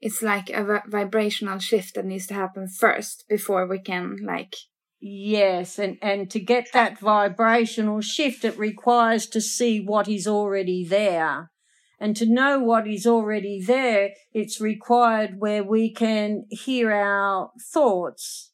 it's 0.00 0.22
like 0.22 0.50
a 0.50 0.82
vibrational 0.86 1.58
shift 1.58 1.94
that 1.94 2.04
needs 2.04 2.26
to 2.28 2.34
happen 2.34 2.68
first 2.68 3.24
before 3.28 3.66
we 3.66 3.78
can 3.78 4.16
like 4.22 4.54
yes 5.00 5.78
and 5.78 5.98
and 6.02 6.30
to 6.30 6.40
get 6.40 6.68
that 6.72 6.98
vibrational 6.98 8.00
shift 8.00 8.44
it 8.44 8.58
requires 8.58 9.26
to 9.26 9.40
see 9.40 9.80
what 9.80 10.08
is 10.08 10.26
already 10.26 10.84
there. 10.84 11.50
And 11.98 12.14
to 12.16 12.26
know 12.26 12.58
what 12.58 12.86
is 12.86 13.06
already 13.06 13.62
there 13.62 14.10
it's 14.34 14.60
required 14.60 15.36
where 15.38 15.64
we 15.64 15.92
can 15.92 16.44
hear 16.50 16.92
our 16.92 17.52
thoughts 17.72 18.52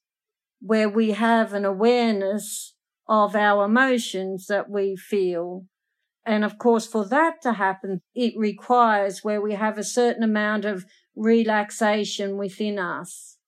where 0.60 0.88
we 0.88 1.10
have 1.10 1.52
an 1.52 1.64
awareness 1.64 2.74
of 3.08 3.34
our 3.34 3.64
emotions 3.64 4.46
that 4.46 4.70
we 4.70 4.94
feel 4.94 5.66
and 6.24 6.44
of 6.44 6.58
course, 6.58 6.86
for 6.86 7.04
that 7.08 7.42
to 7.42 7.54
happen, 7.54 8.00
it 8.14 8.34
requires 8.36 9.24
where 9.24 9.40
we 9.40 9.54
have 9.54 9.76
a 9.76 9.84
certain 9.84 10.22
amount 10.22 10.64
of 10.64 10.86
relaxation 11.16 12.36
within 12.36 12.78
us, 12.78 13.38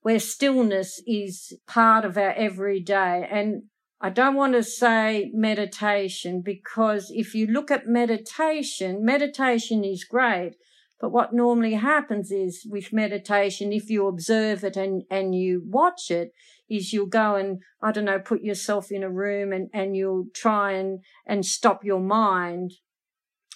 where 0.00 0.18
stillness 0.18 1.02
is 1.06 1.52
part 1.66 2.04
of 2.04 2.16
our 2.16 2.32
everyday. 2.32 3.28
And 3.30 3.64
I 4.00 4.10
don't 4.10 4.34
want 4.34 4.54
to 4.54 4.62
say 4.62 5.30
meditation 5.34 6.40
because 6.40 7.10
if 7.14 7.34
you 7.34 7.46
look 7.46 7.70
at 7.70 7.86
meditation, 7.86 9.04
meditation 9.04 9.84
is 9.84 10.04
great. 10.04 10.56
But 10.98 11.10
what 11.10 11.32
normally 11.32 11.74
happens 11.74 12.30
is 12.30 12.64
with 12.68 12.92
meditation, 12.92 13.72
if 13.72 13.90
you 13.90 14.06
observe 14.06 14.64
it 14.64 14.76
and, 14.76 15.02
and 15.10 15.34
you 15.34 15.62
watch 15.66 16.10
it, 16.10 16.32
is 16.68 16.92
you'll 16.92 17.06
go 17.06 17.34
and, 17.34 17.60
I 17.82 17.92
don't 17.92 18.04
know, 18.04 18.18
put 18.18 18.42
yourself 18.42 18.90
in 18.90 19.02
a 19.02 19.10
room 19.10 19.52
and, 19.52 19.68
and 19.72 19.96
you'll 19.96 20.26
try 20.34 20.72
and, 20.72 21.00
and 21.26 21.44
stop 21.44 21.84
your 21.84 22.00
mind. 22.00 22.72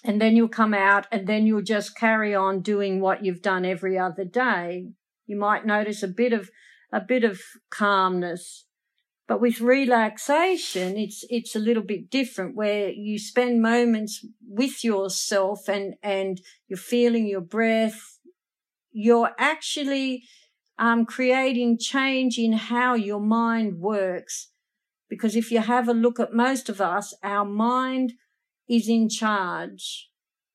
And 0.05 0.21
then 0.21 0.37
you'll 0.37 0.49
come 0.49 0.75
out 0.75 1.07
and 1.11 1.27
then 1.27 1.47
you'll 1.47 1.63
just 1.63 1.97
carry 1.97 2.35
on 2.35 2.61
doing 2.61 3.01
what 3.01 3.25
you've 3.25 3.43
done 3.43 3.65
every 3.65 3.99
other 3.99 4.25
day. 4.25 4.89
You 5.27 5.37
might 5.37 5.67
notice 5.67 6.03
a 6.03 6.09
bit 6.09 6.33
of, 6.33 6.51
a 6.93 7.01
bit 7.01 7.25
of 7.25 7.41
calmness. 7.71 8.67
But 9.29 9.41
with 9.41 9.61
relaxation, 9.61 10.97
it's, 10.97 11.25
it's 11.29 11.57
a 11.57 11.61
little 11.61 11.83
bit 11.83 12.11
different 12.11 12.55
where 12.55 12.91
you 12.91 13.19
spend 13.19 13.61
moments 13.61 14.25
with 14.47 14.85
yourself 14.85 15.69
and, 15.69 15.95
and 16.03 16.41
you're 16.69 16.77
feeling 16.77 17.27
your 17.27 17.41
breath. 17.41 18.21
You're 18.93 19.33
actually 19.39 20.23
um, 20.79 21.07
creating 21.07 21.79
change 21.79 22.39
in 22.39 22.53
how 22.53 22.95
your 22.95 23.21
mind 23.21 23.79
works. 23.79 24.49
Because 25.09 25.37
if 25.37 25.51
you 25.51 25.61
have 25.61 25.89
a 25.89 25.95
look 25.95 26.19
at 26.19 26.33
most 26.33 26.69
of 26.69 26.81
us, 26.81 27.15
our 27.23 27.45
mind 27.45 28.15
is 28.69 28.89
in 28.89 29.09
charge. 29.09 30.11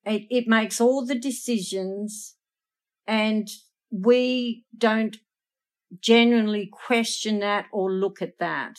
It, 0.05 0.23
it 0.29 0.47
makes 0.47 0.81
all 0.81 1.05
the 1.05 1.17
decisions 1.17 2.35
and 3.07 3.47
we 3.89 4.65
don't 4.77 5.17
genuinely 5.99 6.69
question 6.71 7.39
that 7.39 7.65
or 7.71 7.91
look 7.91 8.21
at 8.21 8.39
that. 8.39 8.77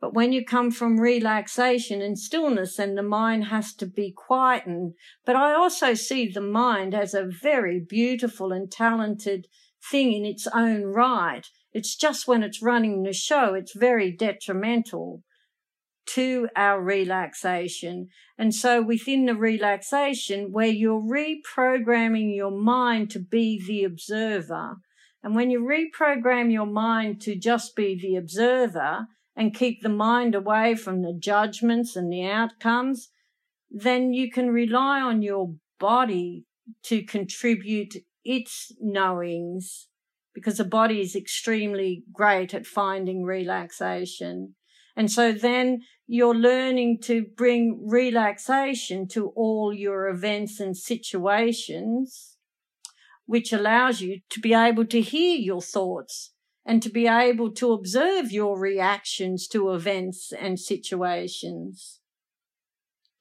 But 0.00 0.14
when 0.14 0.32
you 0.32 0.44
come 0.44 0.70
from 0.70 0.98
relaxation 0.98 2.00
and 2.00 2.18
stillness 2.18 2.78
and 2.78 2.96
the 2.96 3.02
mind 3.02 3.46
has 3.46 3.74
to 3.74 3.86
be 3.86 4.12
quietened, 4.12 4.94
but 5.26 5.36
I 5.36 5.52
also 5.52 5.92
see 5.94 6.26
the 6.26 6.40
mind 6.40 6.94
as 6.94 7.12
a 7.12 7.24
very 7.24 7.80
beautiful 7.80 8.50
and 8.50 8.70
talented 8.70 9.46
thing 9.90 10.12
in 10.12 10.24
its 10.24 10.46
own 10.54 10.84
right. 10.84 11.46
It's 11.72 11.96
just 11.96 12.26
when 12.26 12.42
it's 12.42 12.62
running 12.62 13.02
the 13.02 13.12
show, 13.12 13.54
it's 13.54 13.74
very 13.74 14.10
detrimental 14.10 15.22
to 16.14 16.48
our 16.56 16.82
relaxation. 16.82 18.08
And 18.36 18.54
so 18.54 18.82
within 18.82 19.26
the 19.26 19.36
relaxation, 19.36 20.50
where 20.50 20.66
you're 20.66 21.00
reprogramming 21.00 22.34
your 22.34 22.50
mind 22.50 23.10
to 23.10 23.20
be 23.20 23.62
the 23.64 23.84
observer, 23.84 24.76
and 25.22 25.36
when 25.36 25.50
you 25.50 25.60
reprogram 25.60 26.50
your 26.50 26.66
mind 26.66 27.20
to 27.22 27.36
just 27.36 27.76
be 27.76 27.98
the 28.00 28.16
observer 28.16 29.06
and 29.36 29.54
keep 29.54 29.82
the 29.82 29.88
mind 29.88 30.34
away 30.34 30.74
from 30.74 31.02
the 31.02 31.16
judgments 31.16 31.94
and 31.94 32.12
the 32.12 32.26
outcomes, 32.26 33.10
then 33.70 34.12
you 34.12 34.30
can 34.30 34.50
rely 34.50 35.00
on 35.00 35.22
your 35.22 35.54
body 35.78 36.44
to 36.84 37.02
contribute 37.02 37.94
its 38.24 38.72
knowings 38.80 39.88
because 40.34 40.58
the 40.58 40.64
body 40.64 41.00
is 41.00 41.16
extremely 41.16 42.04
great 42.12 42.54
at 42.54 42.66
finding 42.66 43.24
relaxation. 43.24 44.54
And 44.96 45.10
so 45.10 45.32
then 45.32 45.80
you're 46.06 46.34
learning 46.34 47.00
to 47.04 47.24
bring 47.36 47.82
relaxation 47.86 49.08
to 49.08 49.28
all 49.36 49.72
your 49.72 50.08
events 50.08 50.60
and 50.60 50.76
situations, 50.76 52.36
which 53.26 53.52
allows 53.52 54.00
you 54.00 54.20
to 54.30 54.40
be 54.40 54.54
able 54.54 54.86
to 54.86 55.00
hear 55.00 55.36
your 55.36 55.62
thoughts 55.62 56.32
and 56.66 56.82
to 56.82 56.90
be 56.90 57.06
able 57.06 57.50
to 57.52 57.72
observe 57.72 58.30
your 58.30 58.58
reactions 58.58 59.48
to 59.48 59.72
events 59.72 60.32
and 60.38 60.58
situations 60.58 62.00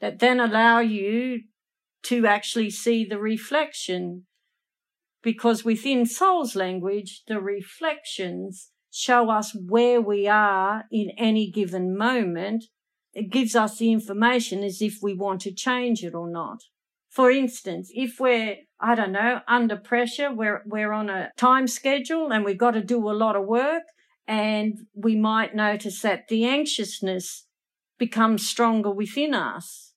that 0.01 0.19
then 0.19 0.39
allow 0.39 0.79
you 0.79 1.41
to 2.03 2.25
actually 2.25 2.69
see 2.69 3.05
the 3.05 3.19
reflection. 3.19 4.25
Because 5.21 5.65
within 5.65 6.05
soul's 6.05 6.55
language, 6.55 7.23
the 7.27 7.41
reflections 7.41 8.71
show 8.91 9.29
us 9.29 9.55
where 9.55 10.01
we 10.01 10.27
are 10.27 10.85
in 10.91 11.11
any 11.17 11.51
given 11.51 11.95
moment. 11.97 12.65
It 13.13 13.31
gives 13.31 13.55
us 13.55 13.77
the 13.77 13.91
information 13.91 14.63
as 14.63 14.81
if 14.81 14.99
we 15.01 15.13
want 15.13 15.41
to 15.41 15.53
change 15.53 16.03
it 16.03 16.13
or 16.13 16.29
not. 16.29 16.63
For 17.09 17.31
instance, 17.31 17.91
if 17.93 18.19
we're, 18.19 18.57
I 18.79 18.95
don't 18.95 19.11
know, 19.11 19.41
under 19.47 19.75
pressure, 19.75 20.33
we're, 20.33 20.61
we're 20.65 20.93
on 20.93 21.09
a 21.09 21.31
time 21.37 21.67
schedule 21.67 22.31
and 22.31 22.45
we've 22.45 22.57
got 22.57 22.71
to 22.71 22.83
do 22.83 23.09
a 23.09 23.11
lot 23.11 23.35
of 23.35 23.45
work 23.45 23.83
and 24.27 24.85
we 24.93 25.15
might 25.15 25.55
notice 25.55 26.01
that 26.01 26.27
the 26.27 26.45
anxiousness 26.45 27.47
becomes 27.97 28.47
stronger 28.47 28.91
within 28.91 29.33
us. 29.33 29.93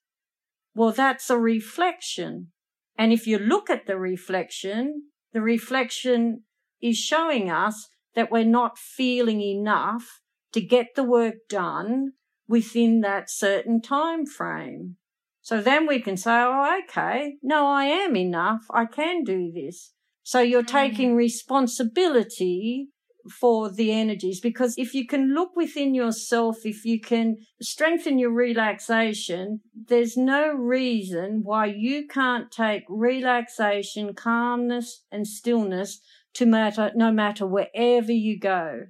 Well, 0.75 0.91
that's 0.91 1.29
a 1.29 1.39
reflection. 1.39 2.49
And 2.97 3.13
if 3.13 3.27
you 3.27 3.39
look 3.39 3.69
at 3.69 3.87
the 3.87 3.99
reflection, 3.99 5.11
the 5.33 5.40
reflection 5.40 6.42
is 6.81 6.99
showing 6.99 7.51
us 7.51 7.88
that 8.14 8.31
we're 8.31 8.45
not 8.45 8.79
feeling 8.79 9.40
enough 9.40 10.21
to 10.53 10.61
get 10.61 10.95
the 10.95 11.05
work 11.05 11.35
done 11.49 12.12
within 12.47 13.01
that 13.01 13.31
certain 13.31 13.81
time 13.81 14.27
frame. 14.27 14.97
So 15.40 15.61
then 15.61 15.87
we 15.87 16.01
can 16.01 16.16
say, 16.16 16.33
oh, 16.33 16.81
okay, 16.85 17.35
no, 17.42 17.66
I 17.66 17.85
am 17.85 18.14
enough. 18.16 18.62
I 18.71 18.85
can 18.85 19.25
do 19.25 19.51
this. 19.53 19.92
So 20.23 20.40
you're 20.40 20.62
mm. 20.62 20.68
taking 20.68 21.16
responsibility 21.16 22.88
for 23.31 23.71
the 23.71 23.93
energies 23.93 24.41
because 24.41 24.75
if 24.77 24.95
you 24.95 25.07
can 25.07 25.35
look 25.35 25.55
within 25.57 25.95
yourself, 25.95 26.65
if 26.65 26.85
you 26.85 27.01
can 27.01 27.39
strengthen 27.61 28.19
your 28.19 28.33
relaxation, 28.33 29.61
there's 29.75 30.17
no 30.17 30.53
reason 30.53 31.41
why 31.43 31.67
you 31.67 32.07
can't 32.07 32.51
take 32.51 32.85
relaxation, 32.89 34.15
calmness 34.15 35.05
and 35.11 35.27
stillness 35.27 36.01
to 36.35 36.47
matter, 36.47 36.91
no 36.95 37.13
matter 37.13 37.47
wherever 37.47 38.13
you 38.13 38.39
go. 38.39 38.87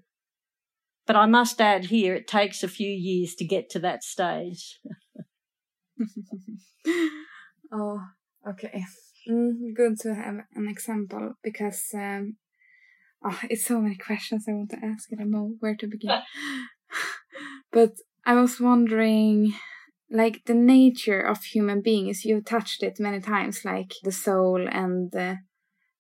But 1.07 1.17
I 1.17 1.27
must 1.27 1.61
add 1.61 1.87
here, 1.87 2.15
it 2.15 2.29
takes 2.29 2.63
a 2.63 2.69
few 2.69 2.91
years 2.91 3.35
to 3.37 3.45
get 3.45 3.69
to 3.71 3.79
that 3.81 4.05
stage. 4.05 4.81
oh, 7.73 8.01
okay. 8.49 8.85
Mm, 9.29 9.75
good 9.75 9.99
to 10.01 10.15
have 10.15 10.41
an 10.55 10.69
example 10.69 11.35
because 11.43 11.91
um, 11.95 12.37
oh, 13.25 13.39
it's 13.49 13.65
so 13.65 13.81
many 13.81 13.97
questions 13.97 14.47
I 14.49 14.53
want 14.53 14.71
to 14.71 14.85
ask. 14.85 15.09
I 15.13 15.17
don't 15.17 15.31
know 15.31 15.55
where 15.61 15.77
to 15.77 15.87
begin. 15.87 16.21
but 17.73 17.93
I 18.25 18.35
was 18.35 18.61
wondering, 18.61 19.55
like 20.11 20.45
the 20.45 20.55
nature 20.55 21.21
of 21.21 21.43
human 21.43 21.81
beings. 21.81 22.25
You 22.25 22.41
touched 22.41 22.83
it 22.83 23.01
many 23.01 23.21
times, 23.21 23.65
like 23.65 23.95
the 24.05 24.13
soul 24.13 24.69
and 24.71 25.11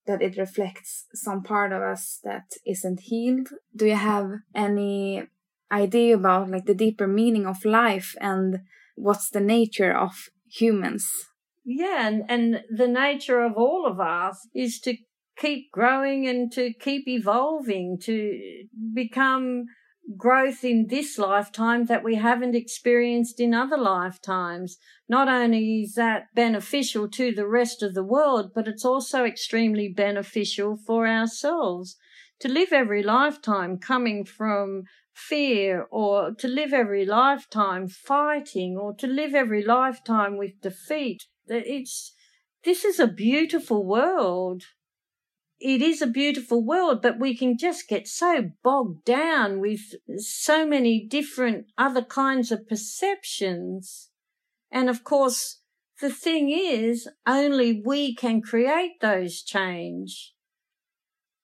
that 0.06 0.22
it 0.22 0.36
reflects 0.36 1.06
some 1.14 1.42
part 1.42 1.72
of 1.72 1.82
us 1.82 2.20
that 2.24 2.52
isn't 2.66 3.00
healed. 3.00 3.48
Do 3.74 3.86
you 3.86 3.96
have 3.96 4.30
any 4.54 5.24
idea 5.70 6.16
about 6.16 6.50
like 6.50 6.66
the 6.66 6.74
deeper 6.74 7.06
meaning 7.06 7.46
of 7.46 7.64
life 7.64 8.14
and 8.20 8.60
what's 8.96 9.30
the 9.30 9.40
nature 9.40 9.96
of 9.96 10.28
humans? 10.46 11.08
Yeah, 11.64 12.08
and, 12.08 12.24
and 12.28 12.62
the 12.68 12.88
nature 12.88 13.42
of 13.42 13.52
all 13.56 13.86
of 13.86 14.00
us 14.00 14.48
is 14.54 14.80
to 14.80 14.96
keep 15.36 15.70
growing 15.72 16.26
and 16.26 16.52
to 16.52 16.72
keep 16.74 17.08
evolving, 17.08 17.98
to 18.02 18.66
become 18.94 19.66
growth 20.16 20.64
in 20.64 20.86
this 20.88 21.16
lifetime 21.16 21.86
that 21.86 22.02
we 22.02 22.16
haven't 22.16 22.56
experienced 22.56 23.40
in 23.40 23.54
other 23.54 23.76
lifetimes. 23.76 24.76
Not 25.08 25.28
only 25.28 25.82
is 25.82 25.94
that 25.94 26.34
beneficial 26.34 27.08
to 27.10 27.32
the 27.32 27.46
rest 27.46 27.82
of 27.82 27.94
the 27.94 28.04
world, 28.04 28.52
but 28.54 28.68
it's 28.68 28.84
also 28.84 29.24
extremely 29.24 29.88
beneficial 29.88 30.76
for 30.76 31.06
ourselves 31.06 31.96
to 32.40 32.48
live 32.48 32.72
every 32.72 33.02
lifetime 33.02 33.78
coming 33.78 34.24
from 34.24 34.82
fear 35.14 35.86
or 35.90 36.34
to 36.34 36.48
live 36.48 36.72
every 36.72 37.06
lifetime 37.06 37.86
fighting 37.86 38.76
or 38.76 38.94
to 38.94 39.06
live 39.06 39.34
every 39.34 39.64
lifetime 39.64 40.36
with 40.36 40.60
defeat. 40.60 41.22
It's, 41.46 42.12
this 42.64 42.84
is 42.84 42.98
a 42.98 43.06
beautiful 43.06 43.86
world 43.86 44.64
it 45.62 45.80
is 45.80 46.02
a 46.02 46.06
beautiful 46.06 46.64
world, 46.64 47.02
but 47.02 47.20
we 47.20 47.36
can 47.36 47.56
just 47.56 47.88
get 47.88 48.08
so 48.08 48.50
bogged 48.64 49.04
down 49.04 49.60
with 49.60 49.94
so 50.16 50.66
many 50.66 51.06
different 51.06 51.66
other 51.78 52.02
kinds 52.02 52.50
of 52.50 52.68
perceptions. 52.68 54.10
And 54.70 54.90
of 54.90 55.04
course, 55.04 55.60
the 56.00 56.10
thing 56.10 56.50
is, 56.50 57.08
only 57.26 57.80
we 57.84 58.14
can 58.14 58.42
create 58.42 59.00
those 59.00 59.42
change. 59.42 60.34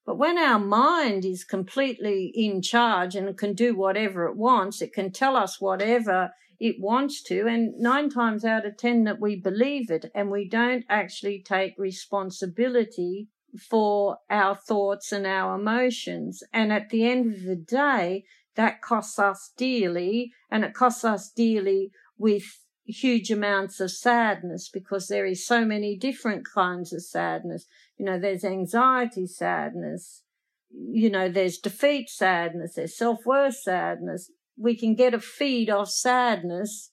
But 0.05 0.19
when 0.19 0.37
our 0.37 0.59
mind 0.59 1.25
is 1.25 1.45
completely 1.45 2.33
in 2.35 2.61
charge 2.61 3.15
and 3.15 3.39
can 3.39 3.55
do 3.55 3.77
whatever 3.77 4.27
it 4.27 4.37
wants, 4.37 4.83
it 4.83 4.93
can 4.93 5.13
tell 5.13 5.37
us 5.37 5.61
whatever 5.61 6.33
it 6.59 6.77
wants 6.81 7.23
to. 7.25 7.47
And 7.47 7.79
nine 7.79 8.11
times 8.11 8.45
out 8.45 8.67
of 8.67 8.77
ten 8.77 9.05
that 9.05 9.21
we 9.21 9.37
believe 9.37 9.91
it 9.91 10.11
and 10.15 10.31
we 10.31 10.49
don't 10.49 10.85
actually 10.89 11.41
take 11.41 11.75
responsibility 11.79 13.29
for 13.57 14.19
our 14.31 14.55
thoughts 14.55 15.13
and 15.13 15.27
our 15.27 15.55
emotions. 15.59 16.43
And 16.53 16.73
at 16.73 16.91
the 16.91 17.07
end 17.07 17.35
of 17.35 17.43
the 17.45 17.57
day, 17.57 18.25
that 18.57 18.83
costs 18.83 19.19
us 19.19 19.53
dearly 19.57 20.33
and 20.51 20.65
it 20.65 20.75
costs 20.75 21.05
us 21.05 21.31
dearly 21.31 21.91
with 22.19 22.45
huge 22.85 23.31
amounts 23.31 23.81
of 23.81 23.91
sadness 23.91 24.69
because 24.73 25.09
there 25.09 25.27
is 25.27 25.47
so 25.47 25.65
many 25.65 25.97
different 25.97 26.45
kinds 26.53 26.93
of 26.93 27.05
sadness. 27.05 27.67
You 27.97 28.07
know, 28.07 28.19
there's 28.19 28.45
anxiety 28.45 29.27
sadness. 29.27 30.23
You 30.71 31.11
know, 31.11 31.29
there's 31.29 31.59
defeat 31.59 32.09
sadness. 32.09 32.75
There's 32.75 32.97
self-worth 32.97 33.57
sadness. 33.57 34.31
We 34.57 34.77
can 34.77 34.95
get 34.95 35.15
a 35.15 35.21
feed 35.21 35.71
of 35.71 35.91
sadness 35.91 36.91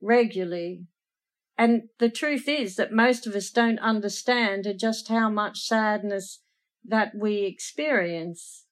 regularly 0.00 0.86
and 1.56 1.82
the 1.98 2.10
truth 2.10 2.48
is 2.48 2.76
that 2.76 2.92
most 2.92 3.26
of 3.26 3.34
us 3.34 3.50
don't 3.50 3.78
understand 3.78 4.66
just 4.78 5.08
how 5.08 5.30
much 5.30 5.60
sadness 5.60 6.40
that 6.84 7.12
we 7.14 7.42
experience 7.44 8.64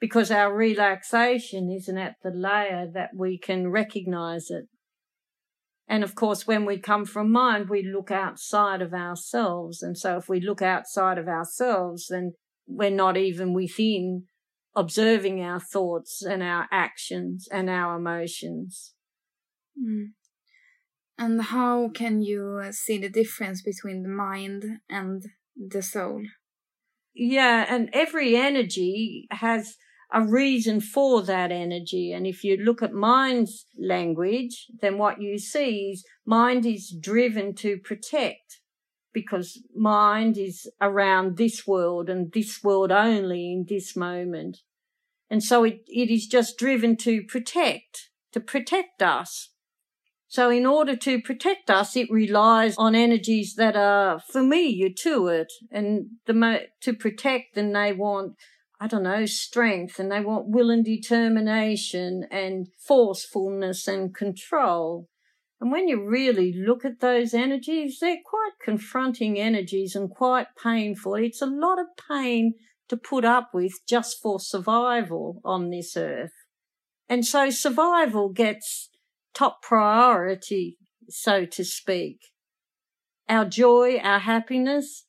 because 0.00 0.30
our 0.30 0.54
relaxation 0.54 1.70
isn't 1.70 1.96
at 1.96 2.16
the 2.22 2.30
layer 2.30 2.86
that 2.92 3.10
we 3.14 3.38
can 3.38 3.70
recognize 3.70 4.50
it. 4.50 4.66
And 5.88 6.02
of 6.02 6.16
course, 6.16 6.46
when 6.46 6.64
we 6.64 6.78
come 6.78 7.04
from 7.04 7.30
mind, 7.30 7.68
we 7.68 7.82
look 7.82 8.10
outside 8.10 8.82
of 8.82 8.92
ourselves. 8.92 9.82
And 9.82 9.96
so 9.96 10.16
if 10.16 10.28
we 10.28 10.40
look 10.40 10.60
outside 10.60 11.16
of 11.16 11.28
ourselves, 11.28 12.08
then 12.08 12.32
we're 12.66 12.90
not 12.90 13.16
even 13.16 13.54
within 13.54 14.24
observing 14.74 15.40
our 15.40 15.60
thoughts 15.60 16.22
and 16.22 16.42
our 16.42 16.66
actions 16.72 17.48
and 17.50 17.70
our 17.70 17.96
emotions. 17.96 18.94
Mm. 19.80 20.08
And 21.18 21.40
how 21.42 21.88
can 21.88 22.20
you 22.20 22.60
uh, 22.62 22.72
see 22.72 22.98
the 22.98 23.08
difference 23.08 23.62
between 23.62 24.02
the 24.02 24.08
mind 24.08 24.80
and 24.88 25.24
the 25.56 25.82
soul? 25.82 26.22
Yeah, 27.14 27.64
and 27.68 27.88
every 27.94 28.36
energy 28.36 29.26
has 29.30 29.76
a 30.12 30.22
reason 30.22 30.80
for 30.80 31.22
that 31.22 31.50
energy. 31.50 32.12
And 32.12 32.26
if 32.26 32.44
you 32.44 32.56
look 32.56 32.82
at 32.82 32.92
mind's 32.92 33.66
language, 33.78 34.66
then 34.80 34.98
what 34.98 35.20
you 35.20 35.38
see 35.38 35.90
is 35.92 36.04
mind 36.24 36.66
is 36.66 36.94
driven 37.00 37.54
to 37.56 37.78
protect 37.78 38.60
because 39.12 39.62
mind 39.74 40.36
is 40.36 40.70
around 40.80 41.38
this 41.38 41.66
world 41.66 42.10
and 42.10 42.32
this 42.32 42.62
world 42.62 42.92
only 42.92 43.50
in 43.50 43.64
this 43.66 43.96
moment. 43.96 44.58
And 45.30 45.42
so 45.42 45.64
it, 45.64 45.80
it 45.86 46.10
is 46.10 46.26
just 46.26 46.58
driven 46.58 46.96
to 46.98 47.22
protect, 47.22 48.10
to 48.32 48.40
protect 48.40 49.00
us. 49.00 49.54
So 50.28 50.50
in 50.50 50.66
order 50.66 50.96
to 50.96 51.20
protect 51.20 51.70
us, 51.70 51.96
it 51.96 52.10
relies 52.10 52.74
on 52.76 52.94
energies 52.94 53.54
that 53.56 53.76
are 53.76 54.20
familiar 54.20 54.88
to 55.02 55.28
it 55.28 55.52
and 55.70 56.06
the, 56.26 56.68
to 56.82 56.92
protect 56.94 57.56
and 57.56 57.74
they 57.74 57.92
want, 57.92 58.34
I 58.80 58.88
don't 58.88 59.04
know, 59.04 59.24
strength 59.26 59.98
and 59.98 60.10
they 60.10 60.20
want 60.20 60.48
will 60.48 60.70
and 60.70 60.84
determination 60.84 62.26
and 62.30 62.68
forcefulness 62.78 63.86
and 63.86 64.14
control. 64.14 65.08
And 65.60 65.70
when 65.72 65.88
you 65.88 66.04
really 66.04 66.52
look 66.52 66.84
at 66.84 67.00
those 67.00 67.32
energies, 67.32 67.98
they're 68.00 68.18
quite 68.24 68.52
confronting 68.62 69.38
energies 69.38 69.94
and 69.94 70.10
quite 70.10 70.48
painful. 70.62 71.14
It's 71.14 71.40
a 71.40 71.46
lot 71.46 71.78
of 71.78 71.86
pain 72.10 72.54
to 72.88 72.96
put 72.96 73.24
up 73.24 73.50
with 73.54 73.72
just 73.88 74.20
for 74.20 74.38
survival 74.38 75.40
on 75.44 75.70
this 75.70 75.96
earth. 75.96 76.32
And 77.08 77.24
so 77.24 77.50
survival 77.50 78.28
gets 78.28 78.90
top 79.36 79.62
priority, 79.62 80.78
so 81.08 81.44
to 81.44 81.64
speak. 81.64 82.18
Our 83.28 83.44
joy, 83.44 83.98
our 83.98 84.20
happiness, 84.20 85.04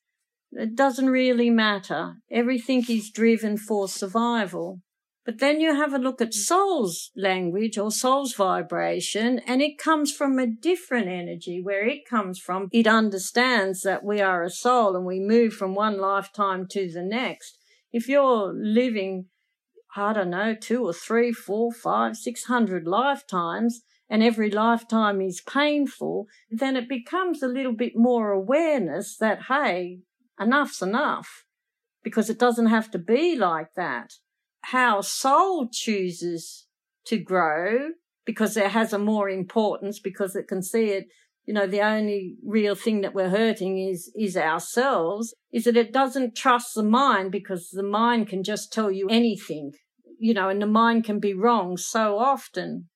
it 0.52 0.76
doesn't 0.76 1.10
really 1.10 1.50
matter. 1.50 2.16
Everything 2.32 2.84
is 2.90 3.10
driven 3.10 3.58
for 3.58 3.88
survival. 3.88 4.82
But 5.26 5.40
then 5.40 5.60
you 5.60 5.76
have 5.76 5.94
a 5.94 6.00
look 6.00 6.22
at 6.22 6.34
soul's 6.34 7.12
language 7.16 7.78
or 7.78 7.92
soul's 7.92 8.34
vibration, 8.34 9.40
and 9.40 9.62
it 9.62 9.78
comes 9.78 10.10
from 10.12 10.40
a 10.40 10.48
different 10.48 11.10
energy. 11.10 11.62
Where 11.62 11.86
it 11.86 12.08
comes 12.10 12.40
from, 12.40 12.70
it 12.72 12.88
understands 12.88 13.82
that 13.82 14.06
we 14.06 14.22
are 14.22 14.42
a 14.44 14.50
soul 14.50 14.96
and 14.96 15.06
we 15.06 15.20
move 15.20 15.54
from 15.54 15.76
one 15.76 16.00
lifetime 16.00 16.66
to 16.72 16.90
the 16.90 17.04
next. 17.04 17.58
If 17.92 18.08
you're 18.08 18.54
living, 18.54 19.26
I 19.98 20.14
don't 20.14 20.30
know, 20.30 20.56
two 20.56 20.86
or 20.86 20.94
three, 20.94 21.34
four, 21.34 21.74
five, 21.74 22.16
six 22.16 22.46
hundred 22.46 22.88
lifetimes, 22.88 23.82
and 24.10 24.24
every 24.24 24.50
lifetime 24.50 25.22
is 25.22 25.42
painful, 25.42 26.28
then 26.50 26.76
it 26.76 26.88
becomes 26.88 27.44
a 27.44 27.48
little 27.48 27.74
bit 27.74 27.94
more 27.96 28.32
awareness 28.32 29.18
that, 29.18 29.44
hey, 29.50 30.00
enough's 30.40 30.82
enough 30.82 31.44
because 32.04 32.30
it 32.30 32.40
doesn't 32.40 32.68
have 32.68 32.90
to 32.92 33.00
be 33.00 33.36
like 33.36 33.74
that. 33.76 34.14
How 34.62 35.02
soul 35.02 35.68
chooses 35.72 36.68
to 37.06 37.18
grow 37.18 37.90
because 38.26 38.58
it 38.58 38.72
has 38.72 38.94
a 38.94 39.00
more 39.00 39.30
importance 39.30 40.00
because 40.00 40.36
it 40.36 40.48
can 40.48 40.62
see 40.62 40.86
it 40.86 41.08
you 41.48 41.54
know 41.54 41.66
the 41.66 41.82
only 41.82 42.36
real 42.46 42.76
thing 42.76 43.02
that 43.02 43.16
we're 43.16 43.30
hurting 43.30 43.80
is 43.80 44.12
is 44.16 44.38
ourselves 44.38 45.34
is 45.52 45.64
that 45.64 45.78
it 45.78 45.94
doesn't 45.94 46.36
trust 46.36 46.76
the 46.76 46.84
mind 46.84 47.32
because 47.32 47.70
the 47.70 47.82
mind 47.82 48.28
can 48.28 48.44
just 48.44 48.72
tell 48.72 48.92
you 48.92 49.08
anything 49.10 49.72
you 50.20 50.34
know 50.34 50.50
and 50.50 50.62
the 50.62 50.68
mind 50.68 51.06
can 51.06 51.20
be 51.20 51.34
wrong 51.34 51.78
so 51.78 52.20
often 52.20 52.90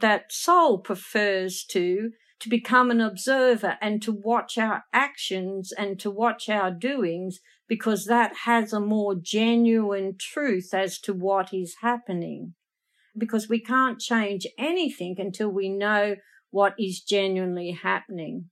that 0.00 0.32
soul 0.32 0.78
prefers 0.78 1.64
to 1.70 2.10
to 2.40 2.48
become 2.48 2.90
an 2.90 3.00
observer 3.00 3.78
and 3.80 4.02
to 4.02 4.10
watch 4.10 4.58
our 4.58 4.82
actions 4.92 5.70
and 5.70 6.00
to 6.00 6.10
watch 6.10 6.48
our 6.48 6.72
doings 6.72 7.38
because 7.68 8.06
that 8.06 8.32
has 8.44 8.72
a 8.72 8.80
more 8.80 9.14
genuine 9.14 10.16
truth 10.18 10.74
as 10.74 10.98
to 10.98 11.12
what 11.14 11.54
is 11.54 11.76
happening. 11.82 12.54
Because 13.16 13.48
we 13.48 13.60
can't 13.60 14.00
change 14.00 14.44
anything 14.58 15.14
until 15.18 15.50
we 15.50 15.68
know 15.68 16.16
what 16.50 16.74
is 16.80 17.00
genuinely 17.00 17.78
happening. 17.80 18.50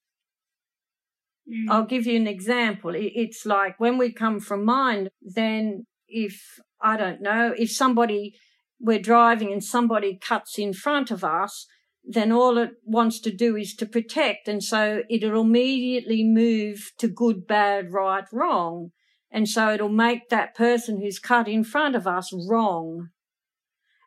Mm. 1.51 1.71
I'll 1.71 1.85
give 1.85 2.07
you 2.07 2.17
an 2.17 2.29
example. 2.29 2.93
It's 2.95 3.45
like 3.45 3.81
when 3.81 3.99
we 3.99 4.13
come 4.13 4.39
from 4.39 4.65
mind, 4.65 5.11
then 5.21 5.87
if, 6.07 6.41
I 6.81 6.97
don't 6.97 7.21
know, 7.21 7.55
if 7.57 7.73
somebody, 7.73 8.35
we're 8.81 8.99
driving 8.99 9.53
and 9.53 9.63
somebody 9.63 10.17
cuts 10.17 10.59
in 10.59 10.73
front 10.73 11.11
of 11.11 11.23
us, 11.23 11.67
then 12.03 12.33
all 12.33 12.57
it 12.59 12.71
wants 12.85 13.21
to 13.21 13.31
do 13.31 13.57
is 13.57 13.75
to 13.77 13.87
protect. 13.87 14.49
And 14.49 14.65
so 14.65 15.03
it'll 15.11 15.43
immediately 15.43 16.25
move 16.25 16.93
to 16.99 17.09
good, 17.09 17.47
bad, 17.47 17.93
right, 17.93 18.25
wrong. 18.33 18.91
And 19.31 19.49
so 19.49 19.75
it'll 19.75 19.89
make 19.89 20.29
that 20.29 20.55
person 20.55 21.01
who's 21.01 21.19
cut 21.19 21.47
in 21.47 21.63
front 21.63 21.95
of 21.95 22.07
us 22.07 22.33
wrong. 22.49 23.11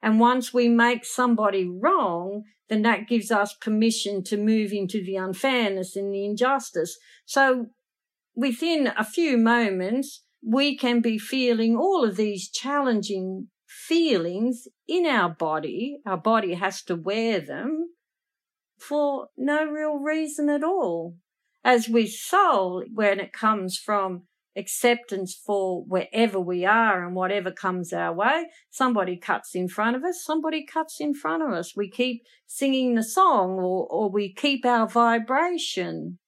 And 0.02 0.20
once 0.20 0.54
we 0.54 0.68
make 0.68 1.06
somebody 1.06 1.66
wrong, 1.66 2.44
then 2.68 2.82
that 2.82 3.08
gives 3.08 3.32
us 3.32 3.54
permission 3.54 4.24
to 4.26 4.38
move 4.38 4.74
into 4.74 5.04
the 5.04 5.16
unfairness 5.16 5.96
and 5.96 6.14
the 6.14 6.26
injustice. 6.26 6.98
So 7.26 7.68
within 8.36 8.92
a 8.98 9.06
few 9.06 9.38
moments, 9.38 10.24
we 10.46 10.76
can 10.76 11.00
be 11.00 11.18
feeling 11.18 11.78
all 11.78 12.04
of 12.04 12.18
these 12.18 12.50
challenging 12.50 13.48
feelings 13.88 14.68
in 14.88 15.06
our 15.06 15.30
body. 15.30 16.00
Our 16.06 16.18
body 16.18 16.54
has 16.56 16.82
to 16.84 16.96
wear 16.96 17.40
them 17.40 17.90
for 18.78 19.28
no 19.38 19.66
real 19.66 19.98
reason 19.98 20.50
at 20.50 20.64
all. 20.64 21.16
As 21.64 21.88
with 21.88 22.12
soul, 22.12 22.84
when 22.94 23.20
it 23.20 23.32
comes 23.32 23.78
from 23.78 24.24
acceptance 24.56 25.34
for 25.34 25.84
wherever 25.84 26.40
we 26.40 26.66
are 26.66 27.06
and 27.06 27.16
whatever 27.16 27.52
comes 27.52 27.92
our 27.92 28.14
way. 28.14 28.46
Somebody 28.70 29.18
cuts 29.18 29.56
in 29.56 29.68
front 29.68 29.96
of 29.96 30.04
us, 30.04 30.24
somebody 30.24 30.66
cuts 30.66 31.00
in 31.00 31.14
front 31.14 31.44
of 31.44 31.52
us. 31.52 31.76
We 31.76 31.90
keep 31.90 32.24
singing 32.46 32.96
the 32.96 33.04
song 33.04 33.54
or, 33.54 33.88
or 33.90 34.10
we 34.10 34.34
keep 34.34 34.66
our 34.66 34.88
vibration. 34.88 36.20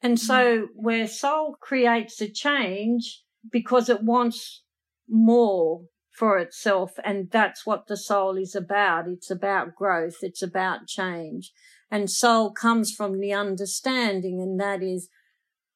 And 0.00 0.18
so 0.18 0.34
mm-hmm. 0.34 0.64
where 0.74 1.06
soul 1.06 1.56
creates 1.60 2.20
a 2.20 2.30
change 2.30 3.22
because 3.50 3.88
it 3.88 4.02
wants 4.02 4.62
more 5.08 5.82
for 6.12 6.38
itself. 6.38 6.92
And 7.04 7.30
that's 7.30 7.66
what 7.66 7.86
the 7.86 7.96
soul 7.96 8.36
is 8.36 8.54
about. 8.54 9.08
It's 9.08 9.30
about 9.30 9.74
growth. 9.74 10.18
It's 10.22 10.42
about 10.42 10.86
change. 10.86 11.52
And 11.90 12.10
soul 12.10 12.52
comes 12.52 12.92
from 12.92 13.20
the 13.20 13.32
understanding, 13.32 14.40
and 14.40 14.58
that 14.60 14.82
is 14.82 15.08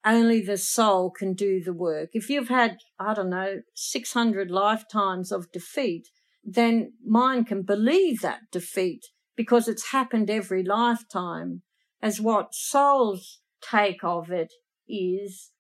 only 0.04 0.40
the 0.40 0.56
soul 0.56 1.10
can 1.10 1.34
do 1.34 1.60
the 1.62 1.72
work. 1.72 2.10
If 2.12 2.30
you've 2.30 2.48
had, 2.48 2.78
I 2.98 3.12
don't 3.12 3.30
know, 3.30 3.62
600 3.74 4.50
lifetimes 4.50 5.32
of 5.32 5.50
defeat, 5.52 6.08
then 6.44 6.92
mind 7.04 7.48
can 7.48 7.62
believe 7.62 8.20
that 8.20 8.42
defeat 8.52 9.06
because 9.36 9.68
it's 9.68 9.90
happened 9.90 10.30
every 10.30 10.62
lifetime. 10.62 11.62
As 12.00 12.20
what 12.20 12.54
soul's 12.54 13.40
take 13.60 14.04
of 14.04 14.30
it 14.30 14.52
is, 14.88 15.50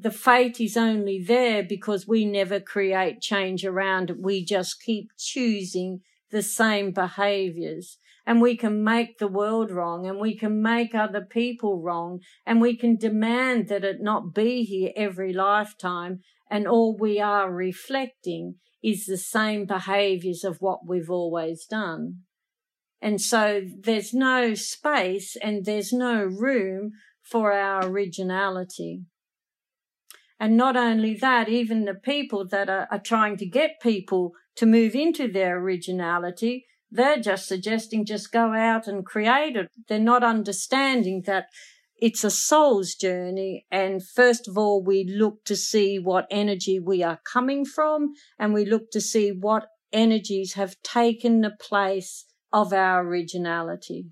the 0.00 0.10
fate 0.10 0.60
is 0.60 0.76
only 0.76 1.22
there 1.22 1.62
because 1.62 2.08
we 2.08 2.24
never 2.24 2.58
create 2.58 3.20
change 3.20 3.64
around 3.64 4.10
it. 4.10 4.20
We 4.20 4.44
just 4.44 4.82
keep 4.82 5.10
choosing 5.18 6.00
the 6.30 6.42
same 6.42 6.92
behaviors 6.92 7.98
and 8.26 8.40
we 8.40 8.56
can 8.56 8.84
make 8.84 9.18
the 9.18 9.28
world 9.28 9.70
wrong 9.70 10.06
and 10.06 10.18
we 10.18 10.36
can 10.36 10.62
make 10.62 10.94
other 10.94 11.20
people 11.20 11.82
wrong 11.82 12.20
and 12.46 12.60
we 12.60 12.76
can 12.76 12.96
demand 12.96 13.68
that 13.68 13.84
it 13.84 14.00
not 14.00 14.34
be 14.34 14.62
here 14.62 14.92
every 14.96 15.32
lifetime 15.32 16.20
and 16.50 16.66
all 16.66 16.96
we 16.96 17.20
are 17.20 17.50
reflecting 17.50 18.56
is 18.82 19.04
the 19.04 19.18
same 19.18 19.66
behaviors 19.66 20.44
of 20.44 20.58
what 20.60 20.86
we've 20.86 21.10
always 21.10 21.66
done. 21.66 22.20
And 23.02 23.20
so 23.20 23.62
there's 23.78 24.14
no 24.14 24.54
space 24.54 25.36
and 25.36 25.64
there's 25.64 25.92
no 25.92 26.22
room 26.24 26.92
for 27.22 27.52
our 27.52 27.86
originality. 27.86 29.02
And 30.40 30.56
not 30.56 30.74
only 30.74 31.14
that, 31.16 31.50
even 31.50 31.84
the 31.84 31.94
people 31.94 32.48
that 32.48 32.70
are, 32.70 32.88
are 32.90 32.98
trying 32.98 33.36
to 33.36 33.46
get 33.46 33.80
people 33.82 34.32
to 34.56 34.64
move 34.64 34.94
into 34.94 35.30
their 35.30 35.58
originality, 35.58 36.64
they're 36.90 37.20
just 37.20 37.46
suggesting 37.46 38.06
just 38.06 38.32
go 38.32 38.54
out 38.54 38.88
and 38.88 39.04
create 39.04 39.54
it. 39.54 39.68
They're 39.86 39.98
not 39.98 40.24
understanding 40.24 41.24
that 41.26 41.46
it's 41.98 42.24
a 42.24 42.30
soul's 42.30 42.94
journey. 42.94 43.66
And 43.70 44.02
first 44.02 44.48
of 44.48 44.56
all, 44.56 44.82
we 44.82 45.04
look 45.04 45.44
to 45.44 45.54
see 45.54 45.98
what 45.98 46.26
energy 46.30 46.80
we 46.80 47.02
are 47.02 47.20
coming 47.30 47.66
from 47.66 48.14
and 48.38 48.54
we 48.54 48.64
look 48.64 48.90
to 48.92 49.00
see 49.00 49.30
what 49.30 49.66
energies 49.92 50.54
have 50.54 50.80
taken 50.82 51.42
the 51.42 51.50
place 51.60 52.24
of 52.50 52.72
our 52.72 53.06
originality. 53.06 54.06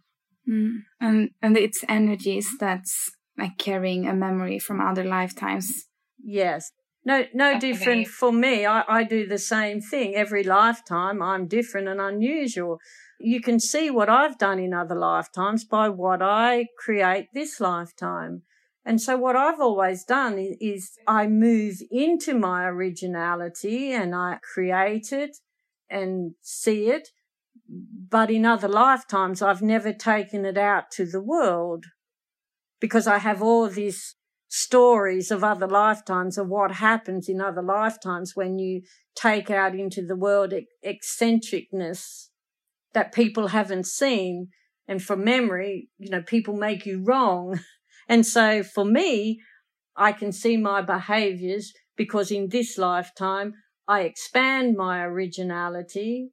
Mm. 0.46 0.80
And, 1.00 1.30
and 1.40 1.56
it's 1.56 1.84
energies 1.88 2.50
that's 2.60 3.10
like 3.38 3.56
carrying 3.56 4.06
a 4.06 4.14
memory 4.14 4.58
from 4.58 4.80
other 4.80 5.04
lifetimes 5.04 5.87
Yes. 6.22 6.72
No, 7.04 7.24
no 7.32 7.58
different 7.58 8.08
for 8.08 8.32
me. 8.32 8.66
I, 8.66 8.84
I 8.86 9.04
do 9.04 9.26
the 9.26 9.38
same 9.38 9.80
thing 9.80 10.14
every 10.14 10.44
lifetime. 10.44 11.22
I'm 11.22 11.46
different 11.46 11.88
and 11.88 12.00
unusual. 12.00 12.80
You 13.18 13.40
can 13.40 13.58
see 13.60 13.90
what 13.90 14.08
I've 14.08 14.38
done 14.38 14.58
in 14.58 14.74
other 14.74 14.94
lifetimes 14.94 15.64
by 15.64 15.88
what 15.88 16.20
I 16.20 16.66
create 16.78 17.28
this 17.32 17.60
lifetime. 17.60 18.42
And 18.84 19.00
so 19.00 19.16
what 19.16 19.36
I've 19.36 19.60
always 19.60 20.04
done 20.04 20.38
is, 20.38 20.56
is 20.60 20.98
I 21.06 21.26
move 21.26 21.76
into 21.90 22.34
my 22.34 22.64
originality 22.64 23.92
and 23.92 24.14
I 24.14 24.38
create 24.54 25.12
it 25.12 25.38
and 25.90 26.34
see 26.42 26.88
it. 26.88 27.08
But 27.68 28.30
in 28.30 28.46
other 28.46 28.68
lifetimes, 28.68 29.42
I've 29.42 29.62
never 29.62 29.92
taken 29.92 30.44
it 30.44 30.56
out 30.56 30.90
to 30.92 31.04
the 31.04 31.20
world 31.20 31.84
because 32.80 33.06
I 33.06 33.18
have 33.18 33.42
all 33.42 33.68
this 33.68 34.14
stories 34.48 35.30
of 35.30 35.44
other 35.44 35.68
lifetimes 35.68 36.38
of 36.38 36.48
what 36.48 36.72
happens 36.72 37.28
in 37.28 37.40
other 37.40 37.62
lifetimes 37.62 38.34
when 38.34 38.58
you 38.58 38.82
take 39.14 39.50
out 39.50 39.74
into 39.74 40.02
the 40.02 40.16
world 40.16 40.54
eccentricness 40.82 42.30
that 42.94 43.12
people 43.12 43.48
haven't 43.48 43.86
seen. 43.86 44.48
And 44.86 45.02
from 45.02 45.22
memory, 45.22 45.90
you 45.98 46.10
know, 46.10 46.22
people 46.22 46.56
make 46.56 46.86
you 46.86 47.02
wrong. 47.04 47.60
And 48.10 48.24
so 48.24 48.62
for 48.62 48.86
me, 48.86 49.38
I 49.94 50.12
can 50.12 50.32
see 50.32 50.56
my 50.56 50.80
behaviors 50.80 51.74
because 51.94 52.30
in 52.30 52.48
this 52.48 52.78
lifetime, 52.78 53.52
I 53.86 54.00
expand 54.04 54.78
my 54.78 55.02
originality, 55.02 56.30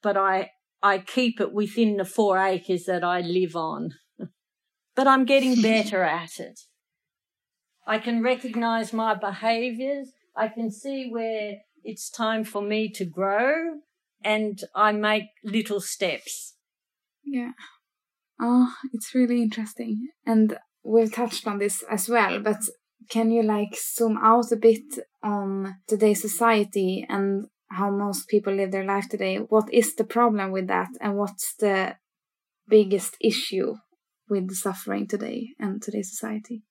but 0.00 0.16
I, 0.16 0.50
I 0.84 0.98
keep 0.98 1.40
it 1.40 1.52
within 1.52 1.96
the 1.96 2.04
four 2.04 2.38
acres 2.38 2.84
that 2.84 3.02
I 3.02 3.20
live 3.20 3.56
on. 3.56 3.94
but 4.94 5.08
I'm 5.08 5.24
getting 5.24 5.60
better 5.72 6.04
at 6.04 6.38
it. 6.38 6.60
I 7.86 7.98
can 7.98 8.22
recognize 8.22 8.92
my 8.92 9.14
behaviors. 9.14 10.12
I 10.36 10.48
can 10.48 10.70
see 10.70 11.08
where 11.08 11.58
it's 11.84 12.10
time 12.10 12.44
for 12.44 12.60
me 12.60 12.90
to 12.90 13.04
grow 13.04 13.76
and 14.24 14.58
I 14.74 14.92
make 14.92 15.24
little 15.44 15.80
steps. 15.80 16.54
Yeah. 17.24 17.52
Oh, 18.40 18.72
it's 18.92 19.14
really 19.14 19.40
interesting. 19.40 20.08
And 20.26 20.58
we've 20.82 21.12
touched 21.12 21.46
on 21.46 21.58
this 21.58 21.82
as 21.88 22.08
well, 22.08 22.40
but 22.40 22.58
can 23.08 23.30
you 23.30 23.42
like 23.42 23.76
zoom 23.76 24.18
out 24.20 24.50
a 24.50 24.56
bit 24.56 24.98
on 25.22 25.76
today's 25.86 26.20
society 26.20 27.06
and 27.08 27.46
how 27.70 27.90
most 27.90 28.28
people 28.28 28.52
live 28.52 28.72
their 28.72 28.84
life 28.84 29.08
today? 29.08 29.36
What 29.36 29.72
is 29.72 29.94
the 29.94 30.04
problem 30.04 30.50
with 30.50 30.66
that 30.66 30.88
and 31.00 31.16
what's 31.16 31.54
the 31.54 31.96
biggest 32.68 33.16
issue 33.20 33.76
with 34.28 34.48
the 34.48 34.56
suffering 34.56 35.06
today 35.06 35.50
and 35.58 35.80
today's 35.80 36.10
society? 36.10 36.64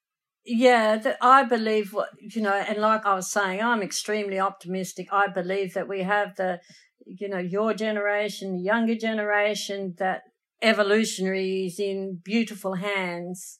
Yeah, 0.48 0.98
that 0.98 1.18
I 1.22 1.43
believe 1.43 1.91
what 1.91 2.10
you 2.20 2.41
know, 2.41 2.54
and 2.54 2.78
like 2.78 3.06
I 3.06 3.16
was 3.16 3.32
saying, 3.32 3.62
I'm 3.62 3.82
extremely 3.82 4.39
optimistic. 4.39 5.08
I 5.12 5.28
believe 5.28 5.74
that 5.74 5.88
we 5.88 6.04
have 6.04 6.36
the, 6.36 6.62
you 7.06 7.28
know, 7.28 7.39
your 7.39 7.74
generation, 7.74 8.54
the 8.54 8.62
younger 8.62 8.96
generation, 8.96 9.96
that 9.98 10.22
evolutionary 10.62 11.66
is 11.66 11.80
in 11.80 12.22
beautiful 12.24 12.76
hands. 12.76 13.60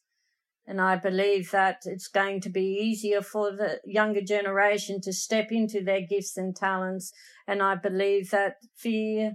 And 0.68 0.80
I 0.80 0.96
believe 0.96 1.52
that 1.52 1.82
it's 1.86 2.08
going 2.08 2.42
to 2.42 2.50
be 2.50 2.66
easier 2.66 3.22
for 3.22 3.52
the 3.52 3.80
younger 3.86 4.22
generation 4.22 5.02
to 5.02 5.14
step 5.14 5.52
into 5.52 5.84
their 5.84 6.02
gifts 6.02 6.38
and 6.38 6.56
talents. 6.56 7.12
And 7.48 7.64
I 7.64 7.76
believe 7.76 8.30
that 8.32 8.58
fear 8.76 9.34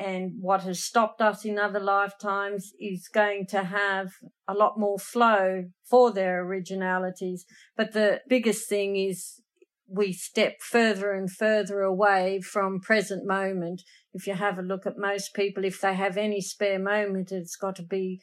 and 0.00 0.32
what 0.40 0.62
has 0.62 0.82
stopped 0.82 1.20
us 1.20 1.44
in 1.44 1.58
other 1.58 1.78
lifetimes 1.78 2.72
is 2.80 3.06
going 3.06 3.46
to 3.46 3.64
have 3.64 4.12
a 4.48 4.54
lot 4.54 4.78
more 4.78 4.98
flow 4.98 5.66
for 5.84 6.10
their 6.10 6.42
originalities. 6.42 7.44
But 7.76 7.92
the 7.92 8.22
biggest 8.26 8.66
thing 8.66 8.96
is 8.96 9.42
we 9.86 10.14
step 10.14 10.62
further 10.62 11.12
and 11.12 11.30
further 11.30 11.82
away 11.82 12.40
from 12.40 12.80
present 12.80 13.26
moment. 13.26 13.82
If 14.14 14.26
you 14.26 14.32
have 14.34 14.58
a 14.58 14.62
look 14.62 14.86
at 14.86 14.96
most 14.96 15.34
people, 15.34 15.66
if 15.66 15.82
they 15.82 15.94
have 15.94 16.16
any 16.16 16.40
spare 16.40 16.78
moment, 16.78 17.30
it's 17.30 17.56
got 17.56 17.76
to 17.76 17.82
be 17.82 18.22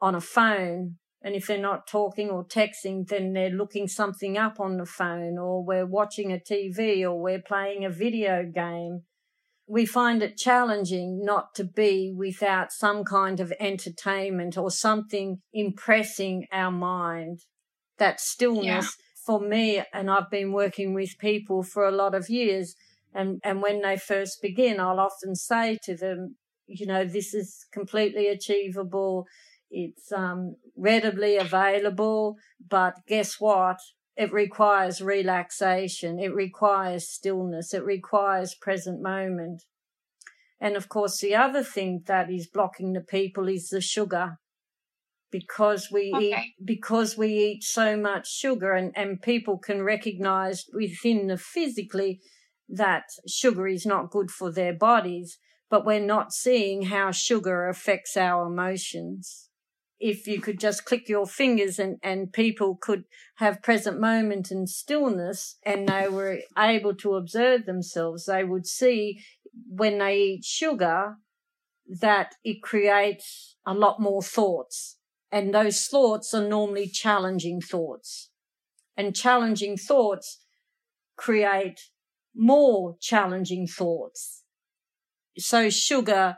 on 0.00 0.16
a 0.16 0.20
phone. 0.20 0.96
And 1.22 1.36
if 1.36 1.46
they're 1.46 1.58
not 1.58 1.86
talking 1.86 2.28
or 2.28 2.44
texting, 2.44 3.06
then 3.06 3.34
they're 3.34 3.50
looking 3.50 3.86
something 3.86 4.36
up 4.36 4.58
on 4.58 4.78
the 4.78 4.84
phone 4.84 5.38
or 5.38 5.64
we're 5.64 5.86
watching 5.86 6.32
a 6.32 6.38
TV 6.38 7.02
or 7.02 7.20
we're 7.20 7.40
playing 7.40 7.84
a 7.84 7.90
video 7.90 8.42
game 8.42 9.04
we 9.66 9.86
find 9.86 10.22
it 10.22 10.36
challenging 10.36 11.24
not 11.24 11.54
to 11.54 11.64
be 11.64 12.12
without 12.14 12.72
some 12.72 13.04
kind 13.04 13.40
of 13.40 13.52
entertainment 13.58 14.58
or 14.58 14.70
something 14.70 15.38
impressing 15.52 16.46
our 16.52 16.70
mind. 16.70 17.40
That 17.98 18.20
stillness 18.20 18.64
yeah. 18.66 19.04
for 19.24 19.40
me, 19.40 19.82
and 19.92 20.10
I've 20.10 20.30
been 20.30 20.52
working 20.52 20.94
with 20.94 21.18
people 21.18 21.62
for 21.62 21.86
a 21.86 21.92
lot 21.92 22.14
of 22.14 22.28
years. 22.28 22.74
And, 23.14 23.40
and 23.44 23.62
when 23.62 23.82
they 23.82 23.96
first 23.96 24.42
begin, 24.42 24.80
I'll 24.80 25.00
often 25.00 25.36
say 25.36 25.78
to 25.84 25.96
them, 25.96 26.36
you 26.66 26.86
know, 26.86 27.04
this 27.04 27.32
is 27.32 27.66
completely 27.72 28.26
achievable. 28.26 29.26
It's 29.70 30.12
um, 30.12 30.56
readily 30.76 31.36
available, 31.36 32.36
but 32.68 32.94
guess 33.06 33.36
what? 33.38 33.78
It 34.16 34.32
requires 34.32 35.02
relaxation. 35.02 36.18
It 36.18 36.34
requires 36.34 37.08
stillness. 37.08 37.74
It 37.74 37.84
requires 37.84 38.54
present 38.54 39.02
moment. 39.02 39.64
And 40.60 40.76
of 40.76 40.88
course, 40.88 41.20
the 41.20 41.34
other 41.34 41.64
thing 41.64 42.02
that 42.06 42.30
is 42.30 42.46
blocking 42.46 42.92
the 42.92 43.00
people 43.00 43.48
is 43.48 43.68
the 43.68 43.80
sugar. 43.80 44.38
Because 45.32 45.88
we 45.90 46.12
okay. 46.14 46.26
eat, 46.26 46.54
because 46.64 47.18
we 47.18 47.28
eat 47.28 47.64
so 47.64 47.96
much 47.96 48.32
sugar 48.32 48.72
and, 48.72 48.92
and 48.94 49.20
people 49.20 49.58
can 49.58 49.82
recognize 49.82 50.64
within 50.72 51.26
the 51.26 51.36
physically 51.36 52.20
that 52.68 53.04
sugar 53.26 53.66
is 53.66 53.84
not 53.84 54.10
good 54.10 54.30
for 54.30 54.52
their 54.52 54.72
bodies, 54.72 55.38
but 55.68 55.84
we're 55.84 55.98
not 55.98 56.32
seeing 56.32 56.82
how 56.82 57.10
sugar 57.10 57.68
affects 57.68 58.16
our 58.16 58.46
emotions 58.46 59.48
if 60.00 60.26
you 60.26 60.40
could 60.40 60.58
just 60.58 60.84
click 60.84 61.08
your 61.08 61.26
fingers 61.26 61.78
and, 61.78 61.98
and 62.02 62.32
people 62.32 62.76
could 62.80 63.04
have 63.36 63.62
present 63.62 64.00
moment 64.00 64.50
and 64.50 64.68
stillness 64.68 65.56
and 65.64 65.88
they 65.88 66.08
were 66.08 66.40
able 66.58 66.94
to 66.96 67.14
observe 67.14 67.64
themselves, 67.64 68.26
they 68.26 68.44
would 68.44 68.66
see 68.66 69.20
when 69.68 69.98
they 69.98 70.16
eat 70.16 70.44
sugar 70.44 71.16
that 71.86 72.34
it 72.44 72.62
creates 72.62 73.56
a 73.66 73.74
lot 73.74 74.00
more 74.00 74.22
thoughts. 74.22 74.98
And 75.30 75.54
those 75.54 75.86
thoughts 75.86 76.32
are 76.34 76.46
normally 76.46 76.88
challenging 76.88 77.60
thoughts. 77.60 78.30
And 78.96 79.14
challenging 79.14 79.76
thoughts 79.76 80.44
create 81.16 81.80
more 82.34 82.96
challenging 83.00 83.66
thoughts. 83.66 84.42
So 85.38 85.70
sugar, 85.70 86.36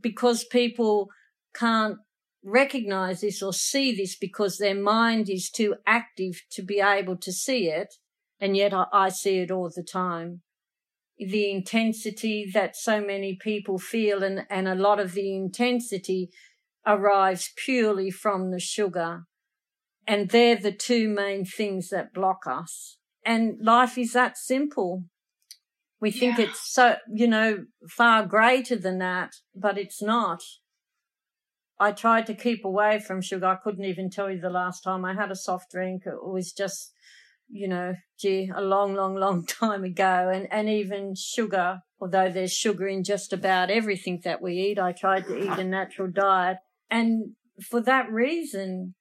because 0.00 0.44
people 0.44 1.08
can't 1.54 1.98
recognize 2.44 3.20
this 3.20 3.42
or 3.42 3.52
see 3.52 3.94
this 3.94 4.16
because 4.16 4.58
their 4.58 4.74
mind 4.74 5.28
is 5.28 5.50
too 5.50 5.76
active 5.86 6.42
to 6.50 6.62
be 6.62 6.80
able 6.80 7.16
to 7.16 7.32
see 7.32 7.68
it. 7.68 7.94
And 8.40 8.56
yet 8.56 8.74
I, 8.74 8.86
I 8.92 9.08
see 9.10 9.38
it 9.38 9.50
all 9.50 9.70
the 9.74 9.84
time. 9.84 10.42
The 11.18 11.50
intensity 11.50 12.50
that 12.52 12.74
so 12.74 13.00
many 13.00 13.38
people 13.40 13.78
feel 13.78 14.24
and, 14.24 14.44
and 14.50 14.66
a 14.66 14.74
lot 14.74 14.98
of 14.98 15.12
the 15.12 15.34
intensity 15.34 16.30
arrives 16.84 17.52
purely 17.56 18.10
from 18.10 18.50
the 18.50 18.58
sugar. 18.58 19.24
And 20.06 20.30
they're 20.30 20.56
the 20.56 20.72
two 20.72 21.08
main 21.08 21.44
things 21.44 21.90
that 21.90 22.12
block 22.12 22.40
us. 22.46 22.98
And 23.24 23.58
life 23.62 23.96
is 23.96 24.14
that 24.14 24.36
simple. 24.36 25.04
We 26.00 26.10
think 26.10 26.38
yeah. 26.38 26.46
it's 26.46 26.72
so, 26.72 26.96
you 27.14 27.28
know, 27.28 27.66
far 27.88 28.26
greater 28.26 28.74
than 28.74 28.98
that, 28.98 29.34
but 29.54 29.78
it's 29.78 30.02
not. 30.02 30.42
I 31.82 31.90
tried 31.90 32.26
to 32.26 32.34
keep 32.34 32.64
away 32.64 33.00
from 33.00 33.20
sugar. 33.20 33.46
I 33.46 33.56
couldn't 33.56 33.86
even 33.86 34.08
tell 34.08 34.30
you 34.30 34.40
the 34.40 34.50
last 34.50 34.84
time 34.84 35.04
I 35.04 35.14
had 35.14 35.32
a 35.32 35.36
soft 35.36 35.72
drink. 35.72 36.04
It 36.06 36.24
was 36.24 36.52
just, 36.52 36.92
you 37.50 37.66
know, 37.66 37.96
gee, 38.20 38.52
a 38.54 38.62
long, 38.62 38.94
long, 38.94 39.16
long 39.16 39.44
time 39.60 39.82
ago. 39.82 40.30
And, 40.32 40.46
and 40.52 40.68
even 40.68 41.16
sugar, 41.16 41.80
although 42.00 42.30
there's 42.30 42.52
sugar 42.52 42.86
in 42.86 43.02
just 43.02 43.32
about 43.32 43.68
everything 43.68 44.20
that 44.22 44.40
we 44.40 44.54
eat, 44.58 44.78
I 44.78 44.92
tried 44.92 45.24
to 45.26 45.36
eat 45.36 45.58
a 45.58 45.64
natural 45.64 46.06
diet. 46.08 46.58
And 46.88 47.32
for 47.60 47.80
that 47.80 48.12
reason, 48.12 48.94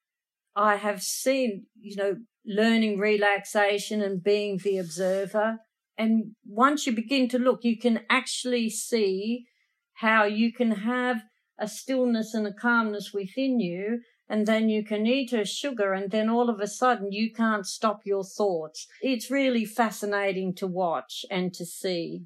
I 0.55 0.77
have 0.77 1.03
seen, 1.03 1.67
you 1.79 1.95
know, 1.95 2.15
learning 2.43 2.97
relaxation 2.97 4.01
and 4.01 4.23
being 4.23 4.57
the 4.57 4.79
observer. 4.79 5.59
And 5.99 6.32
once 6.47 6.88
you 6.88 6.93
begin 6.93 7.29
to 7.29 7.38
look, 7.38 7.59
you 7.61 7.77
can 7.77 7.99
actually 8.09 8.71
see 8.71 9.45
how 9.93 10.23
you 10.23 10.51
can 10.51 10.71
have 10.71 11.21
a 11.62 11.68
stillness 11.68 12.34
and 12.34 12.47
a 12.47 12.53
calmness 12.53 13.12
within 13.14 13.59
you. 13.59 14.01
And 14.28 14.47
then 14.47 14.68
you 14.70 14.84
can 14.84 15.05
eat 15.05 15.32
a 15.32 15.45
sugar 15.45 15.93
and 15.93 16.09
then 16.09 16.30
all 16.30 16.49
of 16.49 16.59
a 16.59 16.68
sudden 16.68 17.12
you 17.12 17.32
can't 17.32 17.68
stop 17.68 18.01
your 18.05 18.24
thoughts. 18.24 18.88
It's 19.01 19.30
really 19.30 19.66
fascinating 19.66 20.55
to 20.55 20.68
watch 20.68 21.26
and 21.30 21.53
to 21.53 21.66
see. 21.66 22.24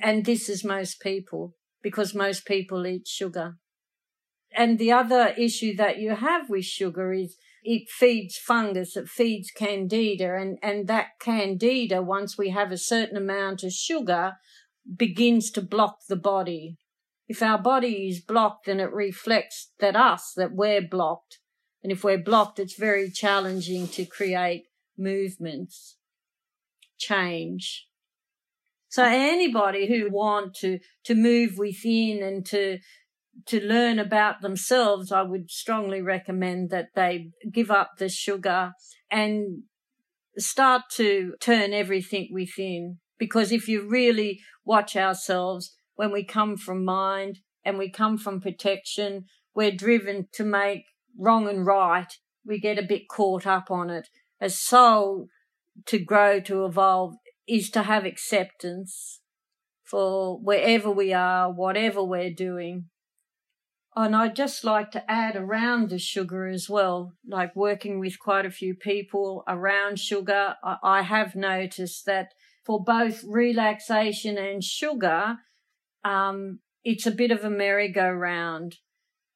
And 0.00 0.24
this 0.24 0.48
is 0.48 0.64
most 0.64 1.00
people 1.00 1.54
because 1.82 2.14
most 2.14 2.46
people 2.46 2.86
eat 2.86 3.06
sugar. 3.06 3.56
And 4.56 4.78
the 4.78 4.92
other 4.92 5.34
issue 5.36 5.76
that 5.76 5.98
you 5.98 6.14
have 6.14 6.48
with 6.48 6.64
sugar 6.64 7.12
is 7.12 7.36
it 7.62 7.88
feeds 7.88 8.36
fungus, 8.36 8.96
it 8.96 9.08
feeds 9.08 9.50
candida, 9.50 10.34
and, 10.34 10.58
and 10.62 10.88
that 10.88 11.18
candida, 11.20 12.02
once 12.02 12.38
we 12.38 12.50
have 12.50 12.72
a 12.72 12.78
certain 12.78 13.16
amount 13.16 13.62
of 13.62 13.72
sugar, 13.72 14.32
begins 14.96 15.50
to 15.52 15.62
block 15.62 15.98
the 16.08 16.16
body 16.16 16.78
if 17.30 17.44
our 17.44 17.58
body 17.58 18.08
is 18.08 18.20
blocked, 18.20 18.66
then 18.66 18.80
it 18.80 18.92
reflects 18.92 19.70
that 19.78 19.94
us, 19.94 20.32
that 20.34 20.52
we're 20.52 20.82
blocked. 20.82 21.38
And 21.80 21.92
if 21.92 22.02
we're 22.02 22.18
blocked, 22.18 22.58
it's 22.58 22.76
very 22.76 23.08
challenging 23.08 23.86
to 23.86 24.04
create 24.04 24.64
movements, 24.98 25.96
change. 26.98 27.86
So 28.88 29.04
anybody 29.04 29.86
who 29.86 30.10
want 30.10 30.54
to, 30.56 30.80
to 31.04 31.14
move 31.14 31.52
within 31.56 32.20
and 32.20 32.44
to, 32.46 32.78
to 33.46 33.64
learn 33.64 34.00
about 34.00 34.40
themselves, 34.40 35.12
I 35.12 35.22
would 35.22 35.52
strongly 35.52 36.02
recommend 36.02 36.70
that 36.70 36.88
they 36.96 37.30
give 37.48 37.70
up 37.70 37.92
the 37.98 38.08
sugar 38.08 38.72
and 39.08 39.62
start 40.36 40.82
to 40.94 41.34
turn 41.40 41.74
everything 41.74 42.30
within. 42.32 42.98
Because 43.20 43.52
if 43.52 43.68
you 43.68 43.88
really 43.88 44.40
watch 44.64 44.96
ourselves, 44.96 45.76
when 46.00 46.12
we 46.12 46.24
come 46.24 46.56
from 46.56 46.82
mind 46.82 47.40
and 47.62 47.76
we 47.76 47.90
come 47.90 48.16
from 48.16 48.40
protection, 48.40 49.26
we're 49.54 49.70
driven 49.70 50.26
to 50.32 50.42
make 50.42 50.84
wrong 51.18 51.46
and 51.46 51.66
right. 51.66 52.10
We 52.42 52.58
get 52.58 52.78
a 52.78 52.82
bit 52.82 53.02
caught 53.06 53.46
up 53.46 53.70
on 53.70 53.90
it. 53.90 54.08
As 54.40 54.58
soul, 54.58 55.26
to 55.84 55.98
grow, 55.98 56.40
to 56.40 56.64
evolve, 56.64 57.16
is 57.46 57.68
to 57.72 57.82
have 57.82 58.06
acceptance 58.06 59.20
for 59.84 60.38
wherever 60.38 60.90
we 60.90 61.12
are, 61.12 61.52
whatever 61.52 62.02
we're 62.02 62.32
doing. 62.32 62.86
And 63.94 64.16
I'd 64.16 64.36
just 64.36 64.64
like 64.64 64.90
to 64.92 65.04
add 65.06 65.36
around 65.36 65.90
the 65.90 65.98
sugar 65.98 66.48
as 66.48 66.70
well, 66.70 67.12
like 67.28 67.54
working 67.54 68.00
with 68.00 68.18
quite 68.18 68.46
a 68.46 68.50
few 68.50 68.74
people 68.74 69.44
around 69.46 69.98
sugar. 69.98 70.54
I 70.82 71.02
have 71.02 71.36
noticed 71.36 72.06
that 72.06 72.28
for 72.64 72.82
both 72.82 73.22
relaxation 73.22 74.38
and 74.38 74.64
sugar, 74.64 75.36
um, 76.04 76.60
it's 76.84 77.06
a 77.06 77.10
bit 77.10 77.30
of 77.30 77.44
a 77.44 77.50
merry-go-round. 77.50 78.76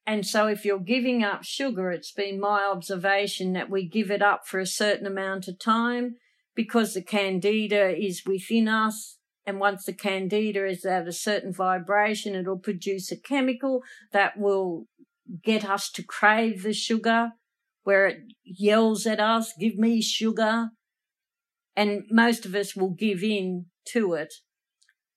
And 0.06 0.26
so 0.26 0.46
if 0.46 0.64
you're 0.64 0.78
giving 0.78 1.22
up 1.22 1.44
sugar, 1.44 1.90
it's 1.90 2.12
been 2.12 2.38
my 2.38 2.64
observation 2.64 3.54
that 3.54 3.70
we 3.70 3.88
give 3.88 4.10
it 4.10 4.22
up 4.22 4.46
for 4.46 4.58
a 4.58 4.66
certain 4.66 5.06
amount 5.06 5.48
of 5.48 5.58
time 5.58 6.16
because 6.54 6.94
the 6.94 7.02
candida 7.02 7.94
is 7.96 8.22
within 8.26 8.68
us 8.68 9.18
and 9.46 9.60
once 9.60 9.84
the 9.84 9.92
candida 9.92 10.66
is 10.66 10.84
at 10.84 11.06
a 11.06 11.12
certain 11.12 11.52
vibration, 11.52 12.34
it'll 12.34 12.58
produce 12.58 13.12
a 13.12 13.20
chemical 13.20 13.82
that 14.12 14.38
will 14.38 14.86
get 15.42 15.64
us 15.64 15.90
to 15.92 16.02
crave 16.02 16.62
the 16.62 16.72
sugar, 16.72 17.32
where 17.82 18.06
it 18.06 18.18
yells 18.42 19.06
at 19.06 19.20
us, 19.20 19.52
give 19.58 19.76
me 19.76 20.00
sugar. 20.00 20.70
And 21.76 22.04
most 22.10 22.46
of 22.46 22.54
us 22.54 22.74
will 22.74 22.90
give 22.90 23.22
in 23.22 23.66
to 23.88 24.14
it. 24.14 24.32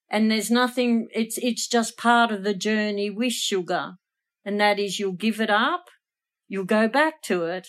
And 0.09 0.31
there's 0.31 0.49
nothing, 0.49 1.07
it's, 1.13 1.37
it's 1.37 1.67
just 1.67 1.97
part 1.97 2.31
of 2.31 2.43
the 2.43 2.53
journey 2.53 3.09
with 3.09 3.33
sugar. 3.33 3.93
And 4.45 4.59
that 4.61 4.79
is 4.79 4.99
you'll 4.99 5.11
give 5.11 5.41
it 5.41 5.49
up, 5.49 5.89
you'll 6.47 6.63
go 6.63 6.87
back 6.87 7.21
to 7.23 7.45
it, 7.45 7.67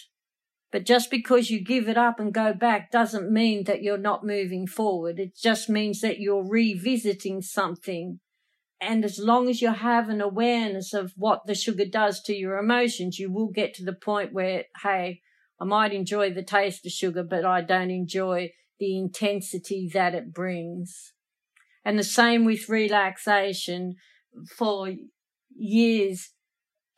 but 0.70 0.84
just 0.84 1.10
because 1.10 1.50
you 1.50 1.64
give 1.64 1.88
it 1.88 1.96
up 1.96 2.20
and 2.20 2.32
go 2.32 2.52
back 2.52 2.90
doesn't 2.90 3.32
mean 3.32 3.64
that 3.64 3.82
you're 3.82 3.96
not 3.98 4.24
moving 4.24 4.66
forward. 4.66 5.18
It 5.18 5.36
just 5.36 5.68
means 5.68 6.00
that 6.02 6.20
you're 6.20 6.46
revisiting 6.46 7.40
something. 7.42 8.20
And 8.80 9.04
as 9.04 9.18
long 9.18 9.48
as 9.48 9.60
you 9.60 9.72
have 9.72 10.08
an 10.08 10.20
awareness 10.20 10.92
of 10.92 11.12
what 11.16 11.46
the 11.46 11.54
sugar 11.54 11.86
does 11.86 12.22
to 12.22 12.34
your 12.34 12.58
emotions, 12.58 13.18
you 13.18 13.32
will 13.32 13.48
get 13.48 13.74
to 13.74 13.84
the 13.84 13.94
point 13.94 14.32
where, 14.32 14.64
hey, 14.82 15.22
I 15.60 15.64
might 15.64 15.92
enjoy 15.92 16.32
the 16.32 16.44
taste 16.44 16.86
of 16.86 16.92
sugar, 16.92 17.24
but 17.24 17.44
I 17.44 17.62
don't 17.62 17.90
enjoy 17.90 18.52
the 18.78 18.96
intensity 18.96 19.90
that 19.92 20.14
it 20.14 20.32
brings. 20.32 21.12
And 21.84 21.98
the 21.98 22.04
same 22.04 22.44
with 22.44 22.68
relaxation. 22.68 23.94
For 24.56 24.92
years, 25.56 26.30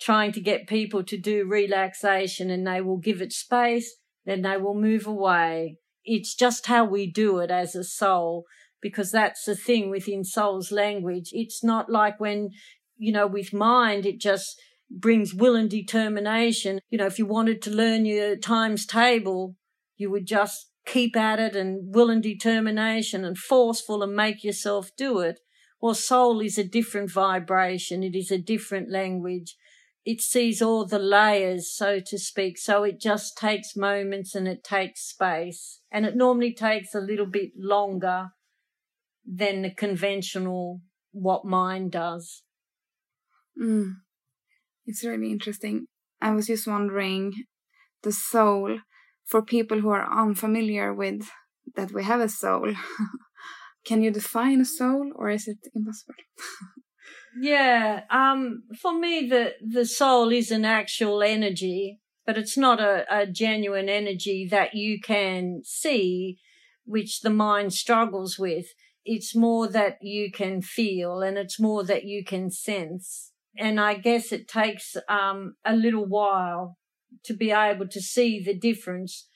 trying 0.01 0.33
to 0.33 0.41
get 0.41 0.67
people 0.67 1.03
to 1.05 1.17
do 1.17 1.47
relaxation 1.47 2.51
and 2.51 2.67
they 2.67 2.81
will 2.81 2.99
give 2.99 3.23
it 3.23 3.33
space, 3.33 3.97
then 4.27 4.43
they 4.43 4.57
will 4.57 4.75
move 4.75 5.07
away. 5.07 5.77
It's 6.05 6.35
just 6.35 6.67
how 6.67 6.85
we 6.85 7.11
do 7.11 7.39
it 7.39 7.51
as 7.51 7.75
a 7.75 7.85
soul, 7.85 8.45
because 8.83 9.11
that's 9.11 9.45
the 9.45 9.55
thing 9.55 9.91
within 9.91 10.25
soul's 10.25 10.73
language. 10.73 11.31
It's 11.33 11.63
not 11.63 11.91
like 11.91 12.19
when, 12.19 12.51
you 12.97 13.13
know, 13.13 13.27
with 13.27 13.53
mind, 13.53 14.07
it 14.07 14.21
just 14.21 14.61
brings 14.91 15.33
will 15.33 15.55
and 15.55 15.71
determination. 15.71 16.81
You 16.91 16.99
know, 16.99 17.07
if 17.07 17.19
you 17.19 17.27
wanted 17.27 17.63
to 17.63 17.71
learn 17.71 18.07
your 18.07 18.37
times 18.37 18.87
table, 18.87 19.55
you 19.97 20.11
would 20.11 20.27
just 20.27 20.70
keep 20.87 21.17
at 21.17 21.39
it 21.39 21.55
and 21.55 21.95
will 21.95 22.11
and 22.11 22.23
determination 22.23 23.25
and 23.25 23.39
forceful 23.39 24.03
and 24.03 24.15
make 24.15 24.43
yourself 24.45 24.91
do 24.97 25.21
it. 25.21 25.41
Well, 25.81 25.95
soul 25.95 26.41
is 26.41 26.59
a 26.59 26.65
different 26.65 27.11
vibration. 27.11 28.03
It 28.03 28.15
is 28.15 28.31
a 28.31 28.39
different 28.39 28.91
language 28.91 29.57
it 30.05 30.21
sees 30.21 30.63
all 30.63 30.87
the 30.87 30.99
layers, 30.99 31.71
so 31.75 32.01
to 32.01 32.19
speak. 32.19 32.59
So 32.59 32.85
it 32.85 33.01
just 33.01 33.37
takes 33.37 33.77
moments 33.77 34.35
and 34.35 34.49
it 34.49 34.65
takes 34.65 35.03
space. 35.03 35.81
And 35.91 36.07
it 36.07 36.17
normally 36.17 36.55
takes 36.55 36.95
a 36.95 37.01
little 37.01 37.27
bit 37.27 37.51
longer 37.57 38.31
than 39.27 39.63
the 39.63 39.71
conventional 39.71 40.81
what 41.13 41.45
mind 41.45 41.93
does. 41.93 42.43
Mm. 43.61 43.97
It's 44.87 45.05
really 45.05 45.31
interesting. 45.31 45.87
I 46.21 46.33
was 46.33 46.47
just 46.47 46.67
wondering 46.67 47.33
the 48.03 48.13
soul 48.13 48.79
for 49.31 49.43
people 49.43 49.81
who 49.81 49.91
are 49.91 50.21
unfamiliar 50.23 50.93
with 50.93 51.31
that 51.77 51.93
we 51.93 52.03
have 52.03 52.21
a 52.21 52.29
soul. 52.29 52.75
Can 53.87 54.03
you 54.03 54.11
define 54.11 54.61
a 54.61 54.65
soul 54.65 55.13
or 55.15 55.31
is 55.31 55.47
it 55.47 55.59
impossible? 55.75 56.15
Yeah. 57.41 58.03
Um, 58.11 58.65
for 58.83 58.93
me, 58.93 59.29
the, 59.29 59.53
the 59.65 59.87
soul 59.87 60.33
is 60.33 60.51
an 60.51 60.65
actual 60.65 61.23
energy, 61.23 62.01
but 62.27 62.37
it's 62.37 62.57
not 62.57 62.81
a, 62.81 63.05
a 63.09 63.25
genuine 63.25 63.89
energy 63.89 64.49
that 64.51 64.75
you 64.75 65.01
can 65.01 65.61
see, 65.65 66.39
which 66.85 67.21
the 67.21 67.31
mind 67.31 67.73
struggles 67.73 68.37
with. 68.37 68.67
It's 69.05 69.37
more 69.37 69.69
that 69.69 69.99
you 70.03 70.33
can 70.33 70.61
feel 70.61 71.21
and 71.21 71.39
it's 71.39 71.61
more 71.61 71.85
that 71.85 72.05
you 72.05 72.25
can 72.25 72.51
sense. 72.51 73.31
And 73.57 73.81
I 73.81 73.95
guess 73.95 74.33
it 74.33 74.49
takes, 74.49 74.97
um, 75.09 75.55
a 75.65 75.77
little 75.77 76.07
while 76.07 76.79
to 77.25 77.35
be 77.35 77.51
able 77.51 77.89
to 77.89 78.01
see 78.01 78.43
the 78.43 78.59
difference 78.59 79.29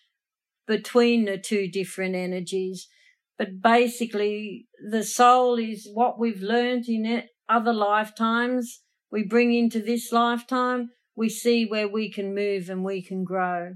between 0.67 1.25
the 1.25 1.39
two 1.39 1.69
different 1.69 2.15
energies. 2.15 2.89
But 3.37 3.61
basically, 3.61 4.69
the 4.91 5.03
soul 5.03 5.59
is 5.59 5.89
what 5.93 6.19
we've 6.19 6.43
learned 6.43 6.89
in 6.89 7.05
it 7.05 7.29
other 7.49 7.73
lifetimes 7.73 8.81
we 9.15 9.23
bring 9.23 9.55
into 9.55 9.81
this 9.81 10.11
lifetime, 10.11 10.91
we 11.15 11.29
see 11.29 11.65
where 11.65 11.87
we 11.87 12.11
can 12.11 12.35
move 12.35 12.69
and 12.69 12.83
we 12.83 13.01
can 13.01 13.23
grow. 13.23 13.75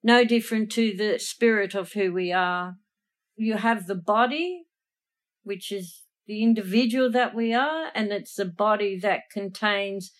No 0.00 0.24
different 0.24 0.70
to 0.72 0.96
the 0.96 1.18
spirit 1.18 1.74
of 1.74 1.94
who 1.94 2.12
we 2.12 2.30
are. 2.30 2.76
You 3.34 3.56
have 3.56 3.88
the 3.88 3.96
body, 3.96 4.62
which 5.42 5.72
is 5.72 6.04
the 6.28 6.44
individual 6.44 7.10
that 7.10 7.34
we 7.34 7.52
are, 7.52 7.86
and 7.96 8.12
it's 8.12 8.36
the 8.36 8.44
body 8.44 8.96
that 9.00 9.22
contains 9.32 10.12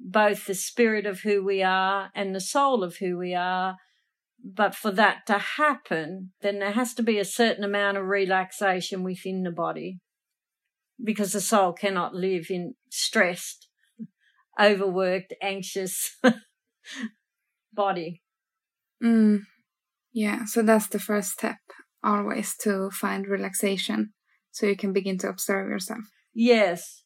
both 0.00 0.46
the 0.46 0.54
spirit 0.54 1.06
of 1.06 1.20
who 1.20 1.44
we 1.44 1.62
are 1.62 2.10
and 2.14 2.34
the 2.34 2.40
soul 2.40 2.82
of 2.82 2.96
who 2.96 3.18
we 3.18 3.34
are. 3.34 3.76
But 4.42 4.74
for 4.74 4.90
that 4.92 5.26
to 5.26 5.38
happen, 5.38 6.32
then 6.40 6.60
there 6.60 6.72
has 6.72 6.94
to 6.94 7.02
be 7.02 7.18
a 7.18 7.24
certain 7.24 7.62
amount 7.62 7.98
of 7.98 8.06
relaxation 8.06 9.04
within 9.04 9.42
the 9.42 9.50
body 9.50 9.98
because 11.02 11.32
the 11.32 11.40
soul 11.40 11.72
cannot 11.72 12.14
live 12.14 12.46
in 12.50 12.74
stressed, 12.90 13.68
overworked, 14.58 15.34
anxious 15.42 16.16
body. 17.72 18.22
Mm. 19.02 19.42
Yeah, 20.12 20.44
so 20.46 20.62
that's 20.62 20.88
the 20.88 20.98
first 20.98 21.32
step 21.32 21.58
always 22.02 22.56
to 22.56 22.90
find 22.90 23.26
relaxation 23.26 24.12
so 24.50 24.66
you 24.66 24.76
can 24.76 24.92
begin 24.92 25.18
to 25.18 25.28
observe 25.28 25.68
yourself. 25.68 26.04
Yes. 26.34 26.99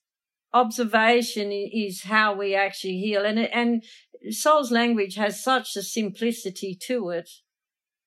Observation 0.54 1.50
is 1.52 2.04
how 2.04 2.34
we 2.34 2.54
actually 2.54 2.98
heal. 2.98 3.24
And 3.26 3.38
and 3.38 3.84
soul's 4.30 4.70
language 4.70 5.16
has 5.16 5.42
such 5.42 5.76
a 5.76 5.82
simplicity 5.82 6.78
to 6.86 7.10
it 7.10 7.28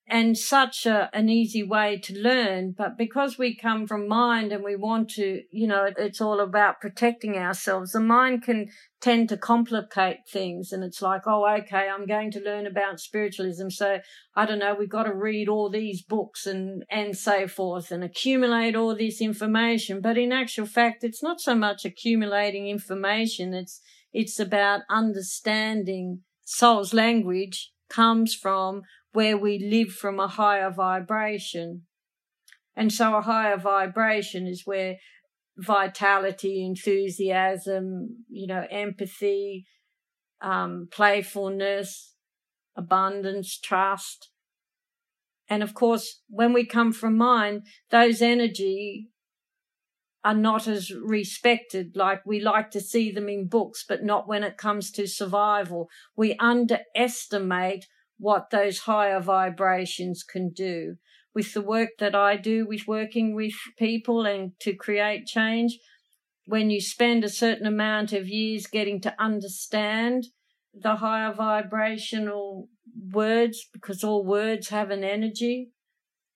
and 0.10 0.38
such 0.38 0.86
a, 0.86 1.10
an 1.14 1.28
easy 1.28 1.64
way 1.64 1.98
to 1.98 2.18
learn. 2.18 2.74
But 2.78 2.98
because 2.98 3.38
we 3.38 3.58
come 3.58 3.86
from 3.86 4.08
mind 4.08 4.54
and 4.54 4.64
we 4.64 4.78
want 4.78 5.10
to, 5.12 5.42
you 5.52 5.68
know, 5.68 5.90
it's 5.98 6.22
all 6.22 6.40
about 6.40 6.80
protecting 6.80 7.36
ourselves, 7.36 7.92
the 7.92 8.00
mind 8.00 8.44
can 8.44 8.70
tend 9.02 9.28
to 9.30 9.38
complicate 9.38 10.20
things. 10.32 10.72
And 10.72 10.82
it's 10.82 11.02
like, 11.02 11.24
oh, 11.28 11.46
okay, 11.60 11.90
I'm 11.90 12.06
going 12.06 12.32
to 12.32 12.40
learn 12.40 12.66
about 12.66 13.02
spiritualism. 13.02 13.70
So 13.70 14.00
I 14.34 14.46
don't 14.46 14.60
know, 14.60 14.76
we've 14.80 14.90
got 14.90 15.04
to 15.04 15.14
read 15.14 15.50
all 15.50 15.70
these 15.70 16.02
books 16.02 16.46
and, 16.46 16.86
and 16.90 17.18
so 17.18 17.48
forth 17.48 17.92
and 17.92 18.02
accumulate 18.02 18.78
all 18.78 18.96
this 18.96 19.20
information. 19.20 20.00
But 20.00 20.18
in 20.18 20.32
actual 20.32 20.68
fact, 20.68 21.04
it's 21.04 21.22
not 21.22 21.42
so 21.42 21.54
much 21.54 21.84
accumulating 21.84 22.70
information. 22.70 23.54
It's, 23.54 23.82
it's 24.14 24.40
about 24.40 24.82
understanding 24.90 26.22
soul's 26.46 26.94
language 26.94 27.74
comes 27.90 28.34
from 28.34 28.84
where 29.18 29.36
we 29.36 29.58
live 29.58 29.92
from 29.92 30.20
a 30.20 30.28
higher 30.28 30.70
vibration. 30.70 31.82
And 32.76 32.94
so 32.94 33.16
a 33.16 33.22
higher 33.22 33.58
vibration 33.58 34.46
is 34.46 34.62
where 34.64 34.98
vitality, 35.58 36.64
enthusiasm, 36.64 38.26
you 38.30 38.46
know, 38.46 38.68
empathy, 38.70 39.66
um, 40.40 40.88
playfulness, 40.92 42.14
abundance, 42.76 43.60
trust. 43.60 44.30
And 45.50 45.64
of 45.64 45.74
course, 45.74 46.22
when 46.30 46.54
we 46.54 46.64
come 46.64 46.94
from 46.94 47.18
mind, 47.18 47.64
those 47.90 48.22
energy 48.22 49.10
are 50.24 50.36
not 50.36 50.68
as 50.68 50.92
respected. 50.92 51.96
Like 51.96 52.24
we 52.24 52.40
like 52.40 52.70
to 52.70 52.80
see 52.80 53.12
them 53.12 53.30
in 53.30 53.48
books, 53.48 53.84
but 53.90 54.04
not 54.04 54.28
when 54.28 54.44
it 54.44 54.58
comes 54.58 54.92
to 54.92 55.08
survival. 55.08 55.90
We 56.16 56.36
underestimate 56.36 57.88
what 58.18 58.50
those 58.50 58.80
higher 58.80 59.20
vibrations 59.20 60.24
can 60.24 60.50
do. 60.50 60.96
With 61.34 61.54
the 61.54 61.62
work 61.62 61.92
that 62.00 62.16
I 62.16 62.36
do 62.36 62.66
with 62.68 62.88
working 62.88 63.36
with 63.36 63.54
people 63.78 64.26
and 64.26 64.54
to 64.62 64.74
create 64.74 65.28
change, 65.28 65.78
when 66.46 66.70
you 66.70 66.82
spend 66.82 67.24
a 67.24 67.30
certain 67.30 67.68
amount 67.68 68.14
of 68.14 68.28
years 68.28 68.66
getting 68.68 69.02
to 69.02 69.14
understand 69.20 70.28
the 70.74 70.96
higher 70.96 71.34
vibrational 71.34 72.70
words, 73.12 73.68
because 73.72 74.04
all 74.04 74.26
words 74.26 74.70
have 74.70 74.90
an 74.90 75.04
energy, 75.04 75.72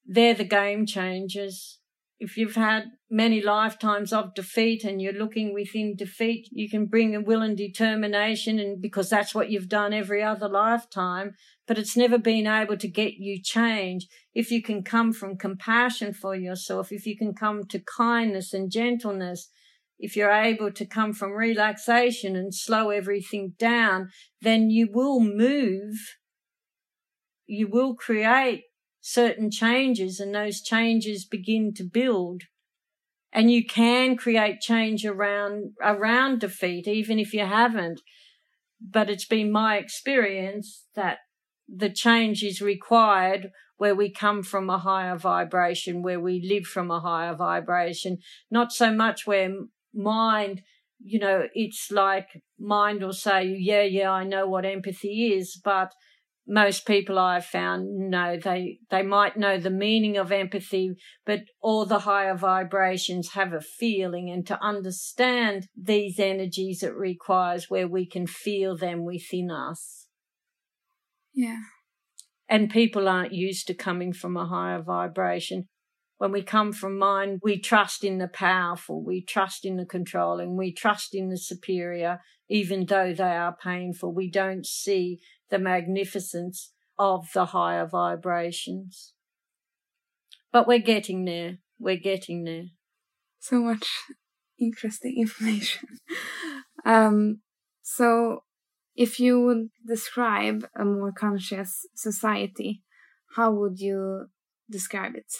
they're 0.05 0.33
the 0.33 0.43
game 0.43 0.85
changers. 0.85 1.79
If 2.23 2.37
you've 2.37 2.53
had 2.53 2.91
many 3.09 3.41
lifetimes 3.41 4.13
of 4.13 4.35
defeat 4.35 4.83
and 4.83 5.01
you're 5.01 5.11
looking 5.11 5.55
within 5.55 5.95
defeat, 5.95 6.47
you 6.51 6.69
can 6.69 6.85
bring 6.85 7.15
a 7.15 7.19
will 7.19 7.41
and 7.41 7.57
determination 7.57 8.59
and 8.59 8.79
because 8.79 9.09
that's 9.09 9.33
what 9.33 9.49
you've 9.49 9.67
done 9.67 9.91
every 9.91 10.21
other 10.21 10.47
lifetime, 10.47 11.33
but 11.67 11.79
it's 11.79 11.97
never 11.97 12.19
been 12.19 12.45
able 12.45 12.77
to 12.77 12.87
get 12.87 13.15
you 13.15 13.41
change. 13.41 14.07
If 14.35 14.51
you 14.51 14.61
can 14.61 14.83
come 14.83 15.13
from 15.13 15.35
compassion 15.35 16.13
for 16.13 16.35
yourself, 16.35 16.91
if 16.91 17.07
you 17.07 17.17
can 17.17 17.33
come 17.33 17.63
to 17.69 17.79
kindness 17.79 18.53
and 18.53 18.71
gentleness, 18.71 19.49
if 19.97 20.15
you're 20.15 20.31
able 20.31 20.71
to 20.73 20.85
come 20.85 21.13
from 21.13 21.31
relaxation 21.31 22.35
and 22.35 22.53
slow 22.53 22.91
everything 22.91 23.55
down, 23.57 24.09
then 24.43 24.69
you 24.69 24.87
will 24.93 25.19
move, 25.19 25.95
you 27.47 27.67
will 27.67 27.95
create 27.95 28.65
certain 29.01 29.49
changes 29.49 30.19
and 30.19 30.33
those 30.33 30.61
changes 30.61 31.25
begin 31.25 31.73
to 31.73 31.83
build. 31.83 32.43
And 33.33 33.51
you 33.51 33.65
can 33.65 34.15
create 34.15 34.61
change 34.61 35.05
around, 35.05 35.71
around 35.81 36.39
defeat, 36.39 36.87
even 36.87 37.17
if 37.17 37.33
you 37.33 37.45
haven't. 37.45 38.01
But 38.79 39.09
it's 39.09 39.25
been 39.25 39.51
my 39.51 39.77
experience 39.77 40.85
that 40.95 41.19
the 41.67 41.89
change 41.89 42.43
is 42.43 42.61
required 42.61 43.51
where 43.77 43.95
we 43.95 44.11
come 44.11 44.43
from 44.43 44.69
a 44.69 44.77
higher 44.77 45.17
vibration, 45.17 46.03
where 46.03 46.19
we 46.19 46.39
live 46.47 46.65
from 46.65 46.91
a 46.91 46.99
higher 46.99 47.33
vibration, 47.33 48.17
not 48.51 48.71
so 48.71 48.91
much 48.93 49.25
where 49.25 49.49
mind, 49.93 50.61
you 50.99 51.17
know, 51.17 51.47
it's 51.55 51.89
like 51.89 52.27
mind 52.59 53.01
will 53.01 53.13
say, 53.13 53.45
yeah, 53.57 53.81
yeah, 53.81 54.11
I 54.11 54.23
know 54.23 54.47
what 54.47 54.65
empathy 54.65 55.33
is, 55.33 55.59
but 55.63 55.93
most 56.47 56.85
people 56.85 57.19
I've 57.19 57.45
found 57.45 58.09
know 58.09 58.37
they 58.37 58.79
they 58.89 59.03
might 59.03 59.37
know 59.37 59.57
the 59.57 59.69
meaning 59.69 60.17
of 60.17 60.31
empathy, 60.31 60.95
but 61.25 61.41
all 61.61 61.85
the 61.85 61.99
higher 61.99 62.35
vibrations 62.35 63.33
have 63.33 63.53
a 63.53 63.61
feeling, 63.61 64.29
and 64.29 64.45
to 64.47 64.61
understand 64.63 65.67
these 65.75 66.19
energies, 66.19 66.83
it 66.83 66.95
requires 66.95 67.69
where 67.69 67.87
we 67.87 68.05
can 68.05 68.27
feel 68.27 68.75
them 68.75 69.05
within 69.05 69.49
us. 69.51 70.07
Yeah. 71.33 71.59
And 72.49 72.69
people 72.69 73.07
aren't 73.07 73.33
used 73.33 73.67
to 73.67 73.73
coming 73.73 74.11
from 74.11 74.35
a 74.35 74.45
higher 74.45 74.81
vibration 74.81 75.69
when 76.21 76.31
we 76.31 76.43
come 76.43 76.71
from 76.71 76.99
mind, 76.99 77.39
we 77.41 77.59
trust 77.59 78.03
in 78.03 78.19
the 78.19 78.27
powerful, 78.27 79.03
we 79.03 79.23
trust 79.23 79.65
in 79.65 79.77
the 79.77 79.87
controlling, 79.87 80.55
we 80.55 80.71
trust 80.71 81.15
in 81.15 81.29
the 81.29 81.37
superior, 81.37 82.19
even 82.47 82.85
though 82.85 83.11
they 83.11 83.23
are 83.35 83.57
painful. 83.59 84.13
We 84.13 84.29
don't 84.29 84.63
see 84.63 85.19
the 85.51 85.59
magnificence 85.59 86.71
of 86.97 87.27
the 87.33 87.45
higher 87.45 87.85
vibrations. 87.85 89.13
But 90.51 90.67
we're 90.67 90.79
getting 90.79 91.25
there. 91.25 91.59
We're 91.79 91.97
getting 91.97 92.43
there. 92.43 92.65
So 93.39 93.59
much 93.61 93.87
interesting 94.59 95.15
information. 95.17 95.89
um, 96.85 97.41
so, 97.81 98.43
if 98.95 99.19
you 99.19 99.41
would 99.41 99.69
describe 99.87 100.67
a 100.75 100.85
more 100.85 101.11
conscious 101.11 101.85
society, 101.95 102.83
how 103.35 103.51
would 103.51 103.79
you 103.79 104.27
describe 104.69 105.15
it? 105.15 105.33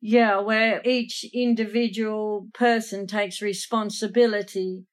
Yeah, 0.00 0.40
where 0.40 0.80
each 0.84 1.24
individual 1.32 2.48
person 2.54 3.06
takes 3.06 3.42
responsibility 3.42 4.84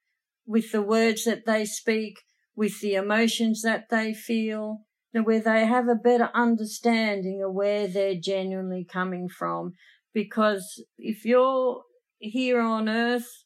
with 0.45 0.71
the 0.71 0.81
words 0.81 1.25
that 1.25 1.45
they 1.45 1.65
speak, 1.65 2.19
with 2.59 2.81
the 2.81 2.95
emotions 2.95 3.61
that 3.61 3.85
they 3.89 4.13
feel, 4.13 4.81
where 5.13 5.39
they 5.39 5.65
have 5.65 5.87
a 5.87 5.95
better 5.95 6.29
understanding 6.33 7.41
of 7.41 7.53
where 7.53 7.87
they're 7.87 8.19
genuinely 8.19 8.83
coming 8.83 9.29
from. 9.29 9.73
Because 10.13 10.83
if 10.97 11.23
you're 11.23 11.83
here 12.19 12.59
on 12.59 12.89
earth, 12.89 13.45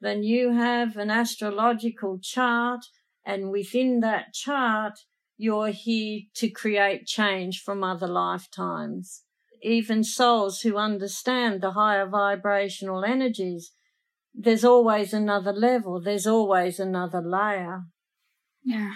then 0.00 0.22
you 0.22 0.52
have 0.52 0.96
an 0.96 1.10
astrological 1.10 2.18
chart, 2.22 2.80
and 3.22 3.50
within 3.50 4.00
that 4.00 4.32
chart, 4.32 4.94
you're 5.36 5.68
here 5.68 6.20
to 6.36 6.48
create 6.48 7.04
change 7.04 7.60
from 7.60 7.84
other 7.84 8.08
lifetimes 8.08 9.24
even 9.62 10.04
souls 10.04 10.60
who 10.60 10.76
understand 10.76 11.60
the 11.60 11.72
higher 11.72 12.06
vibrational 12.06 13.04
energies, 13.04 13.72
there's 14.34 14.64
always 14.64 15.12
another 15.12 15.52
level, 15.52 16.00
there's 16.00 16.26
always 16.26 16.78
another 16.78 17.20
layer. 17.20 17.82
Yeah. 18.64 18.92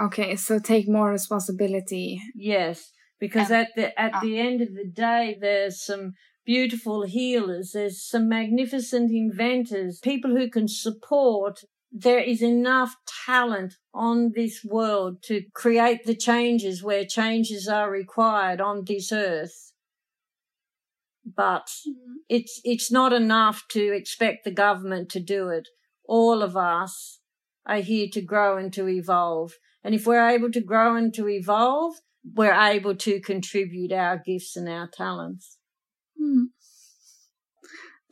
Okay, 0.00 0.36
so 0.36 0.58
take 0.58 0.88
more 0.88 1.10
responsibility. 1.10 2.20
Yes, 2.34 2.92
because 3.18 3.50
at 3.50 3.68
the 3.74 3.98
at 4.00 4.14
uh, 4.14 4.20
the 4.20 4.38
end 4.38 4.60
of 4.60 4.74
the 4.74 4.86
day 4.86 5.36
there's 5.40 5.82
some 5.84 6.12
beautiful 6.44 7.02
healers, 7.02 7.72
there's 7.72 8.02
some 8.02 8.28
magnificent 8.28 9.10
inventors, 9.10 10.00
people 10.00 10.36
who 10.36 10.48
can 10.48 10.68
support 10.68 11.64
there 11.90 12.20
is 12.20 12.42
enough 12.42 12.96
talent 13.26 13.74
on 13.94 14.32
this 14.34 14.64
world 14.64 15.22
to 15.22 15.42
create 15.54 16.04
the 16.04 16.14
changes 16.14 16.82
where 16.82 17.04
changes 17.04 17.66
are 17.66 17.90
required 17.90 18.60
on 18.60 18.84
this 18.84 19.10
earth. 19.10 19.72
But 21.24 21.66
mm-hmm. 21.88 22.14
it's, 22.28 22.60
it's 22.64 22.92
not 22.92 23.12
enough 23.12 23.64
to 23.70 23.92
expect 23.94 24.44
the 24.44 24.50
government 24.50 25.08
to 25.10 25.20
do 25.20 25.48
it. 25.48 25.68
All 26.06 26.42
of 26.42 26.56
us 26.56 27.17
are 27.68 27.80
here 27.80 28.08
to 28.12 28.20
grow 28.20 28.56
and 28.56 28.72
to 28.72 28.88
evolve. 28.88 29.52
And 29.84 29.94
if 29.94 30.06
we're 30.06 30.28
able 30.28 30.50
to 30.50 30.60
grow 30.60 30.96
and 30.96 31.14
to 31.14 31.28
evolve, 31.28 31.94
we're 32.34 32.52
able 32.52 32.96
to 32.96 33.20
contribute 33.20 33.92
our 33.92 34.16
gifts 34.18 34.56
and 34.56 34.68
our 34.68 34.88
talents. 34.88 35.58
Mm. 36.20 36.46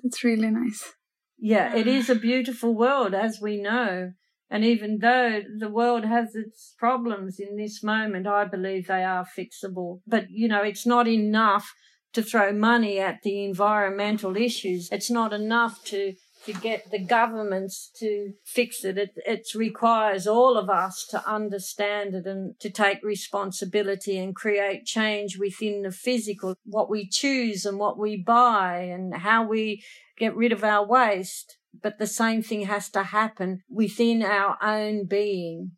That's 0.02 0.22
really 0.22 0.50
nice. 0.50 0.92
Yeah, 1.38 1.74
it 1.74 1.86
is 1.86 2.08
a 2.08 2.14
beautiful 2.14 2.74
world, 2.74 3.14
as 3.14 3.40
we 3.40 3.60
know. 3.60 4.12
And 4.48 4.64
even 4.64 4.98
though 5.00 5.42
the 5.58 5.68
world 5.68 6.04
has 6.04 6.34
its 6.34 6.74
problems 6.78 7.40
in 7.40 7.56
this 7.56 7.82
moment, 7.82 8.26
I 8.26 8.44
believe 8.44 8.86
they 8.86 9.02
are 9.02 9.26
fixable. 9.26 10.00
But, 10.06 10.30
you 10.30 10.46
know, 10.46 10.62
it's 10.62 10.86
not 10.86 11.08
enough 11.08 11.74
to 12.12 12.22
throw 12.22 12.52
money 12.52 13.00
at 13.00 13.22
the 13.22 13.44
environmental 13.44 14.36
issues. 14.36 14.88
It's 14.92 15.10
not 15.10 15.32
enough 15.32 15.82
to 15.86 16.14
to 16.46 16.52
get 16.52 16.90
the 16.90 16.98
governments 16.98 17.90
to 17.98 18.32
fix 18.44 18.84
it. 18.84 18.96
it. 18.96 19.10
It 19.26 19.46
requires 19.54 20.26
all 20.26 20.56
of 20.56 20.70
us 20.70 21.06
to 21.10 21.28
understand 21.28 22.14
it 22.14 22.26
and 22.26 22.58
to 22.60 22.70
take 22.70 23.02
responsibility 23.02 24.18
and 24.18 24.34
create 24.34 24.86
change 24.86 25.38
within 25.38 25.82
the 25.82 25.90
physical, 25.90 26.54
what 26.64 26.88
we 26.88 27.08
choose 27.08 27.66
and 27.66 27.78
what 27.78 27.98
we 27.98 28.16
buy 28.16 28.78
and 28.78 29.14
how 29.14 29.46
we 29.46 29.82
get 30.16 30.34
rid 30.34 30.52
of 30.52 30.64
our 30.64 30.86
waste. 30.86 31.58
But 31.82 31.98
the 31.98 32.06
same 32.06 32.42
thing 32.42 32.62
has 32.62 32.88
to 32.90 33.02
happen 33.02 33.62
within 33.68 34.22
our 34.22 34.56
own 34.62 35.06
being. 35.06 35.72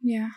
Yeah. 0.00 0.28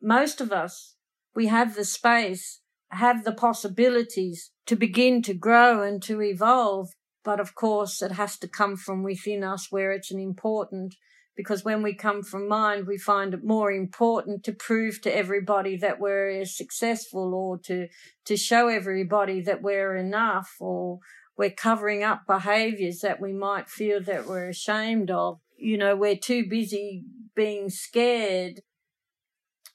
Most 0.00 0.40
of 0.40 0.52
us, 0.52 0.94
we 1.34 1.48
have 1.48 1.74
the 1.74 1.84
space, 1.84 2.60
have 2.90 3.24
the 3.24 3.32
possibilities 3.32 4.52
to 4.66 4.76
begin 4.76 5.20
to 5.22 5.34
grow 5.34 5.82
and 5.82 6.02
to 6.04 6.22
evolve 6.22 6.90
but 7.24 7.40
of 7.40 7.54
course, 7.54 8.02
it 8.02 8.12
has 8.12 8.38
to 8.38 8.48
come 8.48 8.76
from 8.76 9.02
within 9.02 9.42
us 9.42 9.72
where 9.72 9.92
it's 9.92 10.10
an 10.10 10.20
important, 10.20 10.94
because 11.36 11.64
when 11.64 11.82
we 11.82 11.94
come 11.94 12.22
from 12.22 12.46
mind, 12.46 12.86
we 12.86 12.98
find 12.98 13.34
it 13.34 13.42
more 13.42 13.72
important 13.72 14.44
to 14.44 14.52
prove 14.52 15.00
to 15.00 15.16
everybody 15.16 15.76
that 15.78 15.98
we're 15.98 16.44
successful 16.44 17.34
or 17.34 17.58
to, 17.58 17.88
to 18.26 18.36
show 18.36 18.68
everybody 18.68 19.40
that 19.40 19.62
we're 19.62 19.96
enough 19.96 20.54
or 20.60 21.00
we're 21.36 21.50
covering 21.50 22.04
up 22.04 22.26
behaviors 22.26 23.00
that 23.00 23.20
we 23.20 23.32
might 23.32 23.68
feel 23.68 24.00
that 24.02 24.26
we're 24.26 24.48
ashamed 24.50 25.10
of. 25.10 25.40
You 25.56 25.78
know, 25.78 25.96
we're 25.96 26.16
too 26.16 26.46
busy 26.48 27.04
being 27.34 27.70
scared. 27.70 28.60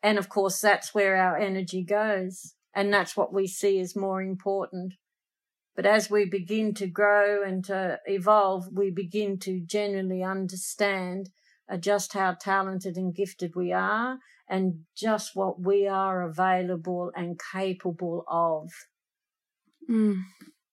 And 0.02 0.18
of 0.18 0.30
course, 0.30 0.62
that's 0.62 0.93
where 0.93 1.18
our 1.18 1.38
energy 1.38 1.84
goes. 1.84 2.54
And 2.74 2.93
that's 2.93 3.18
what 3.18 3.34
we 3.34 3.47
see 3.47 3.80
as 3.80 3.95
more 3.95 4.22
important. 4.22 4.93
But 5.80 5.86
as 5.86 6.09
we 6.11 6.25
begin 6.25 6.73
to 6.73 6.88
grow 6.88 7.41
and 7.41 7.63
to 7.63 7.99
evolve, 8.05 8.67
we 8.73 8.91
begin 8.91 9.39
to 9.39 9.61
genuinely 9.65 10.21
understand 10.21 11.30
uh, 11.71 11.77
just 11.77 12.11
how 12.11 12.34
talented 12.34 12.97
and 12.97 13.15
gifted 13.15 13.55
we 13.55 13.71
are 13.71 14.17
and 14.49 14.82
just 14.93 15.38
what 15.38 15.61
we 15.61 15.88
are 15.88 16.21
available 16.23 17.13
and 17.15 17.39
capable 17.53 18.25
of. 18.27 18.71
Mm. 19.89 20.23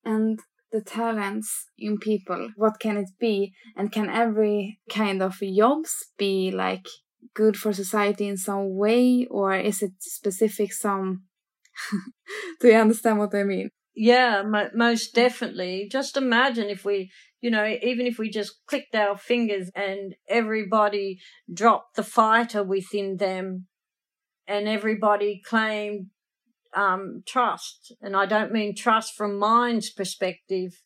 And 0.04 0.40
the 0.72 0.80
talents 0.80 1.66
in 1.78 1.98
people, 1.98 2.50
what 2.56 2.80
can 2.80 2.96
it 2.96 3.10
be? 3.20 3.54
And 3.76 3.92
can 3.92 4.10
every 4.10 4.80
kind 4.90 5.22
of 5.22 5.38
jobs 5.38 6.06
be 6.18 6.50
like 6.50 6.88
good 7.32 7.56
for 7.56 7.72
society 7.72 8.26
in 8.26 8.36
some 8.36 8.74
way, 8.74 9.28
or 9.30 9.54
is 9.54 9.82
it 9.82 9.92
specific 10.00 10.72
some? 10.72 11.26
Do 12.60 12.66
you 12.66 12.74
understand 12.74 13.20
what 13.20 13.32
I 13.32 13.44
mean? 13.44 13.70
Yeah, 13.96 14.42
mo- 14.42 14.70
most 14.74 15.14
definitely. 15.14 15.88
Just 15.90 16.16
imagine 16.18 16.68
if 16.68 16.84
we, 16.84 17.10
you 17.40 17.50
know, 17.50 17.66
even 17.82 18.06
if 18.06 18.18
we 18.18 18.28
just 18.28 18.64
clicked 18.66 18.94
our 18.94 19.16
fingers 19.16 19.70
and 19.74 20.14
everybody 20.28 21.18
dropped 21.52 21.96
the 21.96 22.02
fighter 22.02 22.62
within 22.62 23.16
them 23.16 23.66
and 24.46 24.68
everybody 24.68 25.42
claimed 25.44 26.08
um, 26.74 27.22
trust. 27.26 27.94
And 28.02 28.16
I 28.16 28.26
don't 28.26 28.52
mean 28.52 28.74
trust 28.76 29.14
from 29.16 29.38
mind's 29.38 29.90
perspective. 29.90 30.82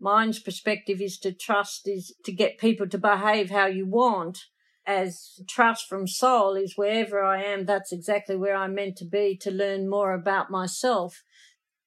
Mind's 0.00 0.40
perspective 0.40 1.00
is 1.00 1.18
to 1.20 1.32
trust 1.32 1.88
is 1.88 2.14
to 2.24 2.32
get 2.32 2.58
people 2.58 2.88
to 2.88 2.98
behave 2.98 3.50
how 3.50 3.66
you 3.66 3.86
want. 3.86 4.38
As 4.86 5.40
trust 5.48 5.88
from 5.88 6.06
soul 6.06 6.56
is 6.56 6.74
wherever 6.76 7.22
I 7.22 7.42
am, 7.42 7.64
that's 7.64 7.92
exactly 7.92 8.36
where 8.36 8.54
I'm 8.56 8.74
meant 8.74 8.96
to 8.96 9.06
be 9.06 9.36
to 9.42 9.50
learn 9.50 9.88
more 9.88 10.12
about 10.12 10.50
myself. 10.50 11.22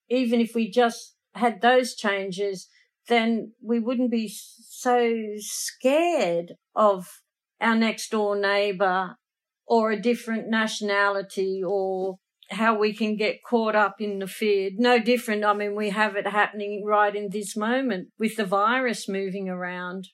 Even 0.09 0.39
if 0.39 0.55
we 0.55 0.69
just 0.69 1.15
had 1.33 1.61
those 1.61 1.95
changes, 1.95 2.67
then 3.07 3.53
we 3.61 3.79
wouldn't 3.79 4.11
be 4.11 4.27
so 4.29 5.13
scared 5.37 6.53
of 6.75 7.21
our 7.59 7.75
next 7.75 8.11
door 8.11 8.35
neighbor 8.39 9.17
or 9.65 9.91
a 9.91 10.01
different 10.01 10.49
nationality 10.49 11.61
or 11.65 12.17
how 12.51 12.77
we 12.77 12.93
can 12.93 13.17
get 13.17 13.43
caught 13.43 13.75
up 13.75 13.95
in 13.99 14.19
the 14.19 14.27
fear. 14.27 14.69
No 14.73 14.99
different. 14.99 15.43
I 15.43 15.53
mean, 15.53 15.75
we 15.75 15.89
have 15.89 16.15
it 16.15 16.27
happening 16.27 16.83
right 16.85 17.13
in 17.13 17.29
this 17.29 17.57
moment 17.57 18.09
with 18.17 18.37
the 18.37 18.45
virus 18.45 19.09
moving 19.09 19.49
around. 19.49 20.09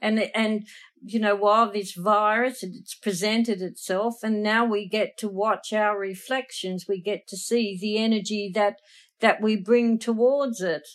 And, 0.00 0.30
and, 0.34 0.66
you 1.02 1.18
know, 1.18 1.34
while 1.34 1.72
this 1.72 1.94
virus, 1.94 2.62
it's 2.62 2.94
presented 2.94 3.62
itself 3.62 4.16
and 4.22 4.42
now 4.42 4.64
we 4.64 4.86
get 4.86 5.16
to 5.18 5.28
watch 5.28 5.72
our 5.72 5.98
reflections. 5.98 6.84
We 6.88 7.00
get 7.00 7.26
to 7.28 7.36
see 7.36 7.78
the 7.80 7.96
energy 7.98 8.50
that, 8.54 8.76
that 9.20 9.40
we 9.40 9.56
bring 9.56 9.98
towards 9.98 10.60
it. 10.60 10.86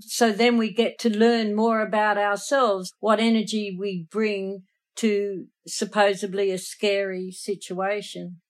So 0.00 0.32
then 0.32 0.56
we 0.58 0.72
get 0.72 0.98
to 1.00 1.16
learn 1.16 1.54
more 1.54 1.80
about 1.80 2.18
ourselves, 2.18 2.92
what 3.00 3.20
energy 3.20 3.76
we 3.78 4.06
bring 4.10 4.62
to 4.96 5.46
supposedly 5.66 6.50
a 6.50 6.58
scary 6.58 7.30
situation. 7.30 8.40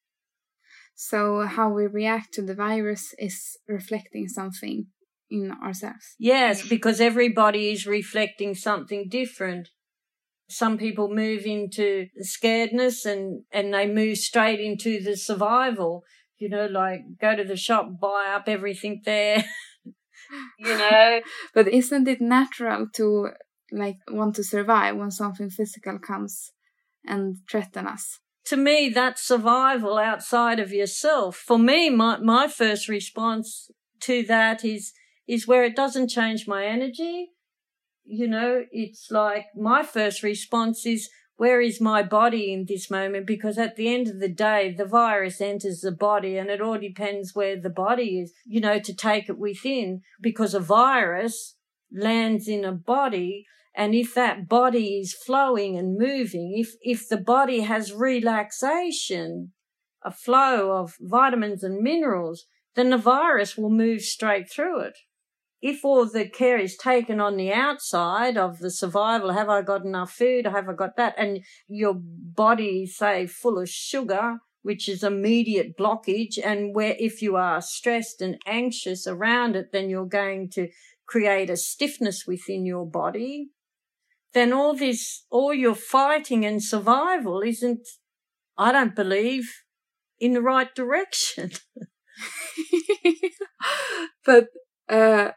So, 0.94 1.42
how 1.42 1.70
we 1.70 1.86
react 1.86 2.34
to 2.34 2.42
the 2.42 2.54
virus 2.54 3.14
is 3.18 3.58
reflecting 3.66 4.28
something 4.28 4.86
in 5.28 5.50
ourselves. 5.50 6.14
Yes, 6.18 6.66
because 6.66 7.00
everybody 7.00 7.70
is 7.70 7.86
reflecting 7.86 8.54
something 8.54 9.08
different. 9.08 9.70
Some 10.48 10.78
people 10.78 11.08
move 11.12 11.46
into 11.46 12.06
scaredness 12.22 13.06
and, 13.06 13.42
and 13.50 13.74
they 13.74 13.86
move 13.86 14.18
straight 14.18 14.60
into 14.60 15.02
the 15.02 15.16
survival. 15.16 16.04
You 16.44 16.50
know, 16.54 16.66
like 16.66 17.00
go 17.20 17.34
to 17.34 17.44
the 17.44 17.56
shop, 17.56 17.84
buy 18.00 18.34
up 18.36 18.48
everything 18.48 19.02
there. 19.04 19.44
you 20.58 20.78
know. 20.82 21.20
but 21.54 21.68
isn't 21.68 22.08
it 22.08 22.20
natural 22.20 22.86
to 22.96 23.30
like 23.72 23.98
want 24.08 24.36
to 24.36 24.44
survive 24.44 24.96
when 24.96 25.10
something 25.10 25.50
physical 25.50 25.98
comes 25.98 26.52
and 27.04 27.38
threaten 27.50 27.86
us? 27.86 28.20
to 28.44 28.56
me, 28.56 28.90
that's 28.90 29.22
survival 29.22 29.98
outside 29.98 30.60
of 30.60 30.72
yourself. 30.72 31.36
For 31.36 31.58
me, 31.58 31.90
my, 31.90 32.18
my 32.18 32.46
first 32.46 32.88
response 32.88 33.70
to 34.00 34.22
that 34.24 34.64
is, 34.64 34.92
is 35.26 35.48
where 35.48 35.64
it 35.64 35.76
doesn't 35.76 36.08
change 36.08 36.46
my 36.46 36.66
energy. 36.66 37.30
You 38.04 38.28
know, 38.28 38.64
it's 38.70 39.10
like 39.10 39.46
my 39.56 39.82
first 39.82 40.22
response 40.22 40.84
is, 40.84 41.08
where 41.36 41.60
is 41.60 41.80
my 41.80 42.02
body 42.02 42.52
in 42.52 42.66
this 42.68 42.90
moment? 42.90 43.26
Because 43.26 43.58
at 43.58 43.76
the 43.76 43.92
end 43.92 44.08
of 44.08 44.20
the 44.20 44.28
day, 44.28 44.72
the 44.76 44.84
virus 44.84 45.40
enters 45.40 45.80
the 45.80 45.92
body 45.92 46.36
and 46.36 46.48
it 46.48 46.60
all 46.60 46.78
depends 46.78 47.34
where 47.34 47.60
the 47.60 47.70
body 47.70 48.20
is, 48.20 48.32
you 48.46 48.60
know, 48.60 48.78
to 48.78 48.94
take 48.94 49.28
it 49.28 49.38
within 49.38 50.02
because 50.20 50.54
a 50.54 50.60
virus 50.60 51.56
lands 51.92 52.46
in 52.46 52.64
a 52.64 52.72
body 52.72 53.46
and 53.74 53.94
if 53.94 54.14
that 54.14 54.48
body 54.48 55.00
is 55.00 55.12
flowing 55.12 55.76
and 55.76 55.98
moving, 55.98 56.54
if, 56.56 56.74
if 56.80 57.08
the 57.08 57.16
body 57.16 57.60
has 57.60 57.92
relaxation, 57.92 59.52
a 60.04 60.12
flow 60.12 60.70
of 60.70 60.94
vitamins 61.00 61.64
and 61.64 61.82
minerals, 61.82 62.46
then 62.76 62.90
the 62.90 62.98
virus 62.98 63.56
will 63.56 63.70
move 63.70 64.02
straight 64.02 64.50
through 64.50 64.80
it. 64.80 64.98
If 65.66 65.82
all 65.82 66.04
the 66.04 66.28
care 66.28 66.58
is 66.58 66.76
taken 66.76 67.20
on 67.20 67.38
the 67.38 67.50
outside 67.50 68.36
of 68.36 68.58
the 68.58 68.70
survival, 68.70 69.32
have 69.32 69.48
I 69.48 69.62
got 69.62 69.84
enough 69.84 70.12
food? 70.12 70.44
Have 70.46 70.68
I 70.68 70.74
got 70.74 70.96
that? 70.96 71.14
And 71.16 71.40
your 71.66 71.94
body, 71.96 72.84
say, 72.84 73.26
full 73.26 73.58
of 73.58 73.70
sugar, 73.70 74.40
which 74.60 74.90
is 74.90 75.02
immediate 75.02 75.78
blockage. 75.78 76.38
And 76.44 76.74
where 76.74 76.94
if 76.98 77.22
you 77.22 77.36
are 77.36 77.62
stressed 77.62 78.20
and 78.20 78.36
anxious 78.46 79.06
around 79.06 79.56
it, 79.56 79.72
then 79.72 79.88
you're 79.88 80.04
going 80.04 80.50
to 80.50 80.68
create 81.06 81.48
a 81.48 81.56
stiffness 81.56 82.26
within 82.26 82.66
your 82.66 82.84
body 82.84 83.48
then 84.34 84.52
all 84.52 84.74
this, 84.74 85.24
all 85.30 85.54
your 85.54 85.76
fighting 85.76 86.44
and 86.44 86.62
survival 86.62 87.40
isn't, 87.40 87.86
I 88.58 88.72
don't 88.72 88.94
believe, 88.94 89.48
in 90.18 90.34
the 90.34 90.42
right 90.42 90.74
direction. 90.74 91.52
but, 94.26 94.48
uh, 94.88 95.30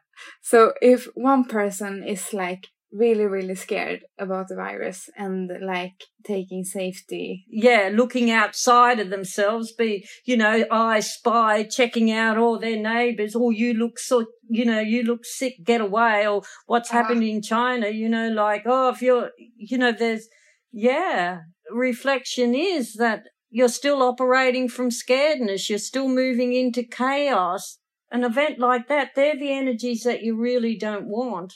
so 0.48 0.72
if 0.82 1.08
one 1.14 1.44
person 1.44 2.04
is 2.04 2.34
like 2.34 2.68
really 2.94 3.26
really 3.26 3.54
scared 3.56 4.06
about 4.18 4.48
the 4.48 4.56
virus 4.56 5.10
and 5.18 5.52
like 5.62 6.06
taking 6.26 6.64
safety 6.64 7.46
yeah 7.50 7.90
looking 7.92 8.32
outside 8.32 8.98
of 8.98 9.10
themselves 9.10 9.74
be 9.74 10.08
you 10.24 10.38
know 10.38 10.66
i 10.72 11.02
spy 11.02 11.64
checking 11.64 12.10
out 12.10 12.38
all 12.38 12.58
their 12.58 12.82
neighbors 12.82 13.36
or 13.36 13.48
oh, 13.48 13.50
you 13.50 13.74
look 13.74 14.00
so 14.00 14.26
you 14.50 14.64
know 14.64 14.80
you 14.80 15.04
look 15.04 15.26
sick 15.26 15.56
get 15.66 15.82
away 15.82 16.26
or 16.26 16.42
what's 16.66 16.90
uh-huh. 16.90 17.04
happened 17.04 17.24
in 17.24 17.42
china 17.42 17.90
you 17.90 18.08
know 18.08 18.30
like 18.30 18.64
oh 18.66 18.90
if 18.90 19.02
you're 19.02 19.32
you 19.58 19.78
know 19.78 19.92
there's 19.92 20.30
yeah 20.72 21.40
reflection 21.72 22.56
is 22.56 22.94
that 22.94 23.24
you're 23.50 23.68
still 23.68 24.02
operating 24.02 24.70
from 24.70 24.90
scaredness 24.90 25.68
you're 25.68 25.78
still 25.78 26.08
moving 26.08 26.54
into 26.54 26.84
chaos 26.84 27.80
an 28.12 28.24
event 28.24 28.60
like 28.60 28.88
that 28.88 29.12
they're 29.16 29.38
the 29.38 29.52
energies 29.52 30.04
that 30.04 30.22
you 30.22 30.36
really 30.36 30.78
don't 30.78 31.08
want 31.08 31.54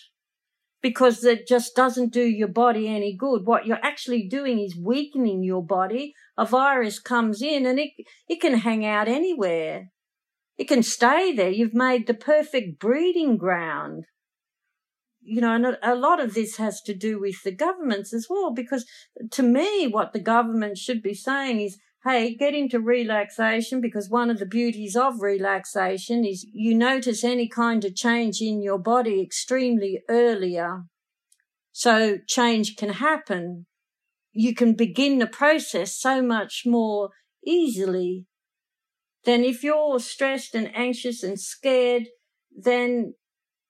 because 0.81 1.23
it 1.23 1.47
just 1.47 1.75
doesn't 1.75 2.11
do 2.11 2.23
your 2.23 2.47
body 2.47 2.87
any 2.87 3.15
good. 3.15 3.45
What 3.45 3.65
you're 3.65 3.83
actually 3.83 4.27
doing 4.27 4.59
is 4.59 4.75
weakening 4.75 5.43
your 5.43 5.63
body. 5.63 6.13
A 6.37 6.45
virus 6.45 6.99
comes 6.99 7.41
in 7.41 7.65
and 7.65 7.79
it, 7.79 7.91
it 8.27 8.41
can 8.41 8.55
hang 8.55 8.85
out 8.85 9.07
anywhere. 9.07 9.91
It 10.57 10.67
can 10.67 10.83
stay 10.83 11.33
there. 11.33 11.49
You've 11.49 11.73
made 11.73 12.07
the 12.07 12.13
perfect 12.13 12.79
breeding 12.79 13.37
ground. 13.37 14.05
You 15.23 15.41
know, 15.41 15.53
and 15.53 15.77
a 15.83 15.95
lot 15.95 16.19
of 16.19 16.33
this 16.33 16.57
has 16.57 16.81
to 16.81 16.95
do 16.95 17.19
with 17.19 17.43
the 17.43 17.51
governments 17.51 18.11
as 18.11 18.25
well, 18.27 18.51
because 18.51 18.85
to 19.31 19.43
me, 19.43 19.87
what 19.87 20.13
the 20.13 20.19
government 20.19 20.79
should 20.79 21.03
be 21.03 21.13
saying 21.13 21.61
is, 21.61 21.77
hey, 22.03 22.35
get 22.35 22.55
into 22.55 22.79
relaxation 22.79 23.79
because 23.79 24.09
one 24.09 24.29
of 24.29 24.39
the 24.39 24.45
beauties 24.45 24.95
of 24.95 25.21
relaxation 25.21 26.25
is 26.25 26.45
you 26.51 26.75
notice 26.75 27.23
any 27.23 27.47
kind 27.47 27.85
of 27.85 27.95
change 27.95 28.41
in 28.41 28.61
your 28.61 28.79
body 28.79 29.21
extremely 29.21 30.01
earlier. 30.09 30.83
So 31.71 32.17
change 32.27 32.75
can 32.75 32.89
happen. 32.89 33.67
You 34.33 34.55
can 34.55 34.73
begin 34.73 35.19
the 35.19 35.27
process 35.27 35.95
so 35.95 36.21
much 36.21 36.63
more 36.65 37.09
easily 37.45 38.25
than 39.25 39.43
if 39.43 39.63
you're 39.63 39.99
stressed 39.99 40.55
and 40.55 40.75
anxious 40.75 41.21
and 41.21 41.39
scared, 41.39 42.07
then 42.55 43.13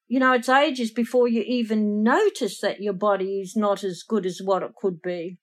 you 0.07 0.19
know, 0.19 0.33
it's 0.33 0.49
ages 0.49 0.91
before 0.91 1.29
you 1.29 1.41
even 1.47 2.03
notice 2.03 2.59
that 2.59 2.81
your 2.81 2.91
body 2.91 3.39
is 3.39 3.55
not 3.55 3.81
as 3.81 4.03
good 4.03 4.25
as 4.25 4.41
what 4.43 4.61
it 4.61 4.75
could 4.75 5.01
be. 5.01 5.37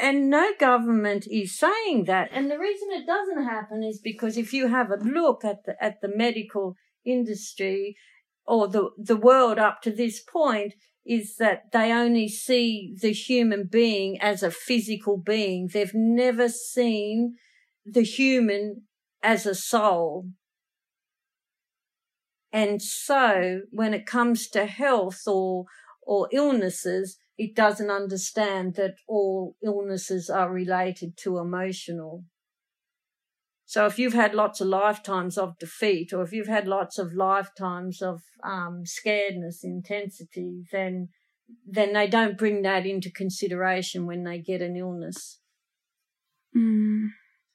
And 0.00 0.30
no 0.30 0.52
government 0.58 1.26
is 1.30 1.58
saying 1.58 2.04
that. 2.04 2.30
And 2.32 2.50
the 2.50 2.58
reason 2.58 2.88
it 2.90 3.06
doesn't 3.06 3.44
happen 3.44 3.82
is 3.82 4.00
because 4.00 4.36
if 4.36 4.52
you 4.52 4.68
have 4.68 4.90
a 4.90 4.96
look 4.96 5.44
at 5.44 5.64
the, 5.64 5.82
at 5.82 6.00
the 6.00 6.10
medical 6.14 6.76
industry 7.04 7.96
or 8.44 8.68
the, 8.68 8.90
the 8.98 9.16
world 9.16 9.58
up 9.58 9.82
to 9.82 9.90
this 9.90 10.20
point, 10.20 10.74
is 11.06 11.36
that 11.36 11.70
they 11.72 11.92
only 11.92 12.28
see 12.28 12.94
the 13.00 13.12
human 13.12 13.68
being 13.70 14.20
as 14.20 14.42
a 14.42 14.50
physical 14.50 15.16
being. 15.16 15.68
They've 15.72 15.94
never 15.94 16.48
seen 16.48 17.36
the 17.84 18.02
human 18.02 18.82
as 19.22 19.46
a 19.46 19.54
soul. 19.54 20.26
And 22.52 22.82
so 22.82 23.60
when 23.70 23.94
it 23.94 24.06
comes 24.06 24.48
to 24.48 24.66
health 24.66 25.20
or, 25.26 25.66
or 26.02 26.28
illnesses, 26.32 27.18
it 27.38 27.54
doesn't 27.54 27.90
understand 27.90 28.74
that 28.76 28.94
all 29.06 29.56
illnesses 29.62 30.30
are 30.30 30.50
related 30.50 31.16
to 31.18 31.38
emotional. 31.38 32.24
So 33.66 33.84
if 33.84 33.98
you've 33.98 34.14
had 34.14 34.32
lots 34.32 34.60
of 34.60 34.68
lifetimes 34.68 35.36
of 35.36 35.58
defeat, 35.58 36.12
or 36.12 36.22
if 36.22 36.32
you've 36.32 36.46
had 36.46 36.68
lots 36.68 36.98
of 36.98 37.12
lifetimes 37.12 38.00
of 38.00 38.22
um, 38.44 38.84
scaredness, 38.84 39.64
intensity, 39.64 40.62
then 40.72 41.08
then 41.64 41.92
they 41.92 42.08
don't 42.08 42.38
bring 42.38 42.62
that 42.62 42.86
into 42.86 43.10
consideration 43.10 44.04
when 44.06 44.24
they 44.24 44.38
get 44.38 44.60
an 44.60 44.76
illness. 44.76 45.40
Mm. 46.56 47.08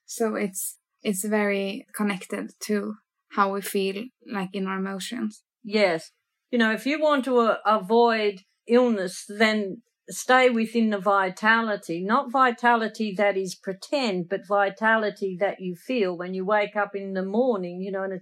So 0.06 0.36
it's 0.36 0.78
it's 1.02 1.26
very 1.26 1.88
connected 1.96 2.52
to 2.68 2.96
how 3.32 3.54
we 3.54 3.62
feel 3.62 4.04
like 4.32 4.50
in 4.54 4.68
our 4.68 4.78
emotions. 4.78 5.44
Yes. 5.64 6.12
You 6.52 6.60
know, 6.60 6.72
if 6.72 6.86
you 6.86 7.02
want 7.02 7.26
to 7.26 7.40
uh, 7.40 7.58
avoid 7.66 8.42
illness, 8.68 9.26
then 9.28 9.82
stay 10.10 10.50
within 10.50 10.90
the 10.90 11.00
vitality, 11.00 12.04
not 12.04 12.32
vitality 12.32 13.14
that 13.18 13.38
is 13.38 13.56
pretend, 13.56 14.30
but 14.30 14.48
vitality 14.48 15.38
that 15.40 15.60
you 15.60 15.76
feel 15.76 16.18
when 16.18 16.34
you 16.34 16.46
wake 16.46 16.76
up 16.76 16.96
in 16.96 17.14
the 17.14 17.24
morning, 17.24 17.82
you 17.82 17.92
know, 17.92 18.04
and 18.04 18.22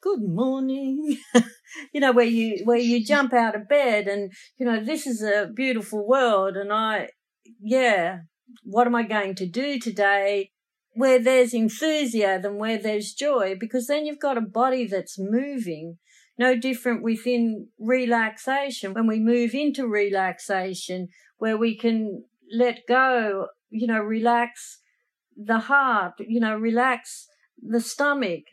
good 0.00 0.22
morning, 0.22 1.18
you 1.92 2.00
know, 2.00 2.12
where 2.12 2.26
you, 2.26 2.64
where 2.64 2.78
you 2.78 3.04
jump 3.04 3.32
out 3.32 3.56
of 3.56 3.68
bed 3.68 4.06
and, 4.06 4.32
you 4.58 4.66
know, 4.66 4.84
this 4.84 5.06
is 5.06 5.22
a 5.22 5.50
beautiful 5.54 6.06
world. 6.06 6.56
And 6.56 6.72
I, 6.72 7.08
yeah, 7.60 8.18
what 8.62 8.86
am 8.86 8.94
I 8.94 9.02
going 9.02 9.34
to 9.36 9.46
do 9.46 9.78
today? 9.78 10.50
Where 10.96 11.18
there's 11.18 11.54
enthusiasm, 11.54 12.58
where 12.58 12.78
there's 12.78 13.14
joy, 13.14 13.56
because 13.58 13.86
then 13.86 14.06
you've 14.06 14.20
got 14.20 14.38
a 14.38 14.42
body 14.42 14.86
that's 14.86 15.18
moving 15.18 15.98
no 16.38 16.56
different 16.56 17.02
within 17.02 17.68
relaxation. 17.78 18.94
When 18.94 19.06
we 19.06 19.20
move 19.20 19.54
into 19.54 19.86
relaxation, 19.86 21.08
where 21.38 21.56
we 21.56 21.76
can 21.76 22.24
let 22.52 22.86
go, 22.88 23.48
you 23.70 23.86
know, 23.86 24.00
relax 24.00 24.80
the 25.36 25.58
heart, 25.60 26.14
you 26.18 26.40
know, 26.40 26.56
relax 26.56 27.28
the 27.60 27.80
stomach, 27.80 28.44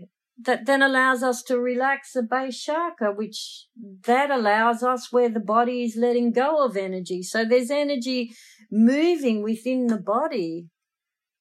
that 0.44 0.66
then 0.66 0.82
allows 0.82 1.22
us 1.22 1.44
to 1.44 1.60
relax 1.60 2.14
the 2.14 2.24
base 2.24 2.64
chakra, 2.64 3.14
which 3.14 3.68
that 4.06 4.32
allows 4.32 4.82
us 4.82 5.12
where 5.12 5.30
the 5.30 5.40
body 5.40 5.84
is 5.84 5.96
letting 5.96 6.32
go 6.32 6.66
of 6.66 6.76
energy. 6.76 7.22
So 7.22 7.46
there's 7.46 7.70
energy 7.70 8.32
moving 8.72 9.44
within 9.44 9.88
the 9.88 10.00
body. 10.00 10.70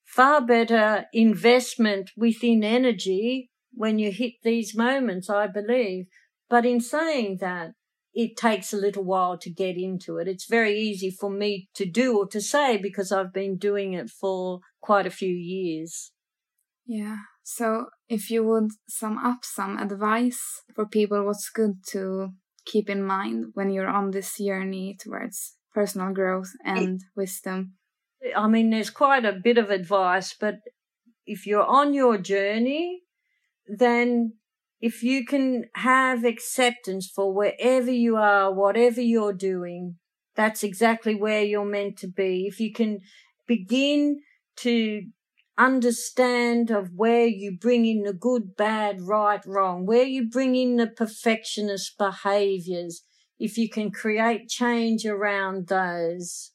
Far 0.05 0.45
better 0.45 1.07
investment 1.13 2.11
within 2.17 2.65
energy 2.65 3.51
when 3.73 3.99
you 3.99 4.11
hit 4.11 4.35
these 4.43 4.77
moments, 4.77 5.31
I 5.31 5.47
believe. 5.47 6.07
But 6.51 6.67
in 6.67 6.81
saying 6.81 7.39
that, 7.41 7.71
it 8.13 8.37
takes 8.37 8.73
a 8.73 8.77
little 8.77 9.05
while 9.05 9.39
to 9.39 9.51
get 9.51 9.77
into 9.77 10.19
it. 10.19 10.27
It's 10.27 10.47
very 10.47 10.77
easy 10.77 11.11
for 11.11 11.31
me 11.31 11.69
to 11.75 11.87
do 11.87 12.19
or 12.19 12.27
to 12.27 12.41
say 12.41 12.77
because 12.77 13.13
I've 13.13 13.33
been 13.33 13.57
doing 13.57 13.93
it 13.93 14.11
for 14.11 14.59
quite 14.81 15.07
a 15.07 15.11
few 15.11 15.33
years. 15.33 16.11
Yeah. 16.85 17.19
So, 17.45 17.87
if 18.09 18.31
you 18.31 18.45
would 18.45 18.71
sum 18.89 19.17
up 19.19 19.45
some 19.45 19.79
advice 19.79 20.63
for 20.75 20.87
people, 20.87 21.25
what's 21.25 21.49
good 21.51 21.85
to 21.91 22.31
keep 22.67 22.91
in 22.91 23.03
mind 23.03 23.47
when 23.55 23.71
you're 23.71 23.89
on 23.89 24.11
this 24.11 24.37
journey 24.39 24.97
towards 24.99 25.57
personal 25.73 26.13
growth 26.13 26.51
and 26.65 26.97
it, 26.97 27.03
wisdom? 27.17 27.75
I 28.37 28.49
mean, 28.49 28.71
there's 28.71 28.91
quite 28.91 29.25
a 29.25 29.33
bit 29.33 29.57
of 29.57 29.71
advice, 29.71 30.35
but 30.39 30.57
if 31.27 31.47
you're 31.47 31.65
on 31.65 31.95
your 31.95 32.19
journey, 32.19 33.03
then 33.67 34.35
if 34.81 35.03
you 35.03 35.25
can 35.25 35.65
have 35.75 36.25
acceptance 36.25 37.09
for 37.09 37.33
wherever 37.33 37.91
you 37.91 38.17
are, 38.17 38.53
whatever 38.53 39.01
you're 39.01 39.35
doing, 39.35 39.97
that's 40.35 40.63
exactly 40.63 41.15
where 41.15 41.43
you're 41.43 41.65
meant 41.65 41.99
to 41.99 42.09
be. 42.09 42.47
If 42.47 42.61
you 42.61 42.73
can 42.73 43.01
begin 43.47 44.21
to 44.57 45.03
understand 45.59 46.71
of 46.71 46.91
where 46.97 47.27
you 47.27 47.59
bring 47.61 47.85
in 47.85 48.03
the 48.05 48.15
good, 48.15 48.57
bad, 48.57 49.03
right, 49.03 49.45
wrong, 49.47 49.85
where 49.85 50.05
you 50.05 50.29
bring 50.29 50.57
in 50.57 50.77
the 50.77 50.87
perfectionist 50.87 51.99
behaviors, 51.99 53.03
if 53.39 53.59
you 53.59 53.69
can 53.69 53.91
create 53.91 54.49
change 54.49 55.05
around 55.05 55.69
those. 55.69 56.53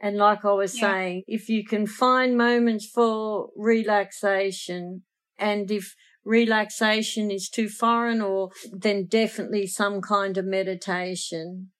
And 0.00 0.16
like 0.16 0.44
I 0.44 0.52
was 0.52 0.76
yeah. 0.76 0.92
saying, 0.92 1.22
if 1.26 1.48
you 1.48 1.64
can 1.64 1.86
find 1.86 2.36
moments 2.36 2.86
for 2.86 3.48
relaxation 3.56 5.02
and 5.38 5.70
if 5.70 5.94
relaxation 6.24 7.30
is 7.30 7.48
too 7.48 7.68
foreign 7.68 8.20
or 8.20 8.50
then 8.72 9.06
definitely 9.06 9.66
some 9.66 10.00
kind 10.00 10.36
of 10.38 10.44
meditation. 10.44 11.70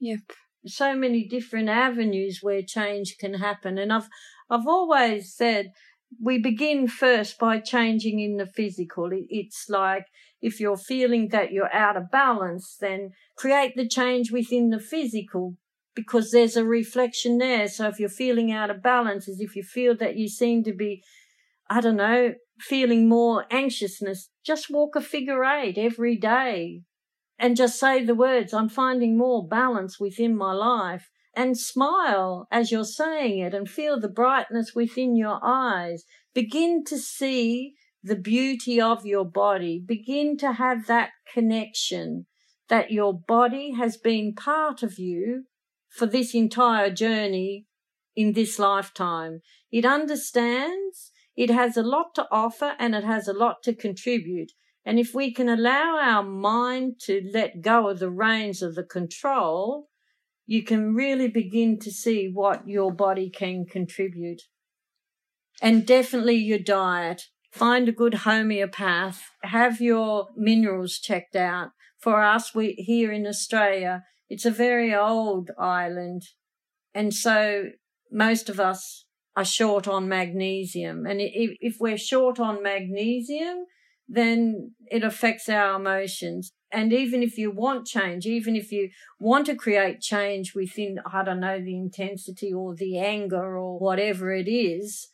Yep. 0.00 0.20
So 0.66 0.94
many 0.94 1.26
different 1.26 1.68
avenues 1.68 2.40
where 2.42 2.62
change 2.62 3.16
can 3.18 3.34
happen. 3.34 3.78
And 3.78 3.92
I've, 3.92 4.08
I've 4.50 4.66
always 4.66 5.34
said 5.34 5.72
we 6.22 6.38
begin 6.38 6.88
first 6.88 7.38
by 7.38 7.60
changing 7.60 8.18
in 8.20 8.36
the 8.36 8.46
physical. 8.46 9.10
It's 9.12 9.66
like 9.68 10.06
if 10.40 10.60
you're 10.60 10.78
feeling 10.78 11.28
that 11.28 11.52
you're 11.52 11.74
out 11.74 11.96
of 11.96 12.10
balance, 12.10 12.76
then 12.80 13.10
create 13.36 13.76
the 13.76 13.88
change 13.88 14.32
within 14.32 14.70
the 14.70 14.80
physical 14.80 15.56
because 15.94 16.30
there's 16.30 16.56
a 16.56 16.64
reflection 16.64 17.38
there. 17.38 17.68
So 17.68 17.88
if 17.88 17.98
you're 17.98 18.08
feeling 18.08 18.52
out 18.52 18.70
of 18.70 18.82
balance, 18.82 19.28
as 19.28 19.40
if 19.40 19.56
you 19.56 19.62
feel 19.62 19.96
that 19.96 20.16
you 20.16 20.28
seem 20.28 20.64
to 20.64 20.72
be, 20.72 21.02
I 21.68 21.80
don't 21.80 21.96
know, 21.96 22.34
feeling 22.60 23.08
more 23.08 23.46
anxiousness, 23.50 24.30
just 24.44 24.70
walk 24.70 24.96
a 24.96 25.00
figure 25.00 25.44
eight 25.44 25.78
every 25.78 26.16
day 26.16 26.82
and 27.38 27.56
just 27.56 27.78
say 27.78 28.04
the 28.04 28.14
words, 28.14 28.52
I'm 28.52 28.68
finding 28.68 29.16
more 29.16 29.46
balance 29.46 30.00
within 30.00 30.36
my 30.36 30.52
life 30.52 31.08
and 31.34 31.56
smile 31.56 32.48
as 32.50 32.72
you're 32.72 32.84
saying 32.84 33.38
it 33.38 33.54
and 33.54 33.68
feel 33.68 34.00
the 34.00 34.08
brightness 34.08 34.74
within 34.74 35.14
your 35.14 35.38
eyes. 35.42 36.04
Begin 36.34 36.82
to 36.86 36.98
see 36.98 37.74
the 38.02 38.16
beauty 38.16 38.80
of 38.80 39.06
your 39.06 39.24
body. 39.24 39.82
Begin 39.84 40.36
to 40.38 40.54
have 40.54 40.86
that 40.86 41.10
connection 41.32 42.26
that 42.68 42.90
your 42.90 43.14
body 43.14 43.72
has 43.72 43.96
been 43.96 44.34
part 44.34 44.82
of 44.82 44.98
you 44.98 45.44
for 45.88 46.06
this 46.06 46.34
entire 46.34 46.90
journey 46.90 47.66
in 48.16 48.32
this 48.32 48.58
lifetime. 48.58 49.40
It 49.70 49.84
understands 49.84 51.12
it 51.38 51.50
has 51.50 51.76
a 51.76 51.84
lot 51.84 52.16
to 52.16 52.26
offer 52.32 52.74
and 52.80 52.96
it 52.96 53.04
has 53.04 53.28
a 53.28 53.32
lot 53.32 53.62
to 53.62 53.72
contribute. 53.72 54.50
And 54.84 54.98
if 54.98 55.14
we 55.14 55.32
can 55.32 55.48
allow 55.48 55.96
our 55.96 56.24
mind 56.24 56.98
to 57.02 57.22
let 57.32 57.62
go 57.62 57.88
of 57.88 58.00
the 58.00 58.10
reins 58.10 58.60
of 58.60 58.74
the 58.74 58.82
control, 58.82 59.86
you 60.46 60.64
can 60.64 60.96
really 60.96 61.28
begin 61.28 61.78
to 61.78 61.92
see 61.92 62.28
what 62.28 62.66
your 62.66 62.90
body 62.90 63.30
can 63.30 63.66
contribute. 63.66 64.42
And 65.62 65.86
definitely 65.86 66.34
your 66.34 66.58
diet. 66.58 67.22
Find 67.52 67.88
a 67.88 67.92
good 67.92 68.14
homeopath. 68.14 69.20
Have 69.44 69.80
your 69.80 70.26
minerals 70.36 70.98
checked 70.98 71.36
out. 71.36 71.68
For 72.00 72.20
us, 72.24 72.52
we 72.52 72.72
here 72.78 73.12
in 73.12 73.28
Australia, 73.28 74.02
it's 74.28 74.44
a 74.44 74.50
very 74.50 74.92
old 74.92 75.52
island. 75.56 76.22
And 76.92 77.14
so 77.14 77.66
most 78.10 78.48
of 78.48 78.58
us 78.58 79.04
are 79.38 79.44
short 79.44 79.86
on 79.86 80.08
magnesium. 80.08 81.06
And 81.06 81.20
if, 81.20 81.76
we're 81.78 81.96
short 81.96 82.40
on 82.40 82.60
magnesium, 82.60 83.66
then 84.08 84.74
it 84.90 85.04
affects 85.04 85.48
our 85.48 85.76
emotions. 85.76 86.50
And 86.72 86.92
even 86.92 87.22
if 87.22 87.38
you 87.38 87.52
want 87.52 87.86
change, 87.86 88.26
even 88.26 88.56
if 88.56 88.72
you 88.72 88.90
want 89.20 89.46
to 89.46 89.54
create 89.54 90.00
change 90.00 90.56
within, 90.56 90.98
I 91.06 91.22
don't 91.22 91.38
know, 91.38 91.60
the 91.60 91.76
intensity 91.76 92.52
or 92.52 92.74
the 92.74 92.98
anger 92.98 93.56
or 93.56 93.78
whatever 93.78 94.34
it 94.34 94.48
is, 94.48 95.08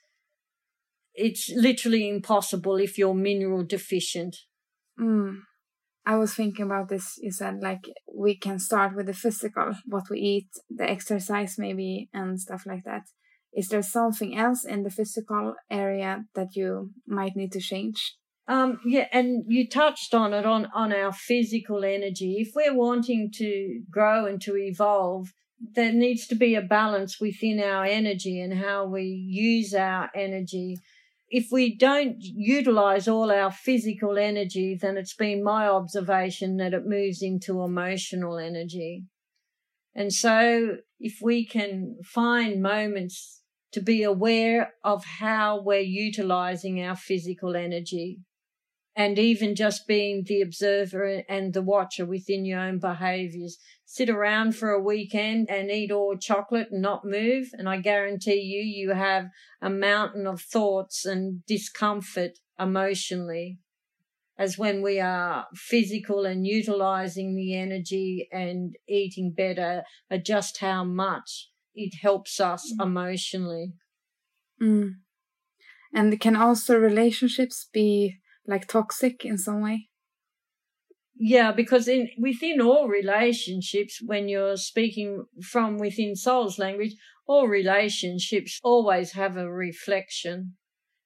it's 1.15 1.51
literally 1.55 2.09
impossible 2.09 2.77
if 2.77 2.97
you're 2.97 3.15
mineral 3.15 3.63
deficient. 3.63 4.37
Mm. 4.99 5.41
I 6.07 6.17
was 6.17 6.33
thinking 6.35 6.65
about 6.65 6.89
this. 6.89 7.19
You 7.21 7.31
said 7.31 7.61
like 7.61 7.85
we 8.13 8.39
can 8.39 8.59
start 8.59 8.97
with 8.97 9.07
the 9.07 9.13
physical, 9.13 9.75
what 9.85 10.05
we 10.11 10.19
eat, 10.19 10.49
the 10.71 10.89
exercise 10.89 11.57
maybe, 11.59 12.09
and 12.15 12.41
stuff 12.41 12.65
like 12.67 12.85
that. 12.85 13.03
Is 13.55 13.69
there 13.69 13.83
something 13.83 14.37
else 14.37 14.65
in 14.65 14.83
the 14.83 14.91
physical 14.91 15.55
area 15.71 16.25
that 16.35 16.57
you 16.57 16.91
might 17.07 17.37
need 17.37 17.53
to 17.53 17.61
change? 17.61 18.17
Um, 18.47 18.81
yeah, 18.85 19.07
and 19.13 19.45
you 19.47 19.69
touched 19.69 20.13
on 20.13 20.35
it 20.35 20.45
on, 20.45 20.69
on 20.75 20.93
our 20.93 21.13
physical 21.13 21.85
energy. 21.85 22.37
If 22.41 22.51
we're 22.55 22.75
wanting 22.75 23.31
to 23.37 23.83
grow 23.91 24.27
and 24.27 24.41
to 24.43 24.57
evolve, 24.57 25.33
there 25.75 25.93
needs 25.93 26.27
to 26.27 26.35
be 26.35 26.55
a 26.55 26.61
balance 26.61 27.21
within 27.21 27.61
our 27.61 27.85
energy 27.85 28.41
and 28.41 28.53
how 28.53 28.85
we 28.85 29.05
use 29.05 29.73
our 29.73 30.11
energy. 30.15 30.77
If 31.31 31.47
we 31.51 31.75
don't 31.75 32.17
utilize 32.19 33.09
all 33.09 33.31
our 33.31 33.51
physical 33.51 34.19
energy, 34.19 34.77
then 34.79 34.99
it's 34.99 35.15
been 35.15 35.43
my 35.43 35.67
observation 35.67 36.59
that 36.59 36.75
it 36.75 36.87
moves 36.87 37.23
into 37.23 37.63
emotional 37.63 38.39
energy. 38.39 39.05
And 39.95 40.13
so 40.13 40.79
if 41.01 41.19
we 41.23 41.47
can 41.47 41.97
find 42.05 42.61
moments 42.61 43.43
to 43.75 43.81
be 43.81 44.03
aware 44.03 44.73
of 44.83 45.05
how 45.05 45.61
we're 45.61 45.81
utilizing 45.81 46.81
our 46.81 46.97
physical 46.97 47.57
energy 47.57 48.21
and 48.97 49.19
even 49.19 49.57
just 49.57 49.89
being 49.89 50.23
the 50.25 50.41
observer 50.41 51.25
and 51.29 51.53
the 51.53 51.63
watcher 51.63 52.07
within 52.07 52.45
your 52.45 52.61
own 52.61 52.79
behaviors. 52.79 53.59
Sit 53.85 54.09
around 54.09 54.55
for 54.55 54.71
a 54.71 54.81
weekend 54.81 55.51
and 55.51 55.71
eat 55.71 55.91
all 55.91 56.17
chocolate 56.17 56.69
and 56.71 56.81
not 56.81 57.05
move. 57.05 57.49
And 57.55 57.69
I 57.69 57.79
guarantee 57.79 58.41
you, 58.41 58.63
you 58.63 58.95
have 58.95 59.27
a 59.61 59.69
mountain 59.69 60.29
of 60.29 60.41
thoughts 60.41 61.05
and 61.05 61.45
discomfort 61.47 62.39
emotionally 62.59 63.59
as 64.39 64.57
when 64.57 64.83
we 64.83 65.01
are 65.01 65.47
physical 65.55 66.25
and 66.25 66.47
utilizing 66.47 67.35
the 67.35 67.57
energy 67.57 68.29
and 68.33 68.77
eating 68.89 69.33
better, 69.33 69.83
just 70.23 70.59
how 70.59 70.85
much 70.85 71.51
it 71.75 71.95
helps 72.03 72.41
us 72.41 72.73
mm. 72.73 72.85
emotionally. 72.85 73.75
Mm. 74.63 74.95
And 75.93 76.21
can 76.21 76.37
also 76.37 76.77
relationships 76.77 77.69
be 77.73 78.19
like 78.47 78.67
toxic 78.67 79.25
in 79.25 79.39
some 79.39 79.63
way? 79.63 79.89
Yeah, 81.17 81.53
because 81.53 81.87
in 81.87 82.09
within 82.19 82.61
all 82.61 82.89
relationships, 82.89 84.01
when 84.05 84.29
you're 84.29 84.57
speaking 84.57 85.27
from 85.43 85.79
within 85.79 86.17
soul's 86.17 86.59
language, 86.59 86.97
all 87.27 87.47
relationships 87.47 88.59
always 88.65 89.13
have 89.13 89.37
a 89.37 89.51
reflection. 89.51 90.55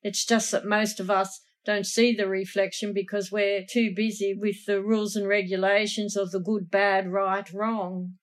It's 0.03 0.25
just 0.25 0.51
that 0.53 0.65
most 0.65 1.01
of 1.01 1.11
us 1.11 1.43
don't 1.67 1.87
see 1.87 2.15
the 2.15 2.27
reflection 2.27 2.95
because 2.95 3.31
we're 3.31 3.65
too 3.71 3.93
busy 3.95 4.35
with 4.35 4.65
the 4.67 4.83
rules 4.83 5.15
and 5.15 5.29
regulations 5.29 6.17
of 6.17 6.31
the 6.31 6.41
good, 6.41 6.71
bad, 6.71 7.13
right, 7.13 7.53
wrong. 7.53 8.15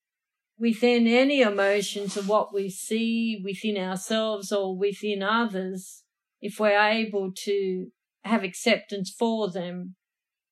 Within 0.57 1.05
any 1.05 1.41
emotions 1.41 2.15
of 2.15 2.29
what 2.29 2.53
we 2.53 2.69
see 2.69 3.41
within 3.43 3.77
ourselves 3.77 4.51
or 4.51 4.77
within 4.77 5.21
others, 5.21 6.03
if 6.41 6.59
we're 6.59 6.79
able 6.79 7.31
to 7.43 7.87
have 8.23 8.43
acceptance 8.43 9.09
for 9.09 9.51
them, 9.51 9.95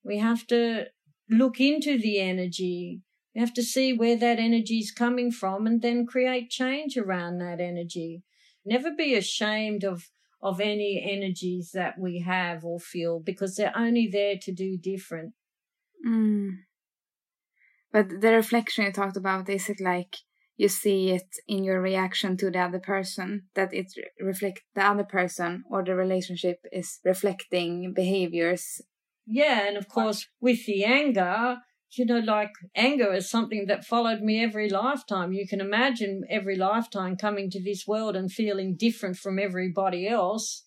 we 0.04 0.18
have 0.18 0.46
to 0.48 0.86
look 1.30 1.60
into 1.60 1.98
the 1.98 2.20
energy. 2.20 3.02
We 3.34 3.42
have 3.42 3.54
to 3.54 3.64
see 3.64 3.94
where 3.94 4.18
that 4.18 4.40
energy 4.40 4.80
is 4.80 4.92
coming 4.92 5.32
from 5.32 5.66
and 5.66 5.82
then 5.82 6.06
create 6.06 6.50
change 6.50 6.98
around 6.98 7.38
that 7.38 7.60
energy. 7.60 8.24
Never 8.66 8.92
be 8.92 9.16
ashamed 9.16 9.84
of 9.84 10.10
of 10.44 10.60
any 10.60 11.02
energies 11.10 11.72
that 11.74 11.98
we 11.98 12.20
have 12.20 12.66
or 12.66 12.78
feel 12.78 13.18
because 13.18 13.56
they're 13.56 13.76
only 13.78 14.10
there 14.12 14.36
to 14.42 14.52
do 14.52 14.78
different. 14.78 15.34
Mm. 16.06 16.58
But 17.94 18.22
the 18.22 18.34
reflection 18.34 18.86
you 18.86 18.92
talked 18.92 19.16
about, 19.16 19.48
is 19.48 19.70
it 19.70 19.80
like 19.80 20.18
you 20.58 20.68
see 20.68 21.12
it 21.12 21.30
in 21.48 21.64
your 21.64 21.80
reaction 21.80 22.36
to 22.38 22.52
the 22.52 22.60
other 22.60 22.80
person, 22.80 23.44
that 23.54 23.74
it 23.74 23.94
reflects 24.20 24.64
the 24.76 24.84
other 24.84 25.04
person 25.04 25.64
or 25.70 25.84
the 25.84 25.96
relationship 25.96 26.58
is 26.72 27.00
reflecting 27.06 27.94
behaviors? 27.96 28.82
Yeah, 29.26 29.68
and 29.68 29.78
of 29.78 29.88
course, 29.88 30.28
with 30.42 30.66
the 30.66 30.84
anger, 30.84 31.58
you 31.96 32.06
know, 32.06 32.20
like 32.20 32.52
anger 32.76 33.14
is 33.14 33.30
something 33.30 33.68
that 33.68 33.86
followed 33.86 34.22
me 34.22 34.44
every 34.44 34.70
lifetime. 34.70 35.32
You 35.32 35.48
can 35.48 35.62
imagine 35.62 36.24
every 36.30 36.56
lifetime 36.56 37.16
coming 37.16 37.50
to 37.52 37.64
this 37.64 37.86
world 37.88 38.16
and 38.16 38.32
feeling 38.32 38.76
different 38.76 39.18
from 39.18 39.38
everybody 39.38 40.08
else. 40.08 40.66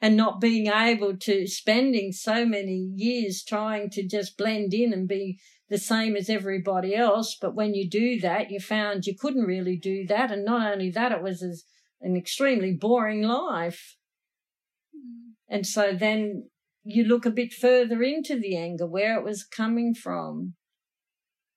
And 0.00 0.16
not 0.16 0.40
being 0.40 0.66
able 0.66 1.16
to 1.16 1.46
spending 1.46 2.12
so 2.12 2.44
many 2.44 2.90
years 2.94 3.42
trying 3.42 3.90
to 3.90 4.06
just 4.06 4.36
blend 4.36 4.72
in 4.74 4.92
and 4.92 5.08
be 5.08 5.38
the 5.68 5.78
same 5.78 6.16
as 6.16 6.28
everybody 6.28 6.94
else. 6.94 7.36
But 7.40 7.54
when 7.54 7.74
you 7.74 7.88
do 7.88 8.20
that, 8.20 8.50
you 8.50 8.60
found 8.60 9.06
you 9.06 9.16
couldn't 9.18 9.44
really 9.44 9.76
do 9.76 10.06
that. 10.06 10.30
And 10.30 10.44
not 10.44 10.70
only 10.72 10.90
that, 10.90 11.12
it 11.12 11.22
was 11.22 11.42
as 11.42 11.64
an 12.00 12.16
extremely 12.16 12.72
boring 12.72 13.22
life. 13.22 13.96
Mm. 14.94 15.32
And 15.48 15.66
so 15.66 15.92
then 15.92 16.50
you 16.84 17.04
look 17.04 17.24
a 17.24 17.30
bit 17.30 17.52
further 17.52 18.02
into 18.02 18.38
the 18.38 18.56
anger, 18.56 18.86
where 18.86 19.18
it 19.18 19.24
was 19.24 19.44
coming 19.44 19.94
from. 19.94 20.54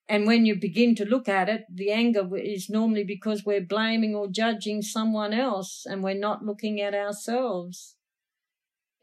And 0.08 0.28
when 0.28 0.46
you 0.46 0.56
begin 0.56 0.94
to 0.96 1.06
look 1.06 1.28
at 1.28 1.50
it, 1.50 1.64
the 1.74 1.92
anger 1.92 2.28
is 2.38 2.70
normally 2.70 3.04
because 3.04 3.44
we're 3.44 3.66
blaming 3.66 4.14
or 4.14 4.28
judging 4.28 4.82
someone 4.82 5.34
else 5.34 5.86
and 5.86 6.04
we're 6.04 6.20
not 6.20 6.46
looking 6.46 6.80
at 6.80 6.94
ourselves. 6.94 7.96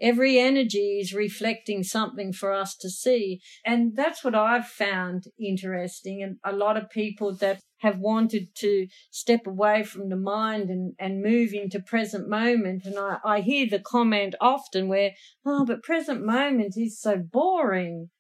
Every 0.01 0.39
energy 0.39 0.99
is 1.01 1.15
reflecting 1.15 1.85
something 1.85 2.33
for 2.33 2.53
us 2.53 2.77
to 2.79 2.91
see. 2.91 3.41
And 3.65 3.95
that's 3.95 4.25
what 4.25 4.35
I've 4.35 4.67
found 4.67 5.25
interesting. 5.41 6.23
And 6.23 6.39
a 6.45 6.57
lot 6.57 6.77
of 6.77 6.91
people 6.91 7.37
that 7.37 7.61
have 7.83 7.99
wanted 7.99 8.55
to 8.57 8.87
step 9.11 9.47
away 9.47 9.83
from 9.83 10.09
the 10.09 10.17
mind 10.17 10.71
and, 10.71 10.95
and 10.99 11.23
move 11.23 11.53
into 11.53 11.81
present 11.81 12.29
moment. 12.29 12.85
And 12.85 12.97
I, 12.99 13.19
I 13.25 13.41
hear 13.41 13.69
the 13.69 13.81
comment 13.81 14.35
often 14.41 14.89
where, 14.89 15.13
oh, 15.45 15.65
but 15.65 15.83
present 15.83 16.25
moment 16.25 16.75
is 16.77 17.01
so 17.01 17.17
boring. 17.17 18.11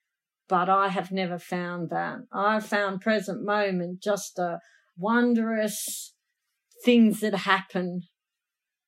But 0.52 0.68
I 0.68 0.88
have 0.88 1.10
never 1.10 1.38
found 1.38 1.88
that. 1.88 2.26
I've 2.30 2.66
found 2.66 3.00
present 3.00 3.42
moment 3.42 4.02
just 4.02 4.38
a 4.38 4.58
wondrous 4.98 6.12
things 6.84 7.20
that 7.20 7.34
happen 7.34 8.02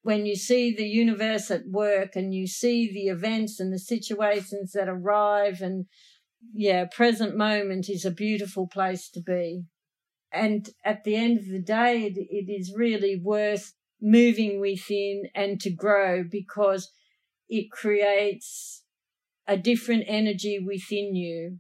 when 0.03 0.27
you 0.27 0.37
see 0.37 0.77
the 0.77 0.87
universe 0.87 1.51
at 1.51 1.63
work 1.67 2.17
and 2.17 2.35
you 2.35 2.47
see 2.47 2.93
the 2.93 3.09
events 3.09 3.61
and 3.61 3.73
the 3.73 3.79
situations 3.79 4.73
that 4.73 4.91
arrive 4.91 5.63
and 5.63 5.87
yeah, 6.53 6.85
present 6.85 7.35
moment 7.35 7.89
is 7.89 8.05
a 8.05 8.11
beautiful 8.11 8.67
place 8.67 9.09
to 9.13 9.23
be. 9.23 9.63
And 10.31 10.69
at 10.85 11.05
the 11.05 11.17
end 11.17 11.39
of 11.39 11.47
the 11.47 11.63
day, 11.63 12.03
it, 12.03 12.19
it 12.19 12.53
is 12.53 12.75
really 12.77 13.19
worth 13.19 13.73
moving 14.03 14.61
within 14.61 15.31
and 15.35 15.59
to 15.63 15.71
grow 15.71 16.25
because 16.31 16.93
it 17.49 17.71
creates 17.71 18.84
a 19.47 19.57
different 19.57 20.05
energy 20.07 20.59
within 20.59 21.15
you. 21.15 21.59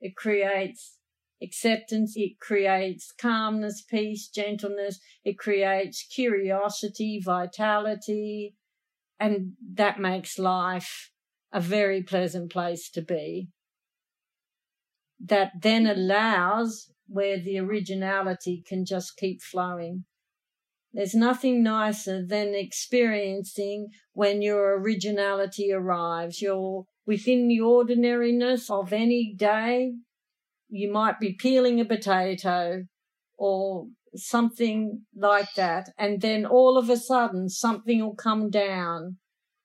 It 0.00 0.16
creates 0.16 0.98
acceptance. 1.42 2.14
It 2.16 2.38
creates 2.40 3.12
calmness, 3.12 3.82
peace, 3.82 4.28
gentleness. 4.28 4.98
It 5.24 5.38
creates 5.38 6.06
curiosity, 6.06 7.20
vitality, 7.24 8.54
and 9.20 9.52
that 9.74 9.98
makes 9.98 10.38
life 10.38 11.10
a 11.52 11.60
very 11.60 12.02
pleasant 12.02 12.52
place 12.52 12.90
to 12.90 13.02
be. 13.02 13.48
That 15.20 15.52
then 15.60 15.86
allows 15.86 16.90
where 17.08 17.38
the 17.38 17.58
originality 17.58 18.62
can 18.66 18.84
just 18.84 19.16
keep 19.16 19.42
flowing. 19.42 20.04
There's 20.92 21.14
nothing 21.14 21.62
nicer 21.62 22.24
than 22.24 22.54
experiencing 22.54 23.88
when 24.12 24.42
your 24.42 24.78
originality 24.78 25.72
arrives. 25.72 26.40
You're 26.40 26.84
within 27.08 27.48
the 27.48 27.58
ordinariness 27.58 28.68
of 28.68 28.92
any 28.92 29.34
day, 29.34 29.94
you 30.68 30.92
might 30.92 31.18
be 31.18 31.32
peeling 31.32 31.80
a 31.80 31.84
potato 31.86 32.84
or 33.38 33.86
something 34.14 35.06
like 35.16 35.54
that. 35.54 35.88
And 35.96 36.20
then 36.20 36.44
all 36.44 36.76
of 36.76 36.90
a 36.90 36.98
sudden 36.98 37.48
something 37.48 38.00
will 38.00 38.14
come 38.14 38.50
down, 38.50 39.16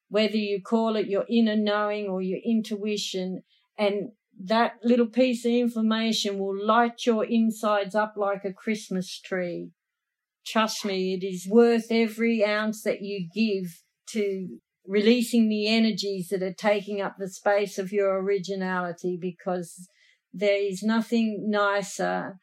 whether 0.08 0.38
you 0.38 0.62
call 0.62 0.96
it 0.96 1.10
your 1.10 1.26
inner 1.30 1.58
knowing 1.58 2.08
or 2.08 2.22
your 2.22 2.40
intuition. 2.46 3.42
And 3.78 4.12
that 4.42 4.76
little 4.82 5.08
piece 5.08 5.44
of 5.44 5.52
information 5.52 6.40
will 6.40 6.56
light 6.66 7.06
your 7.06 7.26
insides 7.26 7.94
up 7.94 8.14
like 8.16 8.46
a 8.46 8.54
Christmas 8.54 9.20
tree. 9.20 9.72
Trust 10.48 10.86
me, 10.86 11.14
it 11.14 11.26
is 11.26 11.46
worth 11.46 11.88
every 11.92 12.46
ounce 12.46 12.84
that 12.84 13.02
you 13.02 13.28
give 13.36 13.82
to 14.12 14.60
releasing 14.86 15.48
the 15.48 15.68
energies 15.68 16.30
that 16.30 16.44
are 16.44 16.54
taking 16.54 17.02
up 17.02 17.16
the 17.18 17.30
space 17.30 17.78
of 17.78 17.92
your 17.92 18.22
originality 18.22 19.18
because 19.20 19.88
there 20.34 20.58
is 20.58 20.84
nothing 20.84 21.50
nicer 21.50 22.38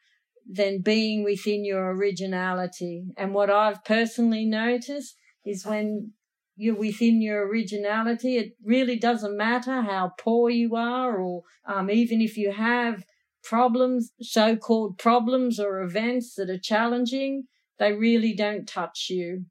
than 0.49 0.81
being 0.81 1.23
within 1.23 1.63
your 1.63 1.93
originality. 1.93 3.05
And 3.17 3.33
what 3.33 3.49
I've 3.49 3.83
personally 3.83 4.45
noticed 4.45 5.15
is 5.45 5.65
when 5.65 6.13
you're 6.55 6.75
within 6.75 7.21
your 7.21 7.47
originality, 7.47 8.37
it 8.37 8.53
really 8.63 8.97
doesn't 8.97 9.37
matter 9.37 9.81
how 9.81 10.13
poor 10.19 10.49
you 10.49 10.75
are, 10.75 11.17
or 11.17 11.43
um, 11.65 11.89
even 11.89 12.21
if 12.21 12.37
you 12.37 12.51
have 12.51 13.03
problems, 13.43 14.11
so 14.21 14.55
called 14.55 14.97
problems 14.97 15.59
or 15.59 15.81
events 15.81 16.35
that 16.35 16.49
are 16.49 16.59
challenging, 16.59 17.43
they 17.79 17.93
really 17.93 18.33
don't 18.33 18.67
touch 18.67 19.07
you 19.09 19.45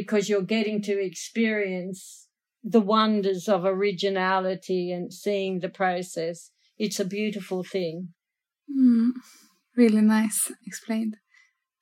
because 0.00 0.28
you're 0.28 0.54
getting 0.56 0.80
to 0.82 0.94
experience 1.10 2.28
the 2.62 2.84
wonders 2.94 3.48
of 3.48 3.64
originality 3.64 4.92
and 4.92 5.12
seeing 5.12 5.58
the 5.58 5.68
process 5.68 6.50
it's 6.78 7.00
a 7.00 7.04
beautiful 7.04 7.64
thing. 7.64 8.10
Mm, 8.70 9.10
really 9.76 10.00
nice 10.00 10.52
explained. 10.64 11.16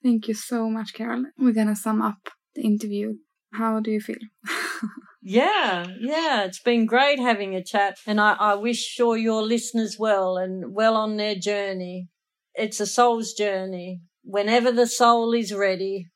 Thank 0.02 0.28
you 0.28 0.34
so 0.34 0.70
much, 0.70 0.94
Carol. 0.94 1.26
We're 1.38 1.52
gonna 1.52 1.76
sum 1.76 2.00
up 2.00 2.30
the 2.54 2.62
interview. 2.62 3.16
How 3.52 3.80
do 3.80 3.90
you 3.90 4.00
feel? 4.00 4.24
yeah, 5.22 5.86
yeah, 6.00 6.44
it's 6.44 6.60
been 6.60 6.86
great 6.86 7.18
having 7.18 7.54
a 7.54 7.62
chat, 7.62 7.98
and 8.06 8.20
I, 8.20 8.32
I 8.38 8.54
wish 8.54 8.82
sure 8.82 9.16
your 9.16 9.42
listeners 9.42 9.96
well 9.98 10.38
and 10.38 10.74
well 10.74 10.96
on 10.96 11.18
their 11.18 11.34
journey. 11.34 12.08
It's 12.54 12.80
a 12.80 12.86
soul's 12.86 13.34
journey. 13.34 14.00
Whenever 14.24 14.72
the 14.72 14.86
soul 14.86 15.34
is 15.34 15.52
ready, 15.52 16.08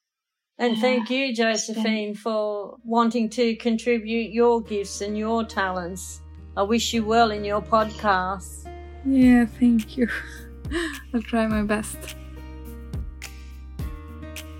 and 0.60 0.78
thank 0.80 1.10
you, 1.10 1.34
Josephine, 1.34 2.14
for 2.14 2.76
wanting 2.84 3.28
to 3.30 3.56
contribute 3.56 4.30
your 4.32 4.60
gifts 4.60 5.00
and 5.00 5.18
your 5.18 5.44
talents 5.44 6.20
I 6.56 6.62
wish 6.62 6.94
you 6.94 7.04
well 7.04 7.30
in 7.30 7.44
your 7.44 7.62
podcast. 7.62 8.66
Yeah, 9.06 9.46
thank 9.58 9.96
you. 9.96 10.08
I'll 11.14 11.22
try 11.22 11.46
my 11.46 11.62
best. 11.62 12.16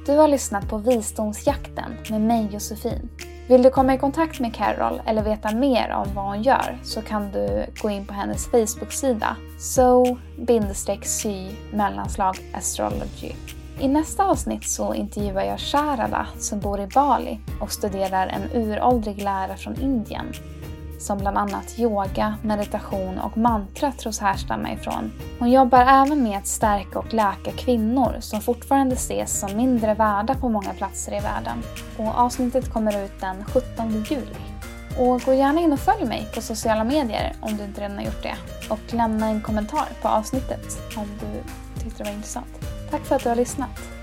Du 0.07 0.17
har 0.17 0.29
lyssnat 0.29 0.69
på 0.69 0.79
Visdomsjakten 0.79 1.97
med 2.11 2.21
mig 2.21 2.49
Josefin. 2.53 3.09
Vill 3.49 3.63
du 3.63 3.71
komma 3.71 3.95
i 3.95 3.99
kontakt 3.99 4.41
med 4.41 4.55
Carol 4.55 5.01
eller 5.07 5.23
veta 5.23 5.55
mer 5.55 5.91
om 5.91 6.15
vad 6.15 6.25
hon 6.25 6.43
gör 6.43 6.79
så 6.83 7.03
kan 7.03 7.33
du 7.33 7.67
gå 7.83 7.91
in 7.91 8.05
på 8.05 8.15
hennes 8.15 8.47
Facebook-sida 8.47 9.37
so-sy 9.59 10.57
mellanslag 11.73 12.37
astrology. 12.55 13.33
I 13.81 13.89
nästa 13.89 14.25
avsnitt 14.25 14.71
så 14.71 14.95
intervjuar 14.95 15.43
jag 15.43 15.61
Sharada 15.61 16.27
som 16.39 16.61
bor 16.61 16.81
i 16.81 16.87
Bali 16.87 17.41
och 17.61 17.73
studerar 17.73 18.27
en 18.27 18.63
uråldrig 18.63 19.23
lära 19.23 19.57
från 19.57 19.81
Indien 19.81 20.33
som 20.99 21.19
bland 21.19 21.39
annat 21.39 21.79
yoga, 21.79 22.35
meditation 22.43 23.19
och 23.19 23.37
mantra 23.37 23.93
tros 23.93 24.21
härstamma 24.21 24.73
ifrån. 24.73 25.13
Hon 25.39 25.51
jobbar 25.51 25.81
även 25.81 26.23
med 26.23 26.39
att 26.39 26.47
stärka 26.47 26.99
och 26.99 27.15
läka 27.15 27.51
kvinnor 27.57 28.17
som 28.21 28.41
fortfarande 28.41 28.95
ses 28.95 29.41
som 29.41 29.57
mindre 29.57 29.95
värda 29.95 30.35
på 30.35 30.49
många 30.49 30.73
platser 30.73 31.13
i 31.13 31.21
världen. 31.21 31.63
Och 31.97 32.19
avsnittet 32.19 32.73
kommer 32.73 33.05
ut 33.05 33.21
den 33.21 33.45
17 33.45 34.05
juli. 34.11 34.37
Och 34.99 35.21
gå 35.21 35.35
gärna 35.35 35.61
in 35.61 35.73
och 35.73 35.81
följ 35.81 36.05
mig 36.05 36.29
på 36.35 36.41
sociala 36.41 36.85
medier 36.85 37.33
om 37.41 37.57
du 37.57 37.65
inte 37.65 37.81
redan 37.81 37.97
har 37.97 38.05
gjort 38.05 38.23
det. 38.23 38.37
Och 38.69 38.95
lämna 38.95 39.27
en 39.27 39.41
kommentar 39.41 39.89
på 40.03 40.09
avsnittet 40.09 40.79
om 40.97 41.07
du 41.21 41.43
tyckte 41.81 42.03
det 42.03 42.11
var 42.11 42.17
intressant. 42.17 42.67
Tack 42.91 43.05
för 43.05 43.17
att 43.17 43.23
du 43.23 43.29
har 43.29 43.37
lyssnat. 43.37 44.00